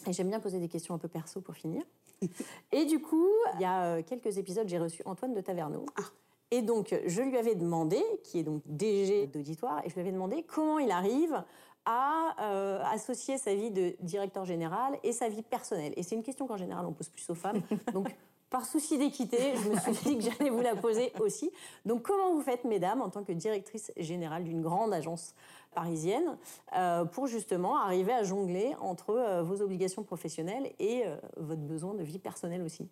Et 0.06 0.12
j'aime 0.12 0.28
bien 0.28 0.40
poser 0.40 0.60
des 0.60 0.68
questions 0.68 0.94
un 0.94 0.98
peu 0.98 1.08
perso 1.08 1.40
pour 1.40 1.54
finir. 1.54 1.82
et 2.72 2.84
du 2.84 3.00
coup, 3.00 3.28
il 3.54 3.60
y 3.60 3.64
a 3.64 3.84
euh, 3.84 4.02
quelques 4.02 4.38
épisodes, 4.38 4.68
j'ai 4.68 4.78
reçu 4.78 5.02
Antoine 5.04 5.34
de 5.34 5.40
Taverneau. 5.40 5.86
Ah. 5.96 6.02
Et 6.50 6.62
donc, 6.62 6.94
je 7.06 7.22
lui 7.22 7.36
avais 7.36 7.54
demandé, 7.54 8.02
qui 8.22 8.38
est 8.38 8.42
donc 8.44 8.62
DG 8.66 9.26
d'auditoire, 9.26 9.80
et 9.84 9.88
je 9.88 9.94
lui 9.94 10.00
avais 10.00 10.12
demandé 10.12 10.44
comment 10.44 10.78
il 10.78 10.90
arrive 10.90 11.42
à 11.86 12.34
euh, 12.40 12.82
associer 12.92 13.38
sa 13.38 13.54
vie 13.54 13.70
de 13.70 13.94
directeur 14.00 14.44
général 14.44 14.98
et 15.02 15.12
sa 15.12 15.28
vie 15.28 15.42
personnelle. 15.42 15.92
Et 15.96 16.02
c'est 16.02 16.16
une 16.16 16.22
question 16.22 16.46
qu'en 16.46 16.56
général 16.56 16.84
on 16.84 16.92
pose 16.92 17.08
plus 17.08 17.28
aux 17.30 17.34
femmes. 17.34 17.62
Donc, 17.92 18.08
par 18.50 18.64
souci 18.64 18.96
d'équité, 18.96 19.54
je 19.56 19.68
me 19.70 19.76
suis 19.76 19.92
dit 20.04 20.18
que 20.18 20.24
j'allais 20.24 20.50
vous 20.50 20.60
la 20.60 20.76
poser 20.76 21.12
aussi. 21.18 21.50
Donc, 21.84 22.02
comment 22.02 22.32
vous 22.32 22.42
faites, 22.42 22.64
mesdames, 22.64 23.02
en 23.02 23.08
tant 23.08 23.24
que 23.24 23.32
directrice 23.32 23.92
générale 23.96 24.44
d'une 24.44 24.62
grande 24.62 24.92
agence 24.92 25.34
parisienne 25.74 26.36
euh, 26.76 27.04
pour 27.04 27.26
justement 27.26 27.76
arriver 27.76 28.12
à 28.12 28.22
jongler 28.22 28.74
entre 28.80 29.10
euh, 29.10 29.42
vos 29.42 29.62
obligations 29.62 30.04
professionnelles 30.04 30.72
et 30.78 31.04
votre 31.36 31.62
besoin 31.62 31.94
de 31.94 32.02
vie 32.02 32.20
personnelle 32.20 32.62
aussi? 32.62 32.88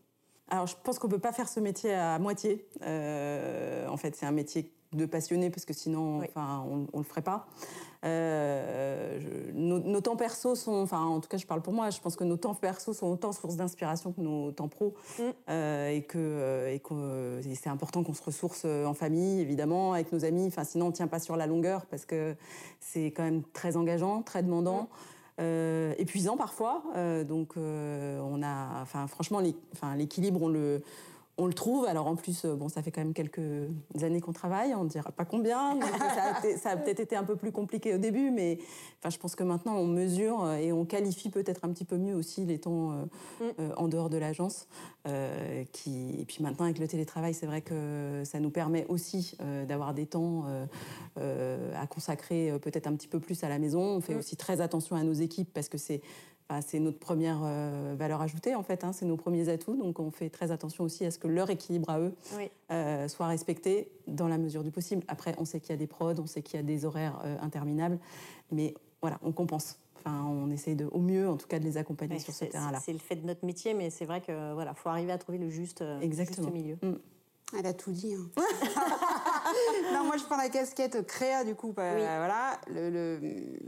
Alors 0.49 0.67
je 0.67 0.77
pense 0.83 0.99
qu'on 0.99 1.09
ne 1.09 1.13
peut 1.13 1.19
pas 1.19 1.33
faire 1.33 1.49
ce 1.49 1.61
métier 1.61 1.95
à 1.95 2.19
moitié. 2.19 2.67
en 2.83 3.97
fait, 3.97 4.15
c'est 4.17 4.27
un 4.27 4.33
métier 4.33 4.71
de 4.95 5.07
passionné 5.07 5.51
parce 5.51 5.65
que 5.65 5.73
sinon, 5.73 6.21
enfin, 6.23 6.65
on, 6.69 6.77
ne 6.77 6.99
le 6.99 7.03
ferait 7.03 7.23
pas. 7.23 7.47
Euh, 8.05 9.19
nos, 9.55 10.01
temps 10.01 10.17
perso 10.17 10.55
sont, 10.55 10.75
enfin, 10.75 11.01
en 11.01 11.21
tout 11.21 11.29
cas, 11.29 11.37
je 11.37 11.47
parle 11.47 11.63
pour 11.63 11.73
moi. 11.73 11.91
Je 11.91 12.01
pense 12.01 12.17
que 12.17 12.25
nos 12.25 12.37
temps 12.37 12.55
perso 12.55 12.93
sont 12.93 13.07
autant 13.07 13.33
source 13.33 13.57
d'inspiration 13.57 14.13
que 14.13 14.21
nos 14.21 14.53
temps 14.53 14.69
pro, 14.69 14.95
mm. 15.19 15.23
euh, 15.51 15.89
et 15.91 16.03
que, 16.03 16.19
euh, 16.19 16.73
et 16.73 16.81
que 16.81 17.41
c'est 17.55 17.71
important 17.71 18.03
qu'on 18.03 18.15
se 18.15 18.23
ressource 18.23 18.65
en 18.65 18.95
famille, 18.95 19.41
évidemment, 19.41 19.93
avec 19.93 20.13
nos 20.13 20.25
amis. 20.25 20.47
Enfin, 20.47 20.65
sinon, 20.65 20.87
on 20.87 20.93
tient 20.93 21.09
pas 21.09 21.21
sur 21.21 21.37
la 21.37 21.47
longueur 21.47 21.87
parce 21.87 22.05
que 22.05 22.37
c'est 22.81 23.07
quand 23.07 23.25
même 23.25 23.43
très 23.53 23.77
engageant, 23.77 24.23
très 24.23 24.43
demandant. 24.43 24.83
Mm. 24.83 24.89
Épuisant 25.39 26.37
parfois, 26.37 26.83
donc 27.27 27.57
on 27.57 28.43
a, 28.43 28.83
enfin 28.83 29.07
franchement, 29.07 29.41
l'équilibre 29.97 30.43
on 30.43 30.49
le, 30.49 30.83
on 31.37 31.47
le 31.47 31.53
trouve. 31.53 31.85
Alors 31.87 32.07
en 32.07 32.17
plus, 32.17 32.45
euh, 32.45 32.55
bon, 32.55 32.69
ça 32.69 32.83
fait 32.83 32.91
quand 32.91 33.01
même 33.01 33.15
quelques 33.15 33.69
années 34.01 34.21
qu'on 34.21 34.33
travaille, 34.33 34.75
on 34.75 34.85
ne 34.85 34.89
dira 34.89 35.11
pas 35.11 35.25
combien. 35.25 35.79
ça 36.63 36.71
a, 36.71 36.77
peut-être 36.77 37.01
été 37.01 37.17
un 37.17 37.25
peu 37.25 37.37
plus 37.37 37.53
compliqué 37.53 37.95
au 37.95 37.99
début, 37.99 38.31
mais 38.31 38.59
enfin, 39.01 39.11
je 39.11 39.19
pense 39.19 39.35
que 39.35 39.43
maintenant 39.43 39.77
on 39.77 39.87
mesure 39.87 40.45
euh, 40.45 40.57
et 40.57 40.73
on 40.73 40.85
qualifie 40.85 41.31
peut-être 41.31 41.65
un 41.65 41.71
petit 41.71 41.85
peu 41.85 41.97
mieux 41.97 42.15
aussi 42.15 42.45
les 42.45 42.59
temps 42.59 42.93
euh, 43.41 43.53
mm. 43.59 43.73
en 43.77 43.89
dehors 43.89 44.11
de 44.11 44.19
l'agence. 44.19 44.67
qui... 45.73 46.21
Et 46.21 46.25
puis 46.25 46.43
maintenant 46.43 46.65
avec 46.65 46.79
le 46.79 46.87
télétravail, 46.89 47.35
c'est 47.35 47.47
vrai 47.47 47.63
que 47.63 48.23
ça 48.25 48.41
nous 48.41 48.51
permet 48.51 48.87
aussi 48.89 49.37
d'avoir 49.69 49.95
des 49.95 50.07
temps 50.07 50.45
à 51.17 51.87
consacrer 51.87 52.53
peut-être 52.61 52.87
un 52.87 52.95
petit 52.95 53.09
peu 53.09 53.21
plus 53.21 53.43
à 53.45 53.49
la 53.49 53.59
maison. 53.59 53.81
On 53.81 54.01
fait 54.01 54.15
mm. 54.15 54.19
aussi 54.19 54.37
très 54.37 54.61
attention 54.61 54.97
à 54.97 55.03
nos 55.03 55.13
équipes 55.13 55.53
parce 55.53 55.69
que 55.69 55.79
c'est 55.79 56.01
bah, 56.49 56.61
c'est 56.61 56.79
notre 56.79 56.99
première 56.99 57.41
euh, 57.43 57.95
valeur 57.99 58.21
ajoutée 58.21 58.55
en 58.55 58.63
fait, 58.63 58.85
hein, 58.85 58.93
c'est 58.93 59.07
nos 59.07 59.17
premiers 59.17 59.49
atouts, 59.49 59.77
donc 59.77 59.99
on 59.99 60.11
fait 60.11 60.29
très 60.29 60.51
attention 60.51 60.85
aussi 60.85 61.07
à 61.07 61.11
ce 61.11 61.19
que 61.19 61.27
leur 61.27 61.49
équilibre 61.49 61.89
à 61.89 61.99
eux 61.99 62.15
euh, 62.71 63.09
soit 63.09 63.27
respecté 63.29 63.89
dans 64.07 64.29
la 64.29 64.37
mesure 64.37 64.63
du 64.63 64.71
possible. 64.71 65.03
Après, 65.09 65.35
on 65.39 65.47
sait 65.47 65.61
qu'il 65.61 65.71
y 65.71 65.73
a 65.73 65.79
des 65.79 65.87
prods, 65.87 66.15
on 66.19 66.27
sait 66.27 66.43
qu'il 66.43 66.57
y 66.57 66.61
a 66.61 66.63
des 66.63 66.85
horaires 66.85 67.19
euh, 67.25 67.37
interminables, 67.41 67.99
mais 68.53 68.75
voilà, 69.01 69.19
on 69.23 69.33
compense. 69.33 69.79
Enfin, 69.97 70.23
on 70.25 70.51
essaie 70.51 70.75
de, 70.75 70.85
au 70.93 70.99
mieux, 70.99 71.27
en 71.31 71.39
tout 71.39 71.47
cas, 71.47 71.59
de 71.59 71.65
les 71.65 71.79
accompagner 71.79 72.19
sur 72.19 72.35
ce 72.35 72.45
terrain-là. 72.45 72.79
C'est 72.85 72.93
le 72.93 72.99
fait 72.99 73.17
de 73.17 73.27
notre 73.27 73.47
métier, 73.47 73.73
mais 73.73 73.89
c'est 73.89 74.05
vrai 74.05 74.21
que 74.21 74.53
voilà, 74.53 74.75
faut 74.75 74.91
arriver 74.91 75.13
à 75.13 75.19
trouver 75.19 75.39
le 75.39 75.49
juste, 75.49 75.83
juste 76.03 76.53
milieu. 76.53 76.77
Mm. 76.83 76.99
Elle 77.59 77.67
a 77.67 77.73
tout 77.73 77.93
dit. 77.93 78.15
Hein. 78.15 78.29
non, 79.95 80.05
moi 80.05 80.17
je 80.17 80.25
prends 80.25 80.37
la 80.37 80.49
casquette 80.49 81.07
créa 81.07 81.45
du 81.45 81.55
coup. 81.55 81.73
Bah, 81.73 81.95
voilà. 81.95 82.59
Le, 82.69 83.19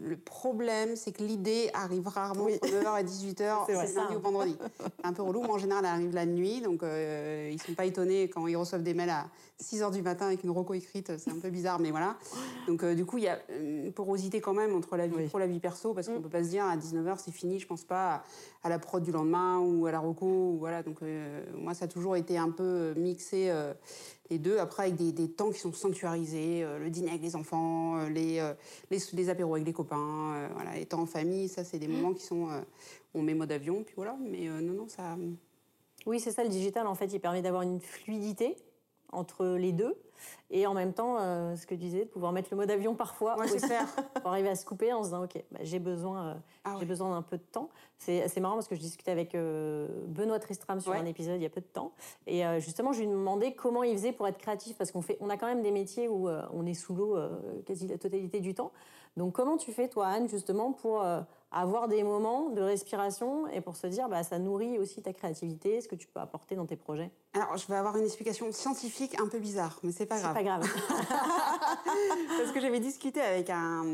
le, 0.01 0.17
problème, 0.17 0.97
c'est 0.97 1.13
que 1.13 1.23
l'idée 1.23 1.71
arrive 1.73 2.09
rarement 2.09 2.47
de 2.47 2.53
9h 2.53 2.87
à 2.87 3.03
18h, 3.03 3.67
c'est 3.67 3.95
lundi 3.95 4.17
ou 4.17 4.21
vendredi. 4.21 4.57
un 5.05 5.13
peu 5.13 5.23
relou. 5.23 5.43
Moi 5.43 5.55
en 5.55 5.59
général, 5.59 5.85
elle 5.85 5.91
arrive 5.91 6.15
la 6.15 6.27
nuit, 6.27 6.61
donc 6.61 6.83
euh, 6.83 7.51
ils 7.53 7.61
sont 7.61 7.75
pas 7.75 7.85
étonnés 7.85 8.29
quand 8.29 8.47
ils 8.47 8.57
reçoivent 8.57 8.83
des 8.83 8.95
mails 8.95 9.11
à 9.11 9.27
6h 9.63 9.93
du 9.93 10.03
matin 10.03 10.27
avec 10.27 10.43
une 10.45 10.51
reco 10.51 10.75
écrite. 10.75 11.13
C'est 11.19 11.31
un 11.31 11.39
peu 11.39 11.51
bizarre, 11.51 11.79
mais 11.79 11.91
voilà. 11.91 12.17
Donc 12.67 12.83
euh, 12.83 12.95
du 12.95 13.05
coup, 13.05 13.19
il 13.19 13.25
y 13.25 13.29
a 13.29 13.39
une 13.59 13.93
porosité 13.93 14.41
quand 14.41 14.55
même 14.55 14.75
entre 14.75 14.97
la 14.97 15.07
vie 15.07 15.27
pro 15.29 15.39
et 15.39 15.43
la 15.43 15.47
vie 15.47 15.61
perso, 15.61 15.95
parce 15.95 16.09
qu'on 16.09 16.19
mm. 16.19 16.23
peut 16.23 16.29
pas 16.29 16.43
se 16.43 16.49
dire 16.49 16.65
à 16.65 16.77
19h 16.77 17.17
c'est 17.25 17.33
fini. 17.33 17.61
Je 17.61 17.67
pense 17.67 17.85
pas 17.85 18.25
à, 18.63 18.69
la 18.69 18.79
prod 18.79 19.03
du 19.03 19.13
lendemain 19.13 19.59
ou 19.59 19.87
à 19.87 19.93
la 19.93 20.01
reco. 20.01 20.27
Ou, 20.27 20.59
voilà. 20.59 20.83
Donc 20.83 21.03
euh, 21.03 21.45
moi, 21.55 21.75
ça 21.75 21.85
a 21.85 21.89
toujours 21.89 22.17
été 22.17 22.37
un 22.37 22.51
peu 22.51 22.95
mixé 22.97 23.53
les 24.31 24.39
deux, 24.39 24.59
après 24.59 24.85
avec 24.85 24.97
des, 24.97 25.29
temps 25.31 25.51
qui 25.51 25.59
sont 25.59 25.73
sanctuarisés, 25.73 26.63
euh, 26.65 26.79
le 26.79 26.91
dîner 26.91 27.11
avec 27.11 27.23
les 27.23 27.37
enfants, 27.37 27.99
euh, 27.99 28.09
les, 28.09 28.39
euh, 28.39 28.55
les, 28.91 28.99
les, 29.13 29.29
apéros 29.29 29.55
avec 29.55 29.67
les 29.67 29.73
copains, 29.73 30.49
voilà, 30.55 30.75
les 30.75 30.87
temps 30.87 31.01
en 31.01 31.07
famille, 31.07 31.49
ça 31.49 31.65
c'est 31.65 31.79
des 31.79 31.89
moments 31.89 32.13
qui 32.13 32.25
sont... 32.25 32.49
on 33.15 33.23
met 33.23 33.35
mode 33.35 33.53
avion, 33.53 33.83
puis 33.83 33.95
voilà, 33.97 34.17
mais 34.21 34.49
non, 34.49 34.75
non, 34.75 34.89
ça... 34.89 35.17
Oui, 36.07 36.21
c'est 36.21 36.31
ça, 36.31 36.45
le 36.45 36.49
digital, 36.49 36.87
en 36.87 36.95
fait, 36.95 37.13
il 37.13 37.21
permet 37.21 37.43
d'avoir 37.43 37.63
une 37.63 37.81
fluidité 37.81 38.57
entre 39.13 39.57
les 39.57 39.73
deux. 39.73 39.97
Et 40.51 40.67
en 40.67 40.75
même 40.75 40.93
temps, 40.93 41.17
euh, 41.19 41.57
ce 41.57 41.67
que 41.67 41.75
tu 41.75 41.81
disais, 41.81 42.05
de 42.05 42.09
pouvoir 42.09 42.33
mettre 42.33 42.49
le 42.53 42.57
mode 42.57 42.71
avion 42.71 42.95
parfois 42.95 43.37
ouais, 43.39 43.47
pour 44.23 44.31
arriver 44.31 44.49
à 44.49 44.55
se 44.55 44.65
couper 44.65 44.93
en 44.93 45.03
se 45.03 45.09
disant, 45.09 45.25
OK, 45.25 45.43
bah, 45.51 45.59
j'ai 45.63 45.79
besoin, 45.79 46.29
euh, 46.29 46.35
ah 46.65 46.77
j'ai 46.79 46.87
besoin 46.87 47.11
d'un 47.11 47.23
peu 47.23 47.37
de 47.37 47.43
temps. 47.43 47.69
C'est 47.99 48.39
marrant 48.39 48.55
parce 48.55 48.69
que 48.69 48.77
je 48.77 48.81
discutais 48.81 49.11
avec 49.11 49.35
euh, 49.35 49.89
Benoît 50.07 50.39
Tristram 50.39 50.81
sur 50.81 50.93
un 50.93 51.07
épisode 51.07 51.37
il 51.37 51.43
y 51.43 51.47
a 51.47 51.51
peu 51.51 51.63
de 51.63 51.67
temps. 51.67 51.93
Et 52.27 52.43
justement, 52.61 52.93
je 52.93 53.01
lui 53.01 53.07
demandais 53.07 53.55
comment 53.55 53.83
il 53.83 53.97
faisait 53.97 54.13
pour 54.13 54.29
être 54.29 54.39
créatif 54.39 54.77
parce 54.77 54.93
qu'on 54.93 55.03
fait, 55.03 55.17
on 55.21 55.31
a 55.31 55.37
quand 55.37 55.47
même 55.47 55.63
des 55.63 55.71
métiers 55.71 56.07
où 56.09 56.29
on 56.29 56.67
est 56.67 56.75
sous 56.75 56.95
l'eau 56.95 57.17
quasi 57.65 57.87
la 57.87 57.97
totalité 57.97 58.41
du 58.41 58.55
temps. 58.55 58.71
Donc 59.17 59.33
comment 59.33 59.57
tu 59.57 59.73
fais, 59.73 59.89
toi, 59.89 60.09
Anne, 60.09 60.29
justement, 60.29 60.73
pour 60.73 61.03
avoir 61.51 61.89
des 61.89 62.03
moments 62.03 62.51
de 62.51 62.61
respiration 62.61 63.47
et 63.49 63.61
pour 63.61 63.77
se 63.77 63.87
dire, 63.87 64.09
bah, 64.09 64.23
ça 64.23 64.39
nourrit 64.39 64.79
aussi 64.79 65.01
ta 65.01 65.13
créativité, 65.13 65.81
ce 65.81 65.89
que 65.89 65.95
tu 65.95 66.07
peux 66.07 66.21
apporter 66.21 66.55
dans 66.55 66.67
tes 66.67 66.77
projets? 66.77 67.11
Alors, 67.33 67.57
je 67.57 67.67
vais 67.67 67.77
avoir 67.77 67.97
une 67.97 68.05
explication 68.05 68.51
scientifique 68.53 69.19
un 69.21 69.29
peu 69.29 69.39
bizarre, 69.39 69.79
mais 69.83 69.93
c'est 69.93 70.07
pas 70.07 70.19
grave. 70.19 70.36
Pas 70.37 70.43
grave. 70.43 70.63
Parce 72.39 72.53
que 72.53 72.61
j'avais 72.61 72.81
discuté 72.81 73.23
avec 73.23 73.49
un, 73.49 73.85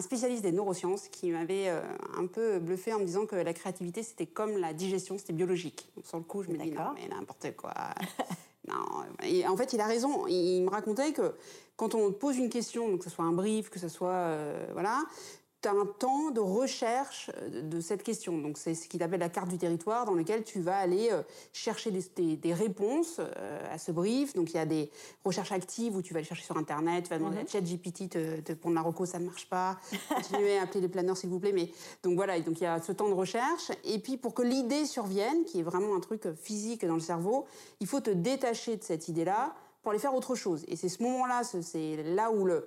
spécialiste 0.00 0.42
des 0.42 0.52
neurosciences 0.52 1.08
qui 1.08 1.30
m'avait 1.30 1.68
euh, 1.68 1.82
un 2.16 2.26
peu 2.26 2.58
bluffé 2.58 2.94
en 2.94 3.00
me 3.00 3.04
disant 3.04 3.26
que 3.26 3.36
la 3.36 3.52
créativité, 3.52 4.02
c'était 4.02 4.26
comme 4.26 4.56
la 4.56 4.72
digestion, 4.72 5.18
c'était 5.18 5.34
biologique. 5.34 5.86
sur 6.02 6.16
le 6.16 6.24
coup, 6.24 6.42
je 6.42 6.48
me 6.48 6.56
dis, 6.56 6.70
non, 6.70 6.94
mais 6.94 7.06
n'importe 7.14 7.54
quoi. 7.56 7.74
non. 8.68 9.04
Et 9.24 9.46
en 9.46 9.56
fait, 9.58 9.74
il 9.74 9.80
a 9.80 9.86
raison. 9.86 10.26
Il 10.26 10.62
me 10.62 10.70
racontait 10.70 11.12
que 11.12 11.34
quand 11.76 11.94
on 11.94 12.12
pose 12.12 12.38
une 12.38 12.48
question, 12.48 12.88
donc 12.88 13.00
que 13.00 13.04
ce 13.04 13.10
soit 13.10 13.26
un 13.26 13.32
brief, 13.32 13.68
que 13.68 13.78
ce 13.78 13.88
soit. 13.88 14.08
Euh, 14.10 14.66
voilà, 14.72 15.02
un 15.66 15.86
temps 15.86 16.30
de 16.30 16.40
recherche 16.40 17.30
euh, 17.36 17.62
de 17.62 17.80
cette 17.80 18.02
question. 18.02 18.38
Donc 18.38 18.58
c'est 18.58 18.74
ce 18.74 18.88
qu'il 18.88 19.02
appelle 19.02 19.20
la 19.20 19.28
carte 19.28 19.48
du 19.48 19.58
territoire 19.58 20.04
dans 20.04 20.14
lequel 20.14 20.44
tu 20.44 20.60
vas 20.60 20.76
aller 20.76 21.08
euh, 21.12 21.22
chercher 21.52 21.90
des, 21.90 22.54
réponses 22.54 23.16
euh, 23.18 23.72
à 23.72 23.78
ce 23.78 23.92
brief. 23.92 24.34
Donc 24.34 24.50
il 24.50 24.56
y 24.56 24.60
a 24.60 24.66
des 24.66 24.90
recherches 25.24 25.52
actives 25.52 25.96
où 25.96 26.02
tu 26.02 26.12
vas 26.12 26.18
aller 26.18 26.26
chercher 26.26 26.44
sur 26.44 26.56
Internet, 26.56 27.04
tu 27.04 27.10
vas 27.10 27.18
demander 27.18 27.38
à. 27.38 27.46
ChatGPT 27.46 28.16
de 28.16 28.40
te 28.40 28.52
prendre 28.52 28.74
Marocco, 28.74 29.06
ça 29.06 29.18
ne 29.18 29.26
marche 29.26 29.48
pas. 29.48 29.78
Continuez 30.08 30.58
à 30.58 30.62
appeler 30.62 30.80
les 30.80 30.88
planeurs 30.88 31.16
s'il 31.16 31.30
vous 31.30 31.40
plaît. 31.40 31.52
Mais 31.52 31.70
donc 32.02 32.16
voilà, 32.16 32.38
donc 32.40 32.60
il 32.60 32.64
y 32.64 32.66
a 32.66 32.80
ce 32.80 32.92
temps 32.92 33.08
de 33.08 33.14
recherche. 33.14 33.70
Et 33.84 33.98
puis 33.98 34.16
pour 34.16 34.34
que 34.34 34.42
l'idée 34.42 34.86
survienne, 34.86 35.44
qui 35.44 35.60
est 35.60 35.64
vraiment 35.64 35.94
un 35.96 36.00
truc 36.00 36.28
physique 36.34 36.84
dans 36.84 36.94
le 36.94 37.00
cerveau, 37.00 37.46
il 37.80 37.86
faut 37.86 38.00
te 38.00 38.10
détacher 38.10 38.76
de 38.76 38.82
cette 38.82 39.08
idée-là 39.08 39.54
pour 39.82 39.92
aller 39.92 40.00
faire 40.00 40.14
autre 40.14 40.34
chose. 40.34 40.64
Et 40.68 40.76
c'est 40.76 40.88
ce 40.88 41.02
moment-là, 41.02 41.42
c'est 41.44 42.02
là 42.02 42.30
où 42.30 42.44
le 42.44 42.66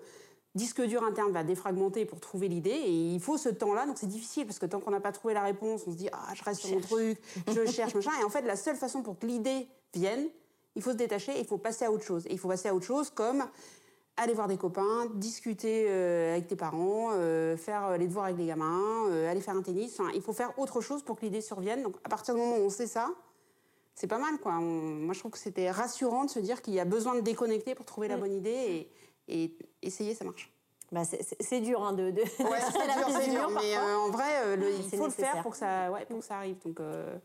disque 0.57 0.81
dur 0.81 1.03
interne 1.03 1.31
va 1.31 1.43
défragmenter 1.43 2.05
pour 2.05 2.19
trouver 2.19 2.49
l'idée 2.49 2.69
et 2.69 2.91
il 2.91 3.19
faut 3.21 3.37
ce 3.37 3.49
temps-là. 3.49 3.85
Donc 3.85 3.97
c'est 3.97 4.07
difficile 4.07 4.45
parce 4.45 4.59
que 4.59 4.65
tant 4.65 4.81
qu'on 4.81 4.91
n'a 4.91 4.99
pas 4.99 5.13
trouvé 5.13 5.33
la 5.33 5.43
réponse, 5.43 5.83
on 5.87 5.91
se 5.91 5.97
dit 5.97 6.09
ah 6.11 6.33
je 6.33 6.43
reste 6.43 6.61
sur 6.61 6.75
mon 6.75 6.81
truc, 6.81 7.17
je 7.47 7.65
cherche 7.71 7.95
machin. 7.95 8.11
Et 8.19 8.23
en 8.25 8.29
fait 8.29 8.41
la 8.41 8.57
seule 8.57 8.75
façon 8.75 9.01
pour 9.01 9.17
que 9.17 9.25
l'idée 9.25 9.67
vienne, 9.93 10.27
il 10.75 10.81
faut 10.81 10.91
se 10.91 10.97
détacher 10.97 11.31
et 11.37 11.39
il 11.39 11.47
faut 11.47 11.57
passer 11.57 11.85
à 11.85 11.91
autre 11.91 12.03
chose. 12.03 12.25
Et 12.27 12.33
il 12.33 12.39
faut 12.39 12.49
passer 12.49 12.67
à 12.67 12.75
autre 12.75 12.85
chose 12.85 13.09
comme 13.09 13.45
aller 14.17 14.33
voir 14.33 14.47
des 14.47 14.57
copains, 14.57 15.05
discuter 15.13 15.85
euh, 15.87 16.33
avec 16.33 16.47
tes 16.47 16.55
parents, 16.55 17.11
euh, 17.13 17.55
faire 17.55 17.97
les 17.97 18.07
devoirs 18.07 18.25
avec 18.25 18.37
les 18.37 18.47
gamins, 18.47 19.07
euh, 19.09 19.29
aller 19.29 19.41
faire 19.41 19.55
un 19.55 19.61
tennis. 19.61 19.99
Enfin, 19.99 20.09
il 20.15 20.21
faut 20.21 20.33
faire 20.33 20.57
autre 20.57 20.81
chose 20.81 21.03
pour 21.03 21.15
que 21.15 21.21
l'idée 21.25 21.41
survienne. 21.41 21.83
Donc 21.83 21.95
à 22.03 22.09
partir 22.09 22.33
du 22.33 22.41
moment 22.41 22.57
où 22.57 22.61
on 22.61 22.69
sait 22.69 22.87
ça, 22.87 23.09
c'est 23.93 24.07
pas 24.07 24.19
mal 24.19 24.37
quoi. 24.39 24.53
moi 24.53 25.13
je 25.13 25.19
trouve 25.19 25.31
que 25.31 25.39
c'était 25.39 25.71
rassurant 25.71 26.25
de 26.25 26.29
se 26.29 26.39
dire 26.39 26.61
qu'il 26.61 26.75
y 26.75 26.79
a 26.79 26.85
besoin 26.85 27.15
de 27.15 27.21
déconnecter 27.21 27.73
pour 27.73 27.85
trouver 27.85 28.07
la 28.07 28.17
mm. 28.17 28.19
bonne 28.19 28.33
idée 28.33 28.49
et 28.49 28.91
et 29.27 29.53
essayer, 29.81 30.13
ça 30.13 30.25
marche. 30.25 30.51
Bah 30.91 31.01
c'est 31.03 31.59
dur 31.59 31.83
hein, 31.83 31.91
de, 31.91 32.11
de... 32.11 32.21
c'est 32.37 32.43
dur, 32.43 33.09
c'est 33.09 33.29
dur, 33.29 33.49
mais 33.49 33.75
euh, 33.75 33.97
en 33.97 34.09
vrai 34.09 34.45
euh, 34.45 34.71
il 34.77 34.97
faut 34.97 35.05
le 35.05 35.11
faire 35.11 35.41
pour 35.41 35.51
que 35.51 35.57
ça 35.57 35.91
ouais, 35.91 36.05
pour 36.05 36.19
que 36.19 36.25
ça 36.25 36.37
arrive 36.37 36.55
donc 36.65 36.79
euh, 36.79 37.17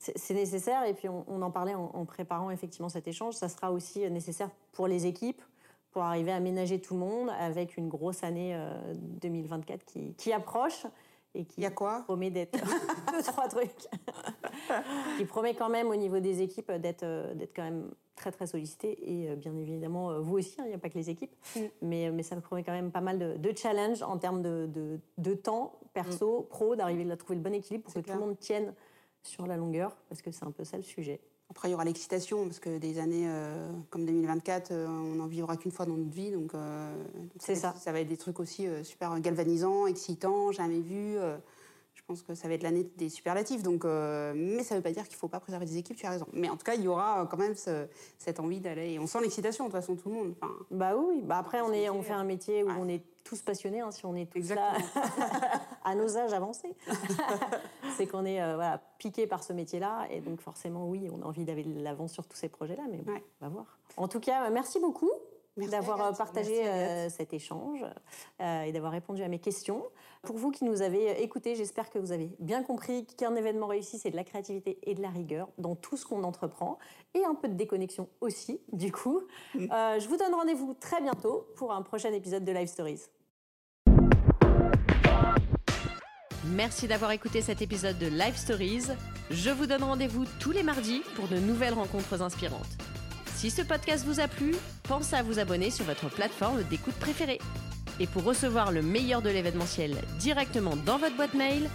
c'est 0.00 0.34
nécessaire 0.34 0.84
et 0.84 0.92
puis 0.92 1.08
on, 1.08 1.42
en 1.42 1.50
parlait 1.52 1.74
en, 1.74 2.04
préparant 2.04 2.50
effectivement 2.50 2.88
cet 2.88 3.08
échange. 3.08 3.34
Ça 3.34 3.48
sera 3.48 3.72
aussi 3.72 4.08
nécessaire 4.08 4.50
pour 4.72 4.86
les 4.86 5.06
équipes 5.06 5.42
pour 5.90 6.02
arriver 6.02 6.30
à 6.30 6.38
ménager 6.38 6.80
tout 6.80 6.94
le 6.94 7.00
monde 7.00 7.30
avec 7.40 7.76
une 7.76 7.88
grosse 7.88 8.22
année 8.22 8.56
2024 8.94 9.84
qui, 9.84 10.14
qui 10.14 10.32
approche 10.32 10.86
et 11.34 11.44
qui 11.44 11.62
y 11.62 11.66
a 11.66 11.70
quoi? 11.70 12.02
promet 12.02 12.30
d'être 12.30 12.56
deux 13.12 13.22
trois 13.22 13.48
trucs 13.48 13.88
qui 15.18 15.24
promet 15.24 15.54
quand 15.54 15.68
même 15.68 15.88
au 15.88 15.96
niveau 15.96 16.20
des 16.20 16.42
équipes 16.42 16.72
d'être 16.72 17.34
d'être 17.34 17.54
quand 17.54 17.64
même 17.64 17.90
très 18.16 18.32
très 18.32 18.46
sollicité 18.46 18.98
et 19.02 19.30
euh, 19.30 19.36
bien 19.36 19.54
évidemment 19.56 20.10
euh, 20.10 20.18
vous 20.18 20.38
aussi, 20.38 20.56
hein, 20.58 20.64
il 20.64 20.70
n'y 20.70 20.74
a 20.74 20.78
pas 20.78 20.88
que 20.88 20.98
les 20.98 21.10
équipes, 21.10 21.32
mm. 21.54 21.60
mais, 21.82 22.08
euh, 22.08 22.12
mais 22.12 22.22
ça 22.22 22.34
me 22.34 22.40
promet 22.40 22.64
quand 22.64 22.72
même 22.72 22.90
pas 22.90 23.02
mal 23.02 23.18
de, 23.18 23.36
de 23.36 23.56
challenges 23.56 24.02
en 24.02 24.18
termes 24.18 24.42
de, 24.42 24.68
de, 25.18 25.34
temps 25.34 25.78
perso, 25.92 26.40
mm. 26.40 26.46
pro, 26.46 26.76
d'arriver 26.76 27.08
à 27.10 27.16
trouver 27.16 27.36
le 27.36 27.42
bon 27.42 27.54
équilibre 27.54 27.84
pour 27.84 27.94
que 27.94 28.00
tout 28.00 28.12
le 28.12 28.18
monde 28.18 28.38
tienne 28.40 28.74
sur 29.22 29.46
la 29.46 29.56
longueur, 29.56 29.96
parce 30.08 30.22
que 30.22 30.30
c'est 30.30 30.44
un 30.44 30.50
peu 30.50 30.64
ça 30.64 30.76
le 30.76 30.82
sujet. 30.82 31.20
Après, 31.50 31.68
il 31.68 31.72
y 31.72 31.74
aura 31.74 31.84
l'excitation, 31.84 32.44
parce 32.44 32.58
que 32.58 32.78
des 32.78 32.98
années 32.98 33.28
comme 33.90 34.04
2024, 34.04 34.72
on 34.72 35.14
n'en 35.14 35.26
vivra 35.26 35.56
qu'une 35.56 35.70
fois 35.70 35.86
dans 35.86 35.96
notre 35.96 36.10
vie. 36.10 36.32
Donc, 36.32 36.52
c'est 37.38 37.54
ça. 37.54 37.72
Ça 37.78 37.92
va 37.92 38.00
être 38.00 38.08
des 38.08 38.16
trucs 38.16 38.40
aussi 38.40 38.66
super 38.82 39.18
galvanisants, 39.20 39.86
excitants, 39.86 40.50
jamais 40.50 40.80
vus. 40.80 41.16
Je 42.06 42.12
pense 42.12 42.22
que 42.22 42.36
ça 42.36 42.46
va 42.46 42.54
être 42.54 42.62
l'année 42.62 42.88
des 42.96 43.08
superlatifs. 43.08 43.64
Donc, 43.64 43.84
euh, 43.84 44.32
mais 44.36 44.62
ça 44.62 44.76
ne 44.76 44.78
veut 44.78 44.82
pas 44.84 44.92
dire 44.92 45.02
qu'il 45.08 45.16
ne 45.16 45.18
faut 45.18 45.26
pas 45.26 45.40
préserver 45.40 45.66
des 45.66 45.76
équipes, 45.76 45.96
tu 45.96 46.06
as 46.06 46.10
raison. 46.10 46.28
Mais 46.32 46.48
en 46.48 46.56
tout 46.56 46.62
cas, 46.62 46.74
il 46.74 46.82
y 46.82 46.86
aura 46.86 47.26
quand 47.28 47.36
même 47.36 47.56
cette 47.56 48.38
envie 48.38 48.60
d'aller. 48.60 48.92
Et 48.92 48.98
on 49.00 49.08
sent 49.08 49.18
l'excitation, 49.22 49.64
de 49.64 49.70
toute 49.70 49.80
façon, 49.80 49.96
tout 49.96 50.10
le 50.10 50.14
monde. 50.14 50.34
Enfin, 50.40 50.52
bah 50.70 50.94
oui, 50.96 51.20
bah 51.24 51.36
après, 51.38 51.60
on, 51.62 51.72
est, 51.72 51.90
on 51.90 52.02
fait 52.02 52.12
un 52.12 52.22
métier 52.22 52.62
où 52.62 52.70
on 52.70 52.86
est 52.86 53.02
tous 53.24 53.42
passionnés, 53.42 53.80
hein, 53.80 53.90
si 53.90 54.06
on 54.06 54.14
est 54.14 54.30
tous 54.30 54.54
là 54.54 54.74
à 55.84 55.96
nos 55.96 56.16
âges 56.16 56.32
avancés. 56.32 56.76
c'est 57.96 58.06
qu'on 58.06 58.24
est, 58.24 58.40
euh, 58.40 58.54
voilà, 58.54 58.80
piqué 58.98 59.26
par 59.26 59.42
ce 59.42 59.52
métier-là. 59.52 60.06
Et 60.12 60.20
donc, 60.20 60.40
forcément, 60.40 60.88
oui, 60.88 61.08
on 61.12 61.22
a 61.22 61.24
envie 61.24 61.44
d'aller 61.44 61.64
de 61.64 61.82
l'avant 61.82 62.06
sur 62.06 62.24
tous 62.28 62.36
ces 62.36 62.48
projets-là. 62.48 62.84
Mais 62.88 62.98
bon, 62.98 63.14
on 63.40 63.44
va 63.46 63.48
voir. 63.48 63.78
En 63.96 64.06
tout 64.06 64.20
cas, 64.20 64.48
merci 64.50 64.78
beaucoup 64.78 65.10
d'avoir 65.56 66.00
euh, 66.02 66.12
partagé 66.12 66.66
euh, 66.66 67.08
cet 67.08 67.32
échange 67.32 67.84
euh, 68.40 68.62
et 68.62 68.72
d'avoir 68.72 68.92
répondu 68.92 69.22
à 69.22 69.28
mes 69.28 69.38
questions. 69.38 69.82
Pour 70.22 70.36
vous 70.36 70.50
qui 70.50 70.64
nous 70.64 70.82
avez 70.82 71.22
écoutés, 71.22 71.54
j'espère 71.54 71.90
que 71.90 71.98
vous 71.98 72.12
avez 72.12 72.30
bien 72.38 72.62
compris 72.62 73.06
qu'un 73.06 73.34
événement 73.34 73.66
réussi, 73.66 73.98
c'est 73.98 74.10
de 74.10 74.16
la 74.16 74.24
créativité 74.24 74.78
et 74.82 74.94
de 74.94 75.02
la 75.02 75.08
rigueur 75.08 75.48
dans 75.58 75.74
tout 75.74 75.96
ce 75.96 76.04
qu'on 76.04 76.24
entreprend 76.24 76.78
et 77.14 77.24
un 77.24 77.34
peu 77.34 77.48
de 77.48 77.54
déconnexion 77.54 78.08
aussi, 78.20 78.60
du 78.72 78.92
coup. 78.92 79.22
Mm. 79.54 79.66
je 79.98 80.08
vous 80.08 80.16
donne 80.16 80.34
rendez-vous 80.34 80.74
très 80.74 81.00
bientôt 81.00 81.46
pour 81.56 81.72
un 81.72 81.82
prochain 81.82 82.12
épisode 82.12 82.44
de 82.44 82.52
Live 82.52 82.68
Stories. 82.68 83.02
Merci 86.44 86.86
d'avoir 86.86 87.10
écouté 87.10 87.42
cet 87.42 87.62
épisode 87.62 87.98
de 87.98 88.06
Live 88.06 88.36
Stories. 88.36 88.86
Je 89.30 89.50
vous 89.50 89.66
donne 89.66 89.82
rendez-vous 89.82 90.24
tous 90.40 90.52
les 90.52 90.62
mardis 90.62 91.02
pour 91.14 91.28
de 91.28 91.36
nouvelles 91.36 91.74
rencontres 91.74 92.22
inspirantes. 92.22 92.95
Si 93.36 93.50
ce 93.50 93.60
podcast 93.60 94.06
vous 94.06 94.18
a 94.18 94.28
plu, 94.28 94.54
pensez 94.84 95.14
à 95.14 95.22
vous 95.22 95.38
abonner 95.38 95.70
sur 95.70 95.84
votre 95.84 96.08
plateforme 96.08 96.62
d'écoute 96.70 96.94
préférée. 96.94 97.38
Et 98.00 98.06
pour 98.06 98.24
recevoir 98.24 98.72
le 98.72 98.80
meilleur 98.80 99.20
de 99.20 99.28
l'événementiel 99.28 99.94
directement 100.18 100.74
dans 100.74 100.96
votre 100.96 101.14
boîte 101.16 101.34
mail, 101.34 101.68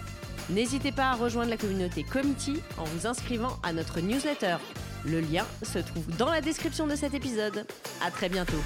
n'hésitez 0.49 0.91
pas 0.91 1.11
à 1.11 1.13
rejoindre 1.13 1.51
la 1.51 1.57
communauté 1.57 2.01
Committee 2.01 2.63
en 2.79 2.85
vous 2.85 3.05
inscrivant 3.05 3.59
à 3.61 3.73
notre 3.73 4.01
newsletter. 4.01 4.57
Le 5.05 5.21
lien 5.21 5.45
se 5.61 5.77
trouve 5.77 6.07
dans 6.17 6.31
la 6.31 6.41
description 6.41 6.87
de 6.87 6.95
cet 6.95 7.13
épisode. 7.13 7.63
À 8.03 8.09
très 8.09 8.27
bientôt. 8.27 8.57